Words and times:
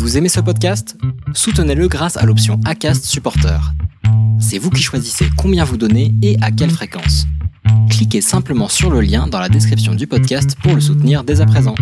Vous 0.00 0.16
aimez 0.16 0.30
ce 0.30 0.40
podcast? 0.40 0.96
Soutenez-le 1.34 1.86
grâce 1.86 2.16
à 2.16 2.24
l'option 2.24 2.58
ACAST 2.64 3.04
Supporter. 3.04 3.60
C'est 4.40 4.56
vous 4.56 4.70
qui 4.70 4.80
choisissez 4.82 5.26
combien 5.36 5.62
vous 5.62 5.76
donnez 5.76 6.14
et 6.22 6.38
à 6.40 6.50
quelle 6.50 6.70
fréquence. 6.70 7.26
Cliquez 7.90 8.22
simplement 8.22 8.68
sur 8.68 8.88
le 8.90 9.02
lien 9.02 9.26
dans 9.26 9.38
la 9.38 9.50
description 9.50 9.94
du 9.94 10.06
podcast 10.06 10.56
pour 10.62 10.74
le 10.74 10.80
soutenir 10.80 11.22
dès 11.22 11.42
à 11.42 11.46
présent. 11.46 11.74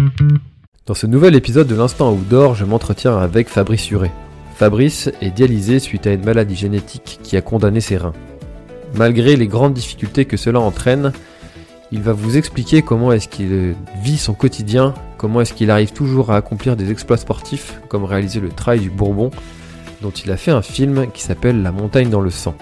Dans 0.84 0.94
ce 0.94 1.06
nouvel 1.06 1.36
épisode 1.36 1.68
de 1.68 1.76
l'Instant 1.76 2.12
Outdoor, 2.12 2.56
je 2.56 2.64
m'entretiens 2.64 3.16
avec 3.16 3.48
Fabrice 3.48 3.88
Huret. 3.88 4.10
Fabrice 4.56 5.08
est 5.20 5.30
dialysé 5.30 5.78
suite 5.78 6.08
à 6.08 6.12
une 6.12 6.24
maladie 6.24 6.56
génétique 6.56 7.20
qui 7.22 7.36
a 7.36 7.40
condamné 7.40 7.80
ses 7.80 7.98
reins. 7.98 8.14
Malgré 8.96 9.36
les 9.36 9.46
grandes 9.46 9.74
difficultés 9.74 10.24
que 10.24 10.36
cela 10.36 10.58
entraîne, 10.58 11.12
il 11.90 12.02
va 12.02 12.12
vous 12.12 12.36
expliquer 12.36 12.82
comment 12.82 13.12
est-ce 13.12 13.28
qu'il 13.28 13.74
vit 14.02 14.18
son 14.18 14.34
quotidien, 14.34 14.94
comment 15.16 15.40
est-ce 15.40 15.54
qu'il 15.54 15.70
arrive 15.70 15.92
toujours 15.92 16.30
à 16.30 16.36
accomplir 16.36 16.76
des 16.76 16.90
exploits 16.90 17.16
sportifs, 17.16 17.80
comme 17.88 18.04
réaliser 18.04 18.40
le 18.40 18.50
trail 18.50 18.80
du 18.80 18.90
Bourbon, 18.90 19.30
dont 20.02 20.10
il 20.10 20.30
a 20.30 20.36
fait 20.36 20.50
un 20.50 20.62
film 20.62 21.10
qui 21.12 21.22
s'appelle 21.22 21.62
La 21.62 21.72
montagne 21.72 22.10
dans 22.10 22.20
le 22.20 22.30
sang. 22.30 22.54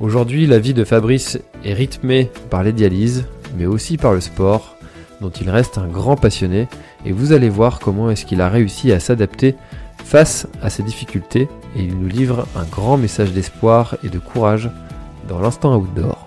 Aujourd'hui, 0.00 0.46
la 0.46 0.58
vie 0.58 0.74
de 0.74 0.84
Fabrice 0.84 1.38
est 1.64 1.74
rythmée 1.74 2.30
par 2.50 2.62
les 2.62 2.72
dialyses, 2.72 3.24
mais 3.56 3.66
aussi 3.66 3.96
par 3.96 4.12
le 4.12 4.20
sport, 4.20 4.76
dont 5.20 5.30
il 5.30 5.50
reste 5.50 5.78
un 5.78 5.86
grand 5.86 6.16
passionné, 6.16 6.68
et 7.04 7.12
vous 7.12 7.32
allez 7.32 7.48
voir 7.48 7.78
comment 7.78 8.10
est-ce 8.10 8.26
qu'il 8.26 8.40
a 8.40 8.48
réussi 8.48 8.92
à 8.92 9.00
s'adapter 9.00 9.54
face 10.04 10.46
à 10.62 10.70
ces 10.70 10.82
difficultés, 10.82 11.48
et 11.76 11.82
il 11.82 11.98
nous 11.98 12.08
livre 12.08 12.46
un 12.56 12.64
grand 12.64 12.96
message 12.96 13.32
d'espoir 13.32 13.96
et 14.04 14.08
de 14.08 14.18
courage 14.18 14.70
dans 15.28 15.40
l'instant 15.40 15.76
outdoor. 15.76 16.21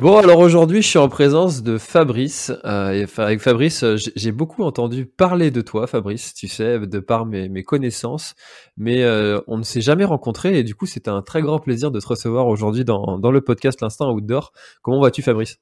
Bon, 0.00 0.16
alors 0.16 0.38
aujourd'hui, 0.38 0.80
je 0.80 0.86
suis 0.86 0.98
en 0.98 1.08
présence 1.08 1.64
de 1.64 1.76
Fabrice. 1.76 2.52
Euh, 2.64 2.92
et 2.92 3.20
avec 3.20 3.40
Fabrice, 3.40 3.82
euh, 3.82 3.96
j'ai 3.96 4.30
beaucoup 4.30 4.62
entendu 4.62 5.06
parler 5.06 5.50
de 5.50 5.60
toi, 5.60 5.88
Fabrice, 5.88 6.34
tu 6.34 6.46
sais, 6.46 6.78
de 6.78 6.98
par 7.00 7.26
mes, 7.26 7.64
connaissances, 7.64 8.36
mais 8.76 9.02
euh, 9.02 9.40
on 9.48 9.58
ne 9.58 9.64
s'est 9.64 9.80
jamais 9.80 10.04
rencontré 10.04 10.56
et 10.56 10.62
du 10.62 10.76
coup, 10.76 10.86
c'est 10.86 11.08
un 11.08 11.20
très 11.20 11.42
grand 11.42 11.58
plaisir 11.58 11.90
de 11.90 11.98
te 11.98 12.06
recevoir 12.06 12.46
aujourd'hui 12.46 12.84
dans, 12.84 13.18
dans 13.18 13.32
le 13.32 13.40
podcast 13.40 13.80
L'Instant 13.80 14.12
Outdoor. 14.12 14.52
Comment 14.82 15.00
vas-tu, 15.00 15.22
Fabrice? 15.22 15.58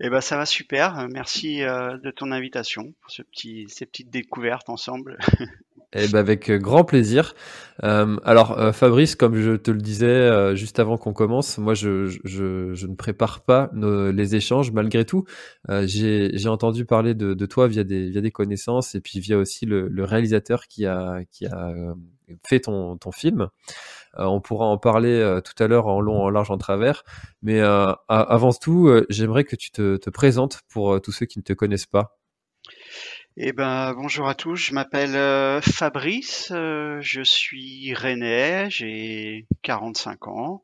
Eh 0.00 0.08
ben, 0.08 0.22
ça 0.22 0.38
va 0.38 0.46
super. 0.46 1.06
Merci 1.10 1.58
de 1.58 2.10
ton 2.10 2.32
invitation 2.32 2.94
pour 3.02 3.10
ce 3.10 3.20
petit, 3.20 3.66
ces 3.68 3.84
petites 3.84 4.08
découvertes 4.08 4.70
ensemble. 4.70 5.18
Eh 5.92 6.06
ben 6.06 6.18
avec 6.18 6.50
euh, 6.50 6.58
grand 6.58 6.84
plaisir. 6.84 7.34
Euh, 7.82 8.16
alors 8.24 8.58
euh, 8.58 8.72
Fabrice, 8.72 9.16
comme 9.16 9.34
je 9.36 9.56
te 9.56 9.70
le 9.70 9.80
disais 9.80 10.06
euh, 10.06 10.54
juste 10.54 10.78
avant 10.78 10.98
qu'on 10.98 11.12
commence, 11.12 11.58
moi 11.58 11.74
je, 11.74 12.06
je, 12.24 12.74
je, 12.74 12.86
ne 12.86 12.94
prépare 12.94 13.40
pas 13.40 13.70
nos, 13.72 14.12
les 14.12 14.36
échanges 14.36 14.70
malgré 14.70 15.04
tout. 15.04 15.24
J'ai 15.68 16.48
entendu 16.48 16.84
parler 16.84 17.14
de, 17.14 17.34
de, 17.34 17.46
toi 17.46 17.66
via 17.66 17.82
des, 17.84 18.10
via 18.10 18.20
des 18.20 18.30
connaissances 18.30 18.94
et 18.94 19.00
puis 19.00 19.18
via 19.18 19.36
aussi 19.38 19.66
le, 19.66 19.88
le 19.88 20.04
réalisateur 20.04 20.66
qui 20.68 20.86
a, 20.86 21.20
qui 21.32 21.46
a 21.46 21.72
fait 22.46 22.60
ton, 22.60 22.96
ton 22.96 23.10
film. 23.10 23.48
on 24.16 24.40
pourra 24.40 24.66
en 24.66 24.78
parler 24.78 25.40
tout 25.44 25.60
à 25.62 25.66
l'heure 25.66 25.86
en 25.88 26.00
long, 26.00 26.22
en 26.22 26.30
large, 26.30 26.50
en 26.50 26.58
travers. 26.58 27.02
Mais 27.42 27.60
avant 27.60 28.52
tout, 28.52 28.90
j'aimerais 29.08 29.44
que 29.44 29.56
tu 29.56 29.70
te, 29.70 29.96
te 29.96 30.10
présentes 30.10 30.60
pour 30.68 31.00
tous 31.00 31.12
ceux 31.12 31.26
qui 31.26 31.38
ne 31.38 31.44
te 31.44 31.52
connaissent 31.52 31.86
pas. 31.86 32.19
Eh 33.42 33.54
ben, 33.54 33.94
bonjour 33.94 34.28
à 34.28 34.34
tous, 34.34 34.56
je 34.56 34.74
m'appelle 34.74 35.16
euh, 35.16 35.62
Fabrice, 35.62 36.52
euh, 36.54 36.98
je 37.00 37.22
suis 37.22 37.94
rennais, 37.94 38.68
j'ai 38.68 39.46
45 39.62 40.28
ans, 40.28 40.62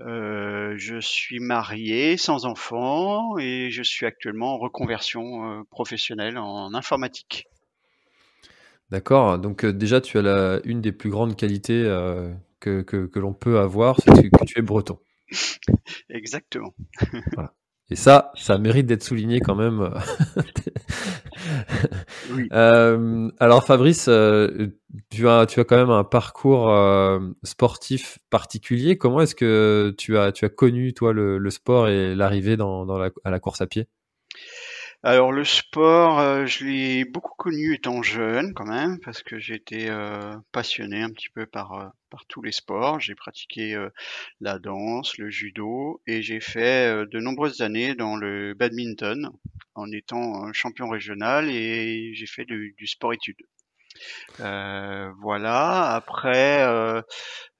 euh, 0.00 0.74
je 0.76 0.98
suis 0.98 1.38
marié, 1.38 2.16
sans 2.16 2.46
enfant 2.46 3.38
et 3.38 3.70
je 3.70 3.84
suis 3.84 4.06
actuellement 4.06 4.54
en 4.54 4.58
reconversion 4.58 5.64
professionnelle 5.70 6.36
en 6.36 6.74
informatique. 6.74 7.46
D'accord, 8.90 9.38
donc 9.38 9.64
déjà 9.64 10.00
tu 10.00 10.18
as 10.18 10.22
la, 10.22 10.60
une 10.64 10.80
des 10.80 10.90
plus 10.90 11.10
grandes 11.10 11.36
qualités 11.36 11.84
que, 12.58 12.82
que, 12.82 13.06
que 13.06 13.18
l'on 13.20 13.34
peut 13.34 13.60
avoir, 13.60 14.00
c'est 14.00 14.30
que 14.30 14.44
tu 14.44 14.58
es 14.58 14.62
breton. 14.62 14.98
Exactement. 16.10 16.74
Voilà. 17.34 17.54
Et 17.90 17.96
ça, 17.96 18.32
ça 18.34 18.56
mérite 18.58 18.86
d'être 18.86 19.04
souligné 19.04 19.40
quand 19.40 19.54
même. 19.54 19.90
euh, 22.52 23.30
alors 23.38 23.64
Fabrice, 23.64 24.06
euh, 24.08 24.68
tu 25.10 25.28
as 25.28 25.46
tu 25.46 25.60
as 25.60 25.64
quand 25.64 25.76
même 25.76 25.90
un 25.90 26.04
parcours 26.04 26.70
euh, 26.70 27.20
sportif 27.42 28.18
particulier. 28.30 28.96
Comment 28.98 29.20
est-ce 29.20 29.34
que 29.34 29.94
tu 29.96 30.16
as 30.16 30.32
connu 30.48 30.94
toi 30.94 31.12
le, 31.12 31.50
sport 31.50 31.88
et 31.88 32.14
l'arrivée 32.14 32.56
à 33.24 33.30
la 33.30 33.40
course 33.40 33.60
à 33.60 33.66
pied? 33.66 33.88
Alors 35.04 35.32
le 35.32 35.44
sport, 35.44 36.18
euh, 36.18 36.46
je 36.46 36.64
l'ai 36.64 37.04
beaucoup 37.04 37.34
connu 37.36 37.74
étant 37.74 38.02
jeune 38.02 38.54
quand 38.54 38.64
même, 38.64 38.98
parce 39.00 39.22
que 39.22 39.38
j'étais 39.38 39.90
euh, 39.90 40.34
passionné 40.50 41.02
un 41.02 41.10
petit 41.10 41.28
peu 41.28 41.44
par, 41.44 41.72
euh, 41.74 41.86
par 42.08 42.24
tous 42.26 42.40
les 42.40 42.52
sports. 42.52 43.00
J'ai 43.00 43.14
pratiqué 43.14 43.78
la 44.40 44.58
danse, 44.58 45.18
le 45.18 45.28
judo, 45.28 46.00
et 46.06 46.22
j'ai 46.22 46.40
fait 46.40 47.06
de 47.06 47.20
nombreuses 47.20 47.60
années 47.60 47.94
dans 47.94 48.16
le 48.16 48.54
badminton 48.54 49.30
en 49.74 49.92
étant 49.92 50.50
champion 50.54 50.88
régional, 50.88 51.50
et 51.50 52.14
j'ai 52.14 52.26
fait 52.26 52.46
du, 52.46 52.74
du 52.78 52.86
sport-études. 52.86 53.42
Euh, 54.40 55.12
voilà. 55.20 55.94
Après, 55.94 56.62
euh, 56.66 57.02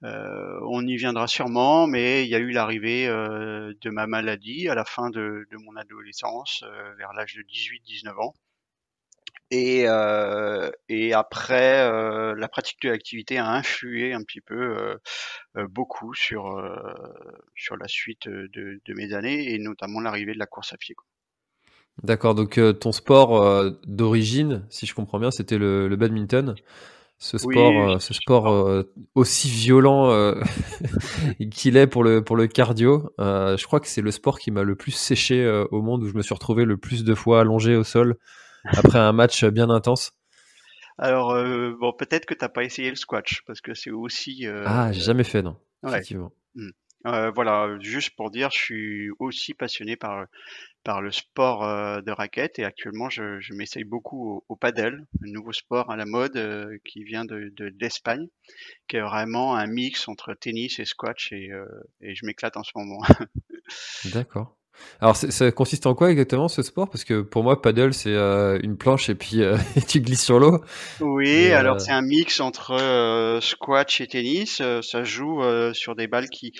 euh, 0.04 0.60
on 0.68 0.86
y 0.86 0.96
viendra 0.96 1.26
sûrement, 1.26 1.86
mais 1.86 2.24
il 2.24 2.28
y 2.30 2.34
a 2.34 2.38
eu 2.38 2.50
l'arrivée 2.50 3.06
de 3.06 3.90
ma 3.90 4.06
maladie 4.06 4.68
à 4.68 4.74
la 4.74 4.84
fin 4.84 5.10
de, 5.10 5.46
mon 5.64 5.76
adolescence, 5.76 6.64
vers 6.98 7.12
l'âge 7.12 7.34
de 7.34 7.42
18-19 7.42 8.20
ans. 8.20 8.34
Et, 9.50 9.86
après, 11.12 11.88
la 12.34 12.48
pratique 12.48 12.80
de 12.82 12.90
l'activité 12.90 13.38
a 13.38 13.48
influé 13.50 14.12
un 14.12 14.22
petit 14.22 14.40
peu, 14.40 14.98
beaucoup 15.54 16.14
sur 16.14 16.44
sur 17.56 17.76
la 17.76 17.88
suite 17.88 18.28
de, 18.28 18.80
mes 18.88 19.14
années 19.14 19.52
et 19.52 19.58
notamment 19.58 20.00
l'arrivée 20.00 20.34
de 20.34 20.38
la 20.38 20.46
course 20.46 20.72
à 20.72 20.76
pied. 20.76 20.96
D'accord, 22.02 22.34
donc 22.34 22.58
euh, 22.58 22.72
ton 22.72 22.92
sport 22.92 23.40
euh, 23.40 23.70
d'origine, 23.86 24.66
si 24.68 24.84
je 24.84 24.94
comprends 24.94 25.20
bien, 25.20 25.30
c'était 25.30 25.58
le, 25.58 25.86
le, 25.86 25.96
badminton. 25.96 26.54
Ce 27.18 27.38
sport, 27.38 27.90
euh, 27.90 27.98
ce 28.00 28.12
sport 28.12 28.84
aussi 29.14 29.48
violent 29.48 30.34
qu'il 31.50 31.76
est 31.76 31.86
pour 31.86 32.02
le, 32.02 32.22
pour 32.22 32.36
le 32.36 32.48
cardio, 32.48 33.12
je 33.18 33.64
crois 33.64 33.80
que 33.80 33.86
c'est 33.86 34.02
le 34.02 34.10
sport 34.10 34.38
qui 34.38 34.50
m'a 34.50 34.64
le 34.64 34.74
plus 34.74 34.90
séché 34.90 35.46
au 35.70 35.80
monde, 35.80 36.02
où 36.02 36.08
je 36.08 36.14
me 36.14 36.22
suis 36.22 36.34
retrouvé 36.34 36.64
le 36.64 36.76
plus 36.76 37.04
de 37.04 37.14
fois 37.14 37.40
allongé 37.40 37.76
au 37.76 37.84
sol 37.84 38.16
après 38.64 38.98
un 38.98 39.12
match 39.12 39.44
bien 39.44 39.70
intense. 39.70 40.12
Alors, 40.98 41.32
bon, 41.80 41.92
peut-être 41.92 42.26
que 42.26 42.34
tu 42.34 42.44
n'as 42.44 42.48
pas 42.48 42.64
essayé 42.64 42.90
le 42.90 42.96
squash, 42.96 43.42
parce 43.46 43.60
que 43.60 43.72
c'est 43.74 43.90
aussi... 43.90 44.44
ah, 44.66 44.90
j'ai 44.92 45.00
jamais 45.00 45.24
fait, 45.24 45.40
non, 45.40 45.56
effectivement. 45.86 46.32
Mmh. 46.56 46.70
Euh, 47.06 47.30
voilà, 47.30 47.76
juste 47.80 48.16
pour 48.16 48.30
dire, 48.30 48.50
je 48.50 48.58
suis 48.58 49.10
aussi 49.18 49.54
passionné 49.54 49.96
par 49.96 50.26
par 50.84 51.00
le 51.00 51.10
sport 51.10 51.64
euh, 51.64 52.02
de 52.02 52.12
raquette 52.12 52.58
et 52.58 52.64
actuellement 52.64 53.08
je, 53.08 53.40
je 53.40 53.54
m'essaye 53.54 53.84
beaucoup 53.84 54.44
au, 54.48 54.56
paddle, 54.56 55.06
un 55.22 55.32
nouveau 55.32 55.52
sport 55.52 55.90
à 55.90 55.96
la 55.96 56.04
mode 56.04 56.36
euh, 56.36 56.76
qui 56.84 57.04
vient 57.04 57.24
de 57.24 57.50
d'Espagne, 57.70 58.26
qui 58.86 58.96
est 58.96 59.00
vraiment 59.00 59.56
un 59.56 59.66
mix 59.66 60.08
entre 60.08 60.34
tennis 60.34 60.78
et 60.78 60.84
squash 60.84 61.32
et, 61.32 61.50
et 62.02 62.14
je 62.14 62.26
m'éclate 62.26 62.56
en 62.56 62.62
ce 62.62 62.72
moment. 62.74 63.00
D'accord. 64.12 64.58
Alors, 65.00 65.16
ça 65.16 65.52
consiste 65.52 65.86
en 65.86 65.94
quoi 65.94 66.10
exactement 66.10 66.48
ce 66.48 66.62
sport? 66.62 66.88
Parce 66.88 67.04
que 67.04 67.20
pour 67.20 67.42
moi, 67.42 67.60
paddle, 67.60 67.92
c'est 67.92 68.14
euh, 68.14 68.58
une 68.62 68.76
planche 68.76 69.08
et 69.10 69.14
puis 69.14 69.42
euh, 69.42 69.56
tu 69.88 70.00
glisses 70.00 70.24
sur 70.24 70.38
l'eau. 70.38 70.62
Oui, 71.00 71.52
alors 71.52 71.76
euh, 71.76 71.78
c'est 71.78 71.92
un 71.92 72.02
mix 72.02 72.40
entre 72.40 73.38
squash 73.42 74.00
et 74.00 74.06
tennis. 74.06 74.62
ça 74.82 75.04
joue 75.04 75.42
sur 75.72 75.94
des 75.94 76.06
balles 76.06 76.28
qui 76.28 76.52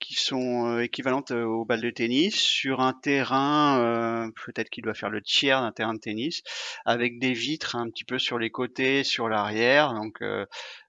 qui 0.00 0.14
sont 0.14 0.78
équivalentes 0.80 1.30
aux 1.30 1.64
balles 1.64 1.80
de 1.80 1.90
tennis 1.90 2.34
sur 2.34 2.80
un 2.80 2.92
terrain 2.92 4.30
peut-être 4.44 4.70
qu'il 4.70 4.84
doit 4.84 4.94
faire 4.94 5.10
le 5.10 5.22
tiers 5.22 5.60
d'un 5.60 5.72
terrain 5.72 5.94
de 5.94 6.00
tennis 6.00 6.42
avec 6.84 7.18
des 7.18 7.32
vitres 7.32 7.76
un 7.76 7.88
petit 7.88 8.04
peu 8.04 8.18
sur 8.18 8.38
les 8.38 8.50
côtés, 8.50 9.04
sur 9.04 9.28
l'arrière. 9.28 9.94
Donc 9.94 10.20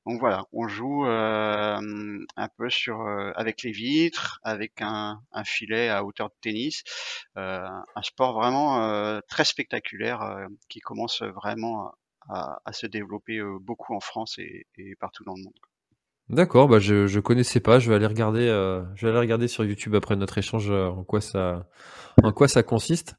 donc 0.05 0.19
voilà, 0.19 0.45
on 0.53 0.67
joue 0.67 1.05
euh, 1.07 1.79
un 2.35 2.47
peu 2.57 2.69
sur 2.69 3.01
euh, 3.01 3.31
avec 3.35 3.63
les 3.63 3.71
vitres, 3.71 4.39
avec 4.43 4.73
un, 4.81 5.19
filet 5.45 5.89
à 5.89 6.05
hauteur 6.05 6.29
de 6.29 6.35
tennis, 6.41 6.83
euh, 7.37 7.65
un 7.95 8.01
sport 8.03 8.33
vraiment 8.33 9.19
très 9.27 9.45
spectaculaire 9.45 10.47
qui 10.69 10.79
commence 10.79 11.23
vraiment 11.23 11.91
à, 12.29 12.59
se 12.71 12.85
développer 12.85 13.41
beaucoup 13.61 13.95
en 13.95 13.99
France 13.99 14.37
et, 14.37 14.67
et, 14.77 14.95
partout 14.95 15.23
dans 15.23 15.35
le 15.35 15.43
monde. 15.43 15.53
D'accord, 16.29 16.67
bah 16.67 16.79
je 16.79 17.05
je 17.05 17.19
connaissais 17.19 17.59
pas, 17.59 17.77
je 17.77 17.89
vais 17.89 17.95
aller 17.95 18.07
regarder, 18.07 18.47
je 18.95 19.05
vais 19.05 19.11
aller 19.11 19.19
regarder 19.19 19.47
sur 19.47 19.63
YouTube 19.63 19.95
après 19.95 20.15
notre 20.15 20.37
échange 20.37 20.69
en 20.71 21.03
quoi 21.03 21.21
ça 21.21 21.67
en 22.23 22.31
quoi 22.31 22.47
ça 22.47 22.61
consiste. 22.63 23.15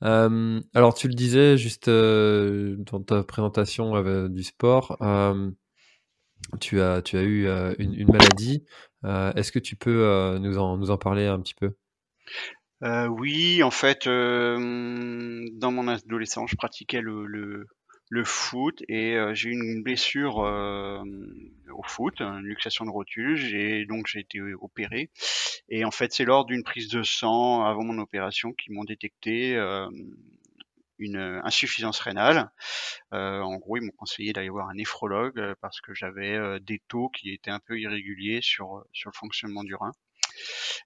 alors 0.00 0.94
tu 0.94 1.08
le 1.08 1.14
disais 1.14 1.56
juste 1.56 1.88
dans 1.88 3.02
ta 3.02 3.22
présentation 3.22 4.28
du 4.28 4.42
sport 4.42 4.98
tu 6.60 6.80
as, 6.80 7.02
tu 7.02 7.16
as 7.16 7.22
eu 7.22 7.46
une, 7.78 8.10
maladie. 8.10 8.64
Est-ce 9.04 9.52
que 9.52 9.58
tu 9.58 9.76
peux 9.76 10.38
nous, 10.38 10.58
en, 10.58 10.76
nous 10.76 10.90
en 10.90 10.98
parler 10.98 11.26
un 11.26 11.40
petit 11.40 11.54
peu? 11.54 11.72
Oui, 12.82 13.62
en 13.62 13.70
fait, 13.70 14.06
dans 14.06 15.72
mon 15.72 15.88
adolescence, 15.88 16.50
je 16.50 16.56
pratiquais 16.56 17.00
le, 17.00 17.26
le, 17.26 17.66
le 18.10 18.24
foot 18.24 18.82
et 18.88 19.16
j'ai 19.32 19.50
eu 19.50 19.52
une 19.52 19.82
blessure 19.82 20.36
au 20.38 21.82
foot, 21.84 22.20
une 22.20 22.44
luxation 22.44 22.84
de 22.84 22.90
rotule, 22.90 23.54
et 23.54 23.86
donc 23.86 24.06
j'ai 24.06 24.20
été 24.20 24.40
opéré. 24.60 25.10
Et 25.68 25.84
en 25.84 25.90
fait, 25.90 26.12
c'est 26.12 26.24
lors 26.24 26.44
d'une 26.44 26.64
prise 26.64 26.88
de 26.88 27.02
sang 27.02 27.64
avant 27.64 27.84
mon 27.84 27.98
opération 27.98 28.52
qu'ils 28.52 28.74
m'ont 28.74 28.84
détecté 28.84 29.56
une 31.02 31.40
insuffisance 31.44 32.00
rénale. 32.00 32.50
en 33.12 33.56
gros, 33.56 33.76
ils 33.76 33.82
m'ont 33.82 33.92
conseillé 33.96 34.32
d'aller 34.32 34.48
voir 34.50 34.68
un 34.68 34.74
néphrologue 34.74 35.54
parce 35.60 35.80
que 35.80 35.94
j'avais 35.94 36.60
des 36.60 36.80
taux 36.88 37.08
qui 37.10 37.32
étaient 37.32 37.50
un 37.50 37.60
peu 37.60 37.78
irréguliers 37.78 38.40
sur 38.42 38.84
sur 38.92 39.10
le 39.10 39.18
fonctionnement 39.18 39.64
du 39.64 39.74
rein. 39.74 39.92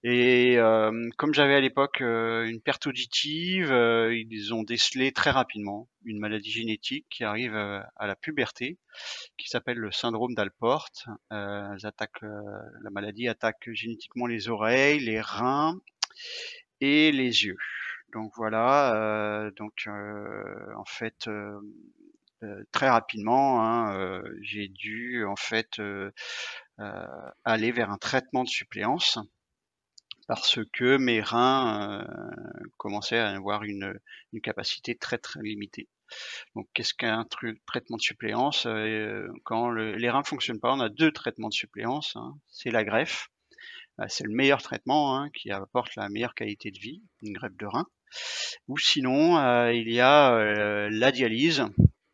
Et 0.02 0.58
euh, 0.58 1.08
comme 1.16 1.34
j'avais 1.34 1.54
à 1.54 1.60
l'époque 1.60 2.00
euh, 2.00 2.44
une 2.44 2.60
perte 2.60 2.86
auditive, 2.86 3.72
euh, 3.72 4.14
ils 4.14 4.54
ont 4.54 4.62
décelé 4.62 5.12
très 5.12 5.30
rapidement 5.30 5.88
une 6.04 6.18
maladie 6.18 6.50
génétique 6.50 7.06
qui 7.10 7.24
arrive 7.24 7.56
à 7.56 8.06
la 8.06 8.14
puberté, 8.14 8.78
qui 9.36 9.48
s'appelle 9.48 9.78
le 9.78 9.90
syndrome 9.90 10.34
d'Alport. 10.34 10.90
la 11.30 12.90
maladie 12.92 13.28
attaque 13.28 13.68
génétiquement 13.72 14.26
les 14.26 14.48
oreilles, 14.48 15.00
les 15.00 15.20
reins 15.20 15.80
et 16.80 17.10
les 17.10 17.44
yeux. 17.44 17.58
Donc 18.16 18.32
voilà, 18.34 19.50
donc 19.56 19.86
en 19.86 20.84
fait 20.86 21.28
très 22.72 22.88
rapidement, 22.88 23.62
hein, 23.62 24.22
j'ai 24.40 24.68
dû 24.68 25.24
en 25.26 25.36
fait 25.36 25.80
aller 27.44 27.72
vers 27.72 27.90
un 27.90 27.98
traitement 27.98 28.42
de 28.42 28.48
suppléance 28.48 29.18
parce 30.26 30.58
que 30.72 30.96
mes 30.96 31.20
reins 31.20 32.00
euh, 32.00 32.68
commençaient 32.76 33.18
à 33.18 33.30
avoir 33.30 33.62
une, 33.62 33.98
capacité 34.42 34.96
très 34.96 35.18
très 35.18 35.40
limitée. 35.40 35.88
Donc 36.54 36.68
qu'est-ce 36.74 36.94
qu'un 36.94 37.24
traitement 37.66 37.96
de 37.96 38.02
suppléance 38.02 38.66
euh, 38.66 39.26
Quand 39.44 39.70
les 39.70 40.10
reins 40.10 40.20
ne 40.20 40.26
fonctionnent 40.26 40.60
pas, 40.60 40.74
on 40.74 40.80
a 40.80 40.88
deux 40.88 41.10
traitements 41.10 41.48
de 41.48 41.54
suppléance. 41.54 42.16
Hein. 42.16 42.34
C'est 42.48 42.70
la 42.70 42.84
greffe, 42.84 43.28
euh, 44.00 44.06
c'est 44.08 44.24
le 44.24 44.34
meilleur 44.34 44.62
traitement 44.62 45.16
hein, 45.16 45.30
qui 45.30 45.50
apporte 45.50 45.94
la 45.96 46.08
meilleure 46.08 46.34
qualité 46.34 46.70
de 46.70 46.78
vie, 46.78 47.02
une 47.22 47.32
greffe 47.32 47.56
de 47.56 47.66
rein. 47.66 47.86
Ou 48.68 48.78
sinon, 48.78 49.70
il 49.70 49.90
y 49.90 50.00
a 50.00 50.88
la 50.90 51.12
dialyse 51.12 51.64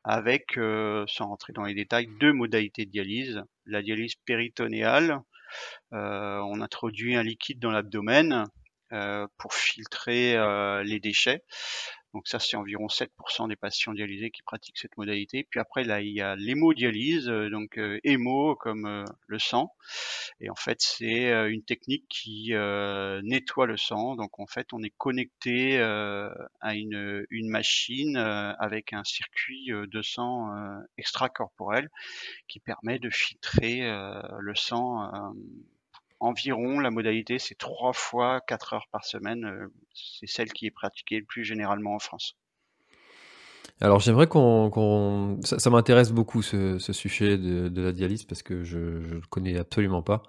avec, 0.04 0.54
sans 0.54 1.28
rentrer 1.28 1.52
dans 1.52 1.64
les 1.64 1.74
détails, 1.74 2.08
deux 2.20 2.32
modalités 2.32 2.84
de 2.84 2.90
dialyse. 2.90 3.42
La 3.66 3.82
dialyse 3.82 4.14
péritonéale, 4.26 5.22
euh, 5.92 6.38
on 6.48 6.60
introduit 6.60 7.16
un 7.16 7.22
liquide 7.22 7.58
dans 7.58 7.70
l'abdomen 7.70 8.46
euh, 8.92 9.26
pour 9.38 9.54
filtrer 9.54 10.36
euh, 10.36 10.82
les 10.82 11.00
déchets. 11.00 11.42
Donc 12.14 12.28
ça, 12.28 12.38
c'est 12.38 12.56
environ 12.56 12.88
7% 12.88 13.48
des 13.48 13.56
patients 13.56 13.94
dialysés 13.94 14.30
qui 14.30 14.42
pratiquent 14.42 14.78
cette 14.78 14.96
modalité. 14.96 15.46
Puis 15.50 15.60
après, 15.60 15.84
là, 15.84 16.00
il 16.00 16.12
y 16.12 16.20
a 16.20 16.36
l'hémodialyse, 16.36 17.26
donc 17.26 17.80
hémo 18.04 18.54
comme 18.56 19.04
le 19.26 19.38
sang. 19.38 19.74
Et 20.40 20.50
en 20.50 20.54
fait, 20.54 20.80
c'est 20.80 21.30
une 21.50 21.64
technique 21.64 22.04
qui 22.08 22.52
nettoie 23.22 23.66
le 23.66 23.76
sang. 23.76 24.16
Donc 24.16 24.38
en 24.38 24.46
fait, 24.46 24.68
on 24.72 24.82
est 24.82 24.92
connecté 24.98 25.80
à 25.80 26.74
une, 26.74 27.24
une 27.30 27.48
machine 27.48 28.16
avec 28.16 28.92
un 28.92 29.04
circuit 29.04 29.70
de 29.70 30.02
sang 30.02 30.50
extracorporel 30.98 31.88
qui 32.48 32.60
permet 32.60 32.98
de 32.98 33.10
filtrer 33.10 33.80
le 33.80 34.54
sang 34.54 35.32
environ, 36.22 36.78
la 36.78 36.90
modalité, 36.90 37.38
c'est 37.38 37.56
trois 37.56 37.92
fois 37.92 38.40
quatre 38.40 38.72
heures 38.72 38.86
par 38.90 39.04
semaine. 39.04 39.44
Euh, 39.44 39.66
c'est 39.92 40.28
celle 40.28 40.52
qui 40.52 40.66
est 40.66 40.70
pratiquée 40.70 41.18
le 41.18 41.24
plus 41.24 41.44
généralement 41.44 41.94
en 41.94 41.98
France. 41.98 42.36
Alors 43.80 43.98
j'aimerais 43.98 44.28
qu'on... 44.28 45.40
Ça, 45.42 45.70
m'intéresse 45.70 46.12
beaucoup 46.12 46.40
ce, 46.40 46.78
sujet 46.78 47.36
de, 47.36 47.82
la 47.82 47.92
dialyse 47.92 48.24
parce 48.24 48.42
que 48.42 48.62
je 48.62 48.78
ne 48.78 49.14
le 49.14 49.22
connais 49.28 49.58
absolument 49.58 50.02
pas. 50.02 50.22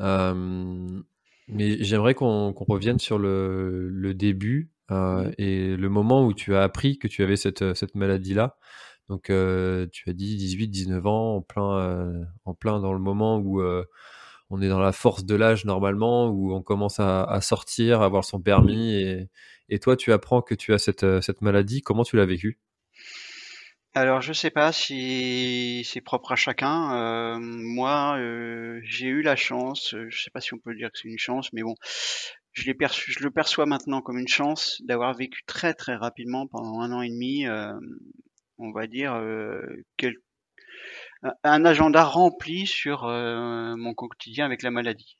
Euh, 0.00 1.00
mais 1.46 1.82
j'aimerais 1.82 2.14
qu'on 2.14 2.52
revienne 2.52 2.98
sur 2.98 3.18
le, 3.18 4.12
début 4.14 4.72
euh, 4.90 5.30
et 5.38 5.76
le 5.76 5.88
moment 5.88 6.26
où 6.26 6.34
tu 6.34 6.56
as 6.56 6.62
appris 6.62 6.98
que 6.98 7.06
tu 7.06 7.22
avais 7.22 7.36
cette, 7.36 7.74
cette 7.74 7.94
maladie-là. 7.94 8.56
Donc 9.08 9.24
tu 9.26 10.10
as 10.10 10.12
dit 10.12 10.56
18-19 10.58 11.06
ans, 11.06 11.36
en 11.36 11.40
plein, 11.40 12.26
en 12.44 12.54
plein 12.54 12.80
dans 12.80 12.92
le 12.92 12.98
moment 12.98 13.38
où 13.38 13.62
on 14.50 14.62
est 14.62 14.68
dans 14.68 14.80
la 14.80 14.92
force 14.92 15.24
de 15.24 15.34
l'âge 15.34 15.64
normalement, 15.64 16.28
où 16.28 16.54
on 16.54 16.62
commence 16.62 17.00
à, 17.00 17.40
sortir, 17.40 18.00
à 18.00 18.06
avoir 18.06 18.24
son 18.24 18.40
permis. 18.40 18.94
Et, 18.94 19.28
et, 19.68 19.78
toi, 19.78 19.96
tu 19.96 20.12
apprends 20.12 20.42
que 20.42 20.54
tu 20.54 20.72
as 20.72 20.78
cette, 20.78 21.04
euh, 21.04 21.20
cette 21.20 21.42
maladie. 21.42 21.82
Comment 21.82 22.04
tu 22.04 22.16
l'as 22.16 22.26
vécu 22.26 22.58
alors 23.94 24.20
je 24.20 24.32
sais 24.32 24.50
pas 24.50 24.70
si 24.70 25.82
c'est 25.90 26.02
propre 26.02 26.30
à 26.30 26.36
chacun. 26.36 26.94
Euh, 26.94 27.38
moi, 27.40 28.16
euh, 28.18 28.80
j'ai 28.84 29.08
eu 29.08 29.22
la 29.22 29.34
chance. 29.34 29.96
Je 30.08 30.22
sais 30.22 30.30
pas 30.30 30.40
si 30.40 30.54
on 30.54 30.58
peut 30.58 30.74
dire 30.74 30.92
que 30.92 30.98
c'est 30.98 31.08
une 31.08 31.18
chance, 31.18 31.52
mais 31.52 31.62
bon, 31.62 31.74
je, 32.52 32.70
perçu, 32.72 33.12
je 33.12 33.24
le 33.24 33.30
perçois 33.30 33.66
maintenant 33.66 34.00
comme 34.00 34.18
une 34.18 34.28
chance 34.28 34.80
d'avoir 34.84 35.14
vécu 35.14 35.42
très 35.46 35.74
très 35.74 35.96
rapidement 35.96 36.46
pendant 36.46 36.80
un 36.80 36.92
an 36.92 37.02
et 37.02 37.08
demi. 37.08 37.46
on 38.58 38.70
va 38.70 38.86
dire 38.86 39.20
quelques 39.96 40.27
un 41.22 41.64
agenda 41.64 42.04
rempli 42.04 42.66
sur 42.66 43.04
euh, 43.04 43.74
mon 43.76 43.94
quotidien 43.94 44.44
avec 44.44 44.62
la 44.62 44.70
maladie. 44.70 45.16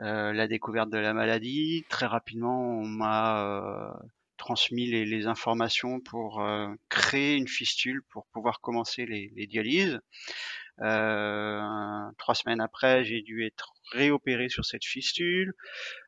Euh, 0.00 0.32
la 0.32 0.46
découverte 0.46 0.90
de 0.90 0.98
la 0.98 1.12
maladie, 1.12 1.84
très 1.88 2.06
rapidement, 2.06 2.60
on 2.60 2.86
m'a 2.86 3.42
euh, 3.44 3.90
transmis 4.36 4.86
les, 4.86 5.26
informations 5.26 6.00
pour 6.00 6.42
créer 6.88 7.36
une 7.36 7.48
fistule 7.48 8.02
pour 8.10 8.26
pouvoir 8.32 8.60
commencer 8.60 9.04
les, 9.06 9.32
les 9.36 9.46
dialyses. 9.46 10.00
trois 10.78 12.34
semaines 12.34 12.60
après, 12.60 13.04
j'ai 13.04 13.22
dû 13.22 13.44
être 13.44 13.74
réopéré 13.92 14.48
sur 14.48 14.64
cette 14.64 14.84
fistule. 14.84 15.52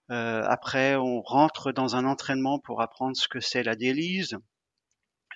après, 0.08 0.96
on 0.96 1.20
rentre 1.20 1.72
dans 1.72 1.96
un 1.96 2.06
entraînement 2.06 2.58
pour 2.58 2.80
apprendre 2.80 3.16
ce 3.16 3.28
que 3.28 3.40
c'est 3.40 3.62
la 3.62 3.76
dialyse. 3.76 4.38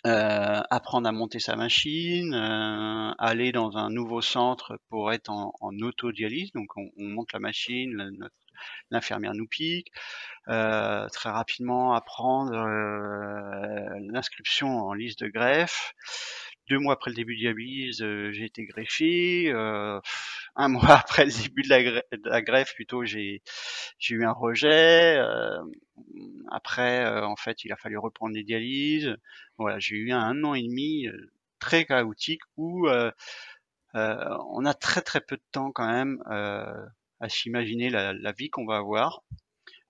Euh, 0.06 0.62
apprendre 0.70 1.08
à 1.08 1.12
monter 1.12 1.40
sa 1.40 1.56
machine, 1.56 2.32
euh, 2.32 3.12
aller 3.18 3.50
dans 3.50 3.76
un 3.76 3.90
nouveau 3.90 4.20
centre 4.20 4.78
pour 4.88 5.12
être 5.12 5.30
en, 5.30 5.52
en 5.60 5.76
autodialyse. 5.80 6.52
Donc 6.52 6.68
on, 6.76 6.88
on, 6.96 7.08
monte 7.08 7.32
la 7.32 7.40
machine, 7.40 8.12
l'infirmière 8.92 9.34
nous 9.34 9.48
pique. 9.48 9.90
Euh, 10.46 11.08
très 11.08 11.30
rapidement 11.30 11.94
apprendre 11.94 12.52
l'inscription 14.12 14.68
en 14.68 14.94
liste 14.94 15.24
de 15.24 15.28
greffe. 15.28 15.92
Deux 16.68 16.78
mois 16.78 16.94
après 16.94 17.10
le 17.10 17.16
début 17.16 17.34
de 17.36 17.40
dialyse, 17.40 18.02
euh, 18.02 18.32
j'ai 18.32 18.44
été 18.44 18.64
greffé. 18.64 19.52
un 19.52 20.00
mois 20.68 20.92
après 20.92 21.25
le 21.25 21.30
début 21.30 21.62
de 21.62 22.28
la, 22.28 22.42
greffe, 22.42 22.75
plutôt, 22.75 23.04
j'ai 23.04 23.42
eu 24.11 24.25
un 24.25 24.32
rejet. 24.32 25.18
après, 26.50 27.06
en 27.23 27.37
fait, 27.37 27.64
il 27.64 27.73
a 27.73 27.76
fallu 27.76 27.99
reprendre 27.99 28.35
les 28.35 28.44
dialyses. 28.44 29.16
Voilà, 29.58 29.78
j'ai 29.78 29.96
eu 29.96 30.12
un 30.12 30.42
an 30.44 30.54
et 30.54 30.62
demi 30.62 31.06
très 31.58 31.85
chaotique 31.85 32.42
où 32.56 32.88
on 33.94 34.64
a 34.64 34.75
très 34.75 35.02
très 35.02 35.20
peu 35.20 35.37
de 35.37 35.44
temps 35.52 35.70
quand 35.73 35.90
même 35.90 36.23
à 37.20 37.28
s'imaginer 37.28 37.90
la, 37.90 38.32
vie 38.32 38.50
qu'on 38.50 38.66
va 38.66 38.76
avoir. 38.76 39.23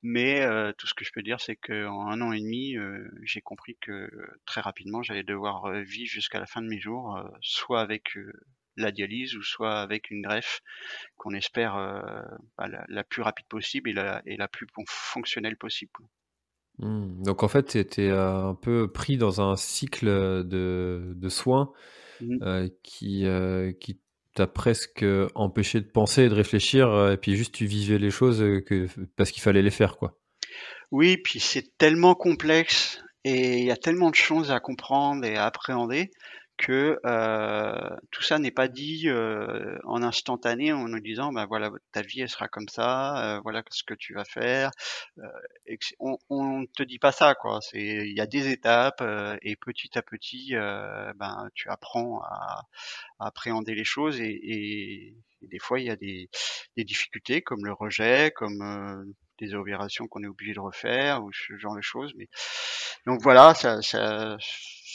Mais 0.09 0.41
euh, 0.43 0.73
tout 0.79 0.87
ce 0.87 0.95
que 0.95 1.05
je 1.05 1.11
peux 1.13 1.23
dire, 1.25 1.41
c'est 1.41 1.57
qu'en 1.57 2.07
un 2.07 2.21
an 2.21 2.31
et 2.31 2.39
demi, 2.39 2.77
euh, 2.77 3.11
j'ai 3.25 3.41
compris 3.41 3.77
que 3.81 4.09
très 4.45 4.61
rapidement, 4.61 5.03
j'allais 5.03 5.25
devoir 5.25 5.69
vivre 5.83 6.09
jusqu'à 6.09 6.39
la 6.39 6.47
fin 6.47 6.63
de 6.63 6.69
mes 6.69 6.79
jours, 6.79 7.21
soit 7.41 7.81
avec 7.81 8.17
la 8.77 8.93
dialyse 8.93 9.35
ou 9.35 9.43
soit 9.43 9.81
avec 9.81 10.13
une 10.13 10.23
greffe 10.23 10.63
qu'on 11.17 11.35
espère 11.35 11.75
bah, 12.57 12.69
la, 12.87 13.03
plus 13.03 13.23
rapide 13.23 13.47
possible 13.49 13.91
et 13.91 13.95
la, 13.95 14.23
et 14.27 14.37
la 14.37 14.47
plus 14.47 14.69
fonctionnelle 14.87 15.57
possible. 15.57 15.91
Mmh. 16.79 17.25
Donc 17.25 17.43
en 17.43 17.49
fait, 17.49 17.65
tu 17.65 17.79
étais 17.79 18.11
un 18.11 18.55
peu 18.55 18.87
pris 18.93 19.17
dans 19.17 19.41
un 19.41 19.57
cycle 19.57 20.07
de, 20.07 21.15
de 21.17 21.29
soins 21.29 21.73
mmh. 22.21 22.69
qui, 22.85 23.27
qui 23.81 24.01
t'as 24.37 24.47
presque 24.47 25.05
empêché 25.35 25.81
de 25.81 25.87
penser 25.87 26.25
et 26.25 26.29
de 26.29 26.35
réfléchir, 26.35 26.91
euh, 26.91 27.13
et 27.15 27.17
puis 27.17 27.37
juste 27.37 27.55
tu 27.55 27.67
vivais 27.67 27.99
les 27.99 28.11
choses 28.11 28.43
euh, 28.43 28.65
parce 29.17 29.33
qu'il 29.33 29.43
fallait 29.43 29.63
les 29.63 29.71
faire, 29.71 29.97
quoi. 29.97 30.19
Oui, 30.93 31.17
puis 31.17 31.41
c'est 31.41 31.77
tellement 31.79 32.15
complexe 32.15 33.01
et 33.25 33.59
il 33.59 33.65
y 33.65 33.73
a 33.73 33.77
tellement 33.77 34.11
de 34.11 34.15
choses 34.15 34.53
à 34.53 34.61
comprendre 34.61 35.25
et 35.25 35.37
à 35.37 35.47
appréhender 35.47 36.11
que 36.57 36.99
euh, 37.05 37.97
tout 38.11 38.23
ça 38.23 38.39
n'est 38.39 38.51
pas 38.51 38.69
dit 38.69 39.09
euh, 39.09 39.79
en 39.85 40.03
instantané 40.03 40.73
en 40.73 40.89
nous 40.89 41.01
disant 41.01 41.33
ben 41.33 41.47
voilà 41.47 41.71
ta 41.93 42.03
vie 42.03 42.23
elle 42.23 42.31
sera 42.31 42.49
comme 42.49 42.69
ça 42.69 43.37
euh, 43.37 43.41
voilà 43.41 43.63
ce 43.71 43.85
que 43.85 43.95
tu 43.95 44.15
vas 44.15 44.25
faire 44.25 44.71
et 45.67 45.79
on, 45.99 46.17
on 46.31 46.65
te 46.67 46.83
dit 46.83 46.99
pas 46.99 47.13
ça 47.13 47.35
quoi. 47.35 47.61
C'est 47.61 47.79
il 47.79 48.17
y 48.17 48.21
a 48.21 48.27
des 48.27 48.49
étapes 48.49 49.03
et 49.43 49.57
petit 49.57 49.99
à 49.99 50.03
petit 50.03 50.55
ben 51.17 51.49
tu 51.55 51.69
apprends 51.69 52.21
à, 52.23 52.63
appréhender 53.19 53.75
les 53.75 53.85
choses 53.85 54.21
et, 54.21 54.41
et, 54.43 55.17
des 55.43 55.59
fois 55.59 55.79
il 55.81 55.87
y 55.87 55.91
a 55.91 55.97
des, 55.97 56.29
des 56.77 56.85
difficultés 56.85 57.43
comme 57.43 57.65
le 57.65 57.73
rejet 57.73 58.33
comme 58.35 59.15
des 59.39 59.55
opérations 59.55 60.07
qu'on 60.09 60.23
est 60.23 60.29
obligé 60.29 60.55
de 60.55 60.61
refaire 60.61 61.23
ou 61.23 61.31
ce 61.33 61.57
genre 61.59 61.77
de 61.77 61.83
choses 61.83 62.13
mais 62.17 62.29
donc 63.07 63.21
voilà 63.23 63.55
ça, 63.55 63.83
ça 63.83 64.37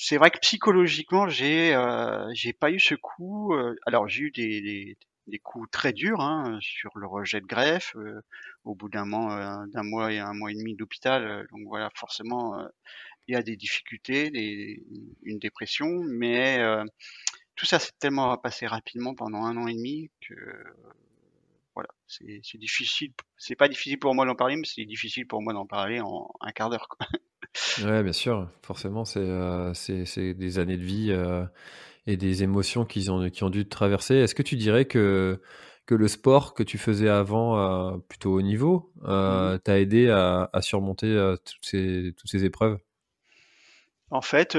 c'est 0.03 0.17
vrai 0.17 0.31
que 0.31 0.39
psychologiquement, 0.39 1.29
j'ai 1.29 1.75
euh, 1.75 2.27
j'ai 2.34 2.53
pas 2.53 2.72
eu 2.72 2.79
ce 2.79 2.96
coup. 2.96 3.53
Euh, 3.53 3.75
alors 3.86 4.08
j'ai 4.08 4.24
eu 4.24 4.31
des, 4.31 4.60
des, 4.62 4.98
des, 5.27 5.39
coups 5.39 5.70
très 5.70 5.93
durs 5.93 6.22
hein, 6.22 6.58
sur 6.60 6.98
le 6.98 7.05
rejet 7.05 7.39
de 7.39 7.46
greffe 7.46 7.96
euh, 7.96 8.22
au 8.63 8.74
bout 8.74 8.89
d'un 8.89 9.05
mois, 9.05 9.63
d'un 9.67 9.84
mois 9.84 10.12
et 10.12 10.17
un 10.17 10.34
mois 10.34 10.51
et 10.51 10.55
demi 10.55 10.75
d'hôpital. 10.75 11.46
donc 11.51 11.62
voilà, 11.67 11.91
forcément, 11.96 12.58
il 13.27 13.34
y 13.34 13.36
a 13.38 13.43
des 13.43 13.55
difficultés, 13.55 14.31
des, 14.31 14.84
une 15.24 15.38
dépression, 15.39 15.88
mais 16.08 16.60
tout 17.55 17.67
ça 17.67 17.79
s'est 17.79 17.91
tellement 18.00 18.36
passé 18.38 18.65
rapidement 18.67 19.13
pendant 19.13 19.43
un 19.46 19.55
an 19.58 19.67
et 19.67 19.75
demi 19.75 20.10
que 20.22 20.36
voilà, 21.75 21.89
c'est 22.08 22.58
difficile. 22.58 23.13
C'est 23.38 23.55
pas 23.55 23.70
difficile 23.70 24.00
pour 24.00 24.15
moi 24.15 24.25
d'en 24.25 24.36
parler, 24.36 24.55
mais 24.55 24.65
c'est 24.65 24.86
difficile 24.86 25.27
pour 25.27 25.41
moi 25.43 25.53
d'en 25.53 25.67
parler 25.67 26.01
en 26.01 26.31
un 26.41 26.51
quart 26.51 26.70
d'heure. 26.72 26.88
Ouais, 27.84 28.03
bien 28.03 28.13
sûr, 28.13 28.50
forcément, 28.63 29.05
c'est 29.05 29.20
euh, 29.20 29.74
c'est 29.74 30.34
des 30.34 30.60
années 30.60 30.77
de 30.77 30.84
vie 30.84 31.08
euh, 31.12 31.46
et 32.08 32.17
des 32.17 32.43
émotions 32.43 32.86
qu'ils 32.86 33.12
ont, 33.12 33.29
qui 33.29 33.43
ont 33.43 33.50
dû 33.50 33.67
traverser. 33.67 34.15
Est-ce 34.15 34.36
que 34.36 34.43
tu 34.43 34.55
dirais 34.58 34.86
que, 34.86 35.41
que 35.86 35.96
le 35.96 36.08
sport 36.08 36.53
que 36.53 36.63
tu 36.63 36.77
faisais 36.77 37.10
avant, 37.10 37.93
euh, 37.96 37.98
plutôt 38.10 38.34
haut 38.34 38.41
niveau, 38.41 38.93
mmh 39.03 39.60
t'a 39.63 39.79
aidé 39.79 40.10
à, 40.10 40.50
à 40.53 40.62
surmonter 40.62 41.36
toutes, 41.46 41.65
ces, 41.65 42.13
toutes 42.17 42.29
ces 42.29 42.46
épreuves? 42.46 42.79
En 44.10 44.22
fait, 44.22 44.55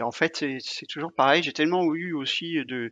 en 0.00 0.12
fait, 0.12 0.44
c'est 0.60 0.86
toujours 0.86 1.12
pareil. 1.12 1.42
J'ai 1.42 1.52
tellement 1.52 1.94
eu 1.94 2.12
aussi 2.14 2.64
de 2.66 2.90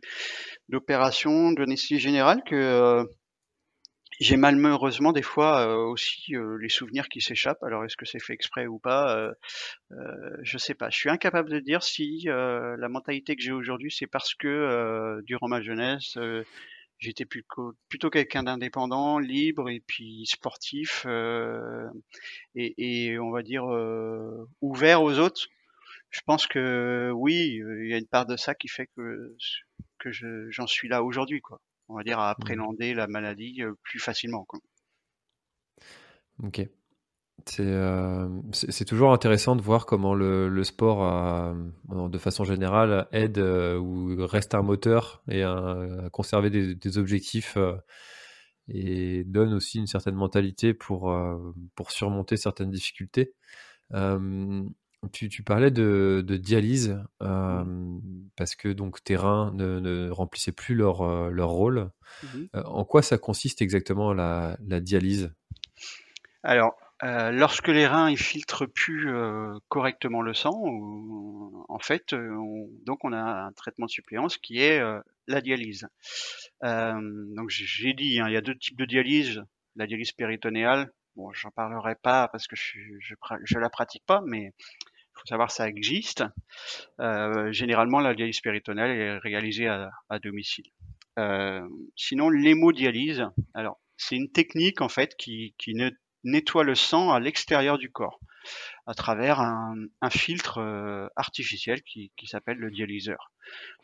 d'opérations, 0.69 1.51
d'anesthésie 1.51 1.99
générale 1.99 2.43
que 2.45 3.05
j'ai 4.19 4.35
malheureusement 4.35 5.13
des 5.13 5.21
fois 5.21 5.61
euh, 5.65 5.77
aussi 5.85 6.35
euh, 6.35 6.57
les 6.57 6.69
souvenirs 6.69 7.07
qui 7.07 7.21
s'échappent. 7.21 7.63
Alors 7.63 7.85
est-ce 7.85 7.95
que 7.95 8.05
c'est 8.05 8.19
fait 8.19 8.33
exprès 8.33 8.67
ou 8.67 8.77
pas 8.77 9.15
euh, 9.17 9.33
euh, 9.91 10.37
Je 10.43 10.57
sais 10.57 10.73
pas. 10.73 10.89
Je 10.89 10.97
suis 10.97 11.09
incapable 11.09 11.49
de 11.49 11.59
dire 11.59 11.83
si 11.83 12.23
la 12.25 12.89
mentalité 12.89 13.35
que 13.35 13.41
j'ai 13.41 13.51
aujourd'hui, 13.51 13.91
c'est 13.91 14.07
parce 14.07 14.33
que 14.35 15.21
durant 15.25 15.47
ma 15.47 15.61
jeunesse, 15.61 16.17
j'étais 16.99 17.25
plutôt, 17.25 17.73
plutôt 17.89 18.09
quelqu'un 18.09 18.43
d'indépendant, 18.43 19.19
libre 19.19 19.69
et 19.69 19.79
puis 19.79 20.25
sportif 20.25 21.05
et, 22.55 22.73
et, 22.77 23.19
on 23.19 23.31
va 23.31 23.41
dire 23.41 23.65
ouvert 24.61 25.01
aux 25.03 25.17
autres. 25.19 25.47
Je 26.11 26.21
pense 26.25 26.47
que 26.47 27.11
oui, 27.13 27.61
il 27.83 27.89
y 27.89 27.93
a 27.93 27.97
une 27.97 28.07
part 28.07 28.25
de 28.25 28.35
ça 28.37 28.55
qui 28.55 28.67
fait 28.67 28.87
que 28.97 29.35
que 29.99 30.11
j'en 30.11 30.67
suis 30.67 30.87
là 30.87 31.03
aujourd'hui, 31.03 31.41
quoi 31.41 31.61
on 31.89 31.95
va 31.95 32.03
dire, 32.03 32.19
à 32.19 32.29
mmh. 32.29 32.35
appréhender 32.37 32.93
la 32.93 33.07
maladie 33.07 33.61
plus 33.83 33.99
facilement. 33.99 34.45
Ok. 36.43 36.61
C'est 37.45 38.85
toujours 38.85 39.11
intéressant 39.11 39.55
de 39.55 39.61
voir 39.61 39.85
comment 39.85 40.13
le, 40.13 40.63
sport, 40.63 41.55
de 41.87 42.17
façon 42.17 42.43
générale, 42.43 43.07
aide 43.11 43.39
ou 43.39 44.15
reste 44.25 44.55
un 44.55 44.61
moteur 44.61 45.23
et 45.29 45.43
à 45.43 46.09
conserver 46.11 46.49
des, 46.49 46.97
objectifs 46.97 47.57
et 48.67 49.23
donne 49.25 49.53
aussi 49.53 49.79
une 49.79 49.87
certaine 49.87 50.15
mentalité 50.15 50.73
pour, 50.73 51.15
pour 51.75 51.91
surmonter 51.91 52.37
certaines 52.37 52.71
difficultés. 52.71 53.33
Tu, 55.13 55.43
parlais 55.43 55.71
de, 55.71 56.23
dialyse 56.27 56.99
mmh. 57.21 57.99
parce 58.35 58.55
que 58.55 58.67
donc 58.67 59.03
tes 59.03 59.15
reins 59.15 59.51
ne, 59.53 60.09
remplissaient 60.09 60.51
plus 60.51 60.75
leur, 60.75 61.29
leur 61.31 61.49
rôle. 61.49 61.89
Mmh 62.23 62.45
en 62.65 62.83
quoi 62.85 63.01
ça 63.01 63.17
consiste 63.17 63.61
exactement 63.61 64.13
la, 64.13 64.57
dialyse? 64.59 65.31
Alors, 66.43 66.75
lorsque 67.01 67.69
les 67.69 67.87
reins 67.87 68.09
ils 68.09 68.17
filtrent 68.17 68.65
plus 68.67 69.07
correctement 69.69 70.21
le 70.21 70.33
sang, 70.33 70.59
en 71.69 71.79
fait, 71.79 72.13
on, 72.13 72.67
donc 72.85 73.05
on 73.05 73.13
a 73.13 73.21
un 73.21 73.51
traitement 73.53 73.85
de 73.85 73.91
suppléance 73.91 74.37
qui 74.37 74.59
est 74.59 74.81
la 75.27 75.41
dialyse. 75.41 75.87
donc 76.61 77.49
j'ai 77.49 77.93
dit, 77.93 78.19
hein, 78.19 78.25
il 78.27 78.33
y 78.33 78.37
a 78.37 78.41
deux 78.41 78.55
types 78.55 78.77
de 78.77 78.85
dialyse 78.85 79.43
la 79.79 79.87
dialyse 79.87 80.11
péritonéale 80.11 80.91
Bon, 81.19 81.33
j'en 81.33 81.51
parlerai 81.51 81.95
pas 81.95 82.29
parce 82.29 82.47
que 82.47 82.55
je, 82.55 82.79
je, 83.01 83.13
je 83.43 83.59
la 83.59 83.69
pratique 83.69 84.05
pas, 84.05 84.21
mais 84.25 84.53
faut 85.11 85.27
savoir 85.27 85.51
ça 85.51 85.67
existe. 85.67 86.23
Euh, 87.01 87.51
généralement, 87.51 87.99
la 87.99 88.15
dialyse 88.15 88.39
péritonéale 88.39 88.91
est 88.91 89.17
réalisée 89.17 89.67
à, 89.67 89.91
à 90.07 90.19
domicile. 90.19 90.63
Euh, 91.17 91.67
sinon, 91.97 92.29
l'hémodialyse, 92.29 93.25
alors 93.53 93.81
c'est 93.97 94.15
une 94.15 94.31
technique 94.31 94.79
en 94.79 94.87
fait 94.87 95.17
qui, 95.17 95.55
qui 95.57 95.75
nettoie 96.23 96.63
le 96.63 96.75
sang 96.75 97.11
à 97.11 97.19
l'extérieur 97.19 97.77
du 97.77 97.91
corps 97.91 98.21
à 98.87 98.93
travers 98.93 99.41
un, 99.41 99.75
un 99.99 100.09
filtre 100.09 100.59
euh, 100.59 101.05
artificiel 101.17 101.83
qui, 101.83 102.13
qui 102.15 102.27
s'appelle 102.27 102.59
le 102.59 102.71
dialyseur. 102.71 103.33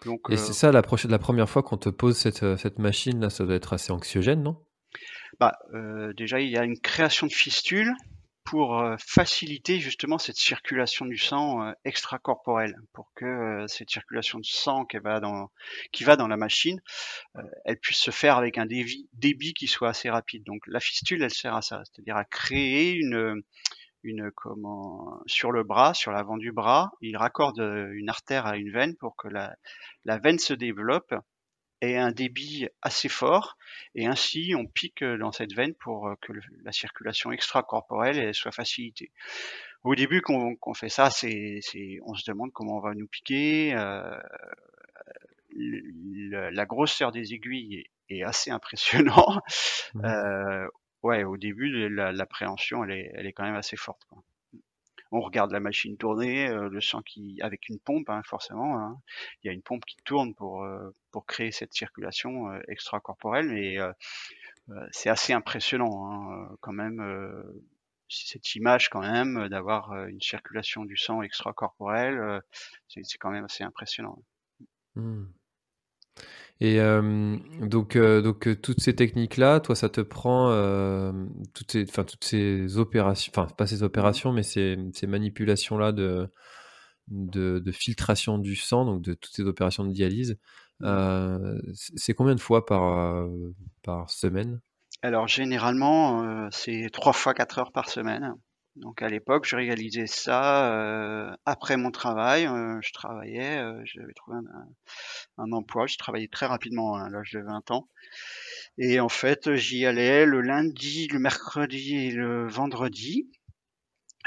Donc, 0.05 0.21
Et 0.29 0.37
c'est 0.37 0.53
ça 0.53 0.71
la, 0.71 0.81
la, 1.09 1.19
première 1.19 1.49
fois 1.49 1.63
qu'on 1.63 1.77
te 1.77 1.89
pose 1.89 2.15
cette, 2.15 2.55
cette 2.55 2.79
machine 2.79 3.19
là, 3.19 3.29
ça 3.29 3.45
doit 3.45 3.55
être 3.55 3.73
assez 3.73 3.91
anxiogène, 3.91 4.41
non? 4.41 4.64
Bah, 5.39 5.57
euh, 5.73 6.13
déjà, 6.13 6.39
il 6.39 6.49
y 6.49 6.57
a 6.57 6.63
une 6.63 6.79
création 6.79 7.27
de 7.27 7.31
fistules 7.31 7.93
pour 8.43 8.79
euh, 8.79 8.95
faciliter 8.99 9.79
justement 9.79 10.17
cette 10.17 10.37
circulation 10.37 11.05
du 11.05 11.17
sang 11.17 11.63
euh, 11.63 11.71
extracorporel, 11.83 12.75
pour 12.93 13.11
que 13.15 13.65
cette 13.67 13.89
circulation 13.89 14.39
de 14.39 14.45
sang 14.45 14.85
qui 14.85 14.97
va 14.99 15.19
dans, 15.19 15.49
qui 15.91 16.03
va 16.03 16.15
dans 16.15 16.27
la 16.27 16.37
machine, 16.37 16.79
elle 17.65 17.79
puisse 17.79 17.97
se 17.97 18.11
faire 18.11 18.37
avec 18.37 18.57
un 18.57 18.65
débit, 18.65 19.09
débit 19.13 19.53
qui 19.53 19.67
soit 19.67 19.89
assez 19.89 20.09
rapide. 20.09 20.43
Donc 20.43 20.61
la 20.67 20.79
fistule, 20.79 21.23
elle 21.23 21.33
sert 21.33 21.55
à 21.55 21.61
ça, 21.61 21.81
c'est-à-dire 21.85 22.17
à 22.17 22.25
créer 22.25 22.93
une, 22.93 23.41
une 24.03 24.31
comment 24.35 25.19
sur 25.25 25.51
le 25.51 25.63
bras, 25.63 25.93
sur 25.95 26.11
l'avant 26.11 26.37
du 26.37 26.51
bras, 26.51 26.91
il 27.01 27.17
raccorde 27.17 27.59
une 27.93 28.09
artère 28.09 28.45
à 28.45 28.57
une 28.57 28.71
veine 28.71 28.95
pour 28.95 29.15
que 29.15 29.27
la, 29.27 29.55
la 30.05 30.19
veine 30.19 30.39
se 30.39 30.53
développe 30.53 31.15
et 31.85 31.97
un 31.97 32.11
débit 32.11 32.67
assez 32.81 33.09
fort, 33.09 33.57
et 33.93 34.07
ainsi 34.07 34.53
on 34.57 34.65
pique 34.65 35.03
dans 35.03 35.31
cette 35.31 35.53
veine 35.53 35.73
pour 35.75 36.07
euh, 36.07 36.15
que 36.21 36.33
la 36.63 36.71
circulation 36.71 37.31
extracorporelle 37.31 38.33
soit 38.33 38.51
facilitée. 38.51 39.11
Au 39.83 39.95
début 39.95 40.21
qu'on 40.21 40.73
fait 40.73 40.89
ça, 40.89 41.11
c'est, 41.11 41.61
on 42.05 42.15
se 42.15 42.29
demande 42.29 42.51
comment 42.51 42.77
on 42.77 42.81
va 42.81 42.95
nous 42.95 43.07
piquer. 43.07 43.75
Euh, 43.75 44.17
la 45.55 46.65
grosseur 46.65 47.11
des 47.11 47.33
aiguilles 47.33 47.85
est, 48.09 48.23
assez 48.23 48.49
impressionnant. 48.49 49.41
Mmh. 49.93 50.05
Euh, 50.05 50.67
ouais, 51.03 51.23
au 51.23 51.37
début, 51.37 51.87
l'appréhension, 51.87 52.83
elle 52.83 52.91
est, 52.91 53.11
elle 53.13 53.27
est 53.27 53.33
quand 53.33 53.43
même 53.43 53.55
assez 53.55 53.77
forte. 53.77 54.01
Quoi 54.09 54.23
on 55.11 55.21
regarde 55.21 55.51
la 55.51 55.59
machine 55.59 55.97
tourner, 55.97 56.49
euh, 56.49 56.69
le 56.69 56.81
sang 56.81 57.01
qui, 57.01 57.39
avec 57.41 57.69
une 57.69 57.79
pompe, 57.79 58.09
hein, 58.09 58.21
forcément, 58.25 58.77
hein. 58.77 58.99
il 59.43 59.47
y 59.47 59.49
a 59.49 59.53
une 59.53 59.61
pompe 59.61 59.85
qui 59.85 59.97
tourne 60.03 60.33
pour 60.35 60.63
euh, 60.63 60.91
pour 61.11 61.25
créer 61.25 61.51
cette 61.51 61.73
circulation 61.73 62.49
euh, 62.51 62.59
extracorporelle, 62.67 63.49
mais 63.49 63.77
c'est 64.91 65.09
assez 65.09 65.31
impressionnant 65.31 66.11
hein, 66.11 66.49
quand 66.59 66.73
même 66.73 66.99
cette 68.09 68.55
image 68.55 68.89
quand 68.89 69.01
même 69.01 69.47
d'avoir 69.47 70.07
une 70.07 70.21
circulation 70.21 70.85
du 70.85 70.97
sang 70.97 71.21
extracorporel, 71.21 72.41
c'est 72.87 73.17
quand 73.19 73.29
même 73.29 73.45
assez 73.45 73.63
impressionnant. 73.63 74.17
Mmh. 74.95 75.25
Et 76.61 76.79
donc, 77.61 77.97
donc 77.97 78.61
toutes 78.61 78.79
ces 78.79 78.95
techniques-là, 78.95 79.59
toi, 79.59 79.75
ça 79.75 79.89
te 79.89 79.99
prend 79.99 80.51
toutes 81.53 81.71
ces, 81.71 81.83
enfin 81.83 82.05
toutes 82.05 82.23
ces 82.23 82.77
opérations, 82.77 83.31
enfin 83.35 83.47
pas 83.57 83.67
ces 83.67 83.83
opérations, 83.83 84.31
mais 84.31 84.43
ces, 84.43 84.77
ces 84.93 85.05
manipulations-là 85.05 85.91
de, 85.91 86.31
de, 87.09 87.59
de, 87.59 87.71
filtration 87.73 88.37
du 88.37 88.55
sang, 88.55 88.85
donc 88.85 89.01
de 89.01 89.13
toutes 89.15 89.33
ces 89.33 89.43
opérations 89.43 89.83
de 89.83 89.91
dialyse. 89.91 90.37
Mmh. 90.79 91.59
c'est 91.73 92.13
combien 92.13 92.35
de 92.35 92.41
fois 92.41 92.65
par 92.65 93.27
par 93.83 94.09
semaine? 94.09 94.61
Alors 95.01 95.27
généralement, 95.27 96.49
c'est 96.51 96.89
trois 96.93 97.13
fois 97.13 97.33
quatre 97.33 97.59
heures 97.59 97.73
par 97.73 97.89
semaine. 97.89 98.33
Donc 98.75 99.01
à 99.01 99.07
l'époque, 99.07 99.45
je 99.47 99.55
réalisais 99.55 100.05
ça 100.05 100.73
euh, 100.73 101.33
après 101.45 101.77
mon 101.77 101.91
travail. 101.91 102.45
Euh, 102.45 102.77
je 102.81 102.91
travaillais, 102.91 103.57
euh, 103.57 103.81
j'avais 103.85 104.13
trouvé 104.13 104.37
un, 105.37 105.51
emploi. 105.53 105.87
Je 105.87 105.97
travaillais 105.97 106.27
très 106.27 106.45
rapidement 106.45 106.95
à 106.95 107.09
l'âge 107.09 107.31
de 107.31 107.39
20 107.39 107.71
ans. 107.71 107.87
Et 108.77 108.99
en 108.99 109.07
fait, 109.07 109.55
j'y 109.55 109.85
allais 109.85 110.25
le 110.25 110.41
lundi, 110.41 111.07
le 111.07 111.19
mercredi 111.19 111.95
et 111.95 112.11
le 112.11 112.47
vendredi. 112.47 113.29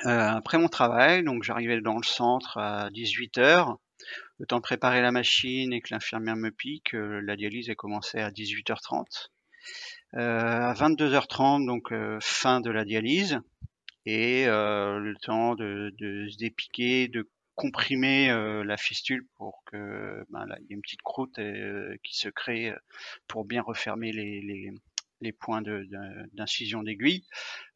après 0.05 0.59
mon 0.59 0.69
travail, 0.69 1.25
donc 1.25 1.43
j'arrivais 1.43 1.81
dans 1.81 1.97
le 1.97 2.05
centre 2.05 2.57
à 2.57 2.89
18h. 2.91 3.77
Le 4.39 4.47
temps 4.47 4.57
de 4.57 4.63
préparer 4.63 5.03
la 5.03 5.11
machine 5.11 5.73
et 5.73 5.81
que 5.83 5.93
l'infirmière 5.93 6.37
me 6.37 6.51
pique, 6.51 6.93
la 6.93 7.37
dialyse 7.37 7.69
a 7.69 7.75
commencé 7.75 8.19
à 8.19 8.31
18h30. 8.31 9.29
à 10.15 10.73
22h30, 10.75 11.67
donc 11.67 11.93
fin 12.21 12.61
de 12.61 12.71
la 12.71 12.85
dialyse 12.87 13.41
et 14.09 14.47
euh, 14.47 14.99
le 14.99 15.15
temps 15.17 15.55
de, 15.55 15.93
se 16.01 16.39
dépiquer, 16.39 17.09
de 17.09 17.29
comprimer 17.57 18.31
euh, 18.31 18.65
la 18.65 18.79
fistule 18.79 19.27
pour 19.37 19.63
que 19.67 20.25
ben, 20.31 20.47
il 20.61 20.63
y 20.63 20.73
ait 20.73 20.77
une 20.77 20.81
petite 20.81 21.03
croûte 21.03 21.39
euh, 21.39 21.95
qui 22.03 22.17
se 22.17 22.31
crée 22.31 22.73
pour 23.27 23.45
bien 23.45 23.61
refermer 23.61 24.11
les, 24.13 24.73
les 25.21 25.33
points 25.33 25.63
d'incision 26.33 26.83
d'aiguille. 26.83 27.25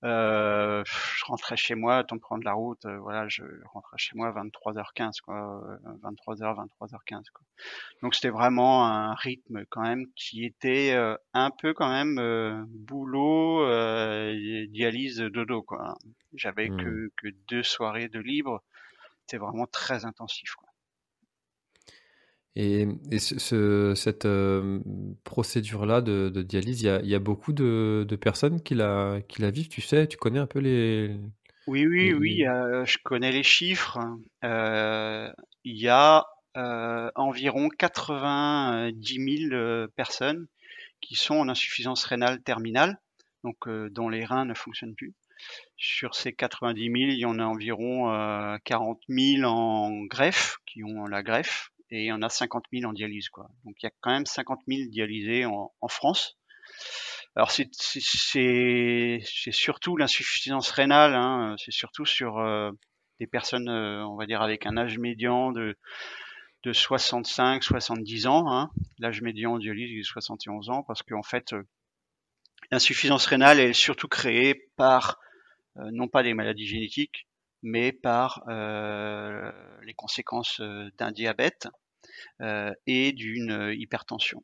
Euh, 0.04 0.82
je 0.86 1.24
rentrais 1.24 1.56
chez 1.56 1.74
moi, 1.74 2.02
temps 2.04 2.16
de 2.16 2.20
prendre 2.20 2.44
la 2.44 2.52
route, 2.52 2.84
euh, 2.84 2.98
voilà, 2.98 3.28
je 3.28 3.42
rentrais 3.72 3.98
chez 3.98 4.12
moi 4.14 4.28
à 4.28 4.32
23h15, 4.32 5.20
quoi, 5.20 5.78
23h, 6.02 6.42
euh, 6.42 6.64
23h15. 6.80 7.30
Quoi. 7.30 7.44
Donc 8.02 8.14
c'était 8.14 8.30
vraiment 8.30 8.86
un 8.86 9.14
rythme 9.14 9.64
quand 9.70 9.82
même 9.82 10.06
qui 10.14 10.44
était 10.44 10.94
un 11.34 11.50
peu 11.50 11.74
quand 11.74 11.90
même 11.90 12.66
boulot, 12.68 13.66
dialyse, 14.66 15.18
dodo, 15.18 15.62
quoi. 15.62 15.96
J'avais 16.34 16.68
que, 16.68 17.06
mmh. 17.06 17.10
que 17.16 17.28
deux 17.48 17.62
soirées 17.62 18.08
de 18.08 18.18
libre. 18.18 18.62
C'était 19.20 19.38
vraiment 19.38 19.66
très 19.66 20.04
intensif, 20.04 20.54
quoi. 20.54 20.71
Et, 22.54 22.86
ce, 23.18 23.94
cette 23.96 24.26
euh, 24.26 24.80
procédure-là 25.24 26.02
de, 26.02 26.28
dialyse, 26.42 26.82
il 26.82 27.08
y 27.08 27.14
a, 27.14 27.18
beaucoup 27.18 27.52
de, 27.52 28.06
personnes 28.20 28.62
qui 28.62 28.74
la, 28.74 29.20
qui 29.28 29.40
la 29.40 29.50
vivent, 29.50 29.68
tu 29.68 29.80
sais, 29.80 30.06
tu 30.06 30.16
connais 30.16 30.38
un 30.38 30.46
peu 30.46 30.58
les... 30.58 31.16
Oui, 31.66 31.86
oui, 31.86 32.12
oui, 32.12 32.46
euh, 32.46 32.84
je 32.84 32.98
connais 33.02 33.30
les 33.30 33.44
chiffres. 33.44 33.98
Euh, 34.44 35.30
il 35.64 35.78
y 35.78 35.88
a 35.88 36.26
environ 37.14 37.70
90 37.70 39.48
000 39.48 39.88
personnes 39.96 40.46
qui 41.00 41.14
sont 41.14 41.36
en 41.36 41.48
insuffisance 41.48 42.04
rénale 42.04 42.42
terminale, 42.42 43.00
donc 43.42 43.56
dont 43.90 44.10
les 44.10 44.26
reins 44.26 44.44
ne 44.44 44.52
fonctionnent 44.52 44.94
plus. 44.94 45.14
Sur 45.78 46.14
ces 46.14 46.34
90 46.34 46.82
000, 46.82 46.94
il 46.94 47.18
y 47.18 47.24
en 47.24 47.38
a 47.38 47.44
environ 47.44 48.58
40 48.64 49.00
000 49.08 49.44
en 49.44 50.04
greffe, 50.04 50.58
qui 50.66 50.84
ont 50.84 51.06
la 51.06 51.22
greffe, 51.22 51.71
et 51.92 52.04
il 52.04 52.06
y 52.06 52.12
en 52.12 52.22
a 52.22 52.30
50 52.30 52.64
000 52.72 52.90
en 52.90 52.94
dialyse. 52.94 53.28
Quoi. 53.28 53.50
Donc 53.64 53.76
il 53.82 53.86
y 53.86 53.88
a 53.88 53.92
quand 54.00 54.10
même 54.10 54.26
50 54.26 54.60
000 54.66 54.88
dialysés 54.90 55.44
en, 55.44 55.70
France. 55.88 56.38
Alors 57.36 57.50
c'est 57.50 57.68
surtout 59.22 59.96
l'insuffisance 59.96 60.70
rénale, 60.70 61.14
hein, 61.14 61.54
c'est 61.58 61.70
surtout 61.70 62.06
sur 62.06 62.38
euh, 62.38 62.70
des 63.20 63.26
personnes, 63.26 63.68
euh, 63.68 64.06
on 64.06 64.16
va 64.16 64.26
dire, 64.26 64.40
avec 64.40 64.66
un 64.66 64.76
âge 64.78 64.98
médian 64.98 65.52
de, 65.52 65.76
de 66.64 66.72
65, 66.72 67.62
70 67.62 68.26
ans. 68.26 68.50
Hein. 68.50 68.70
L'âge 68.98 69.20
médian 69.20 69.52
en 69.52 69.58
dialyse 69.58 69.98
est 69.98 70.02
71 70.02 70.70
ans 70.70 70.82
parce 70.82 71.02
qu'en 71.02 71.22
fait, 71.22 71.52
euh, 71.52 71.62
l'insuffisance 72.70 73.26
rénale 73.26 73.60
est 73.60 73.74
surtout 73.74 74.08
créée 74.08 74.54
par 74.76 75.18
non 75.76 76.06
pas 76.06 76.22
des 76.22 76.34
maladies 76.34 76.66
génétiques, 76.66 77.26
mais 77.62 77.92
par 77.92 78.42
les 78.46 79.94
conséquences 79.94 80.60
d'un 80.60 81.12
diabète 81.12 81.66
euh, 81.66 81.81
et 82.86 83.12
d'une 83.12 83.50
euh, 83.50 83.74
hypertension. 83.74 84.42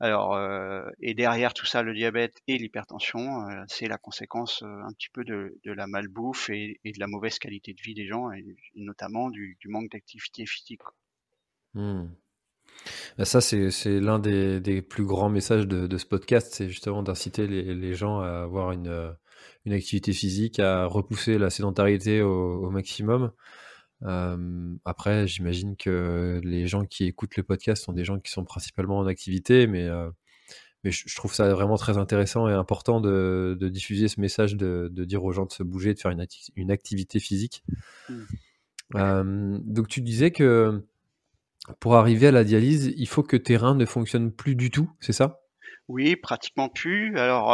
Alors, 0.00 0.34
euh, 0.34 0.82
et 1.00 1.14
derrière 1.14 1.54
tout 1.54 1.66
ça, 1.66 1.82
le 1.82 1.94
diabète 1.94 2.40
et 2.48 2.58
l'hypertension, 2.58 3.46
c'est 3.68 3.86
la 3.86 3.96
conséquence 3.96 4.62
un 4.62 4.92
petit 4.92 5.08
peu 5.12 5.24
de, 5.24 5.54
la 5.64 5.86
malbouffe 5.86 6.50
et, 6.50 6.80
de 6.84 6.98
la 6.98 7.06
mauvaise 7.06 7.38
qualité 7.38 7.72
de 7.72 7.80
vie 7.80 7.94
des 7.94 8.06
gens, 8.06 8.32
et, 8.32 8.44
notamment 8.74 9.30
du, 9.30 9.56
manque 9.66 9.92
d'activité 9.92 10.46
physique. 10.46 10.80
Hmm. 11.74 12.08
Bah, 13.16 13.24
ça, 13.24 13.40
c'est 13.40 14.00
l'un 14.00 14.18
des, 14.18 14.82
plus 14.82 15.04
grands 15.04 15.30
messages 15.30 15.68
de, 15.68 15.96
ce 15.96 16.06
podcast, 16.06 16.52
c'est 16.52 16.68
justement 16.68 17.04
d'inciter 17.04 17.46
les, 17.46 17.94
gens 17.94 18.18
à 18.18 18.42
avoir 18.42 18.72
une, 18.72 19.16
activité 19.70 20.12
physique, 20.12 20.58
à 20.58 20.86
repousser 20.86 21.38
la 21.38 21.50
sédentarité 21.50 22.20
au 22.20 22.68
maximum 22.70 23.30
après, 24.84 25.26
j'imagine 25.26 25.76
que 25.76 26.40
les 26.44 26.66
gens 26.66 26.84
qui 26.84 27.04
écoutent 27.04 27.36
le 27.36 27.42
podcast 27.42 27.84
sont 27.84 27.92
des 27.92 28.04
gens 28.04 28.18
qui 28.18 28.30
sont 28.30 28.44
principalement 28.44 28.98
en 28.98 29.06
activité, 29.06 29.66
mais, 29.66 29.88
mais 30.84 30.90
je, 30.90 31.14
trouve 31.16 31.34
ça 31.34 31.52
vraiment 31.54 31.76
très 31.76 31.98
intéressant 31.98 32.48
et 32.48 32.52
important 32.52 33.00
de, 33.00 33.56
diffuser 33.60 34.08
ce 34.08 34.20
message, 34.20 34.56
de, 34.56 34.88
dire 35.04 35.24
aux 35.24 35.32
gens 35.32 35.46
de 35.46 35.52
se 35.52 35.62
bouger, 35.62 35.94
de 35.94 36.00
faire 36.00 36.10
une, 36.10 36.26
une 36.56 36.70
activité 36.70 37.20
physique. 37.20 37.64
Mmh. 38.94 39.58
donc 39.64 39.88
tu 39.88 40.02
disais 40.02 40.32
que 40.32 40.84
pour 41.80 41.96
arriver 41.96 42.28
à 42.28 42.32
la 42.32 42.44
dialyse, 42.44 42.92
il 42.96 43.08
faut 43.08 43.22
que 43.22 43.36
tes 43.36 43.56
reins 43.56 43.74
ne 43.74 43.86
fonctionnent 43.86 44.32
plus 44.32 44.56
du 44.56 44.70
tout, 44.70 44.90
c'est 45.00 45.12
ça? 45.12 45.40
Oui, 45.88 46.16
pratiquement 46.16 46.68
plus. 46.68 47.16
Alors, 47.18 47.48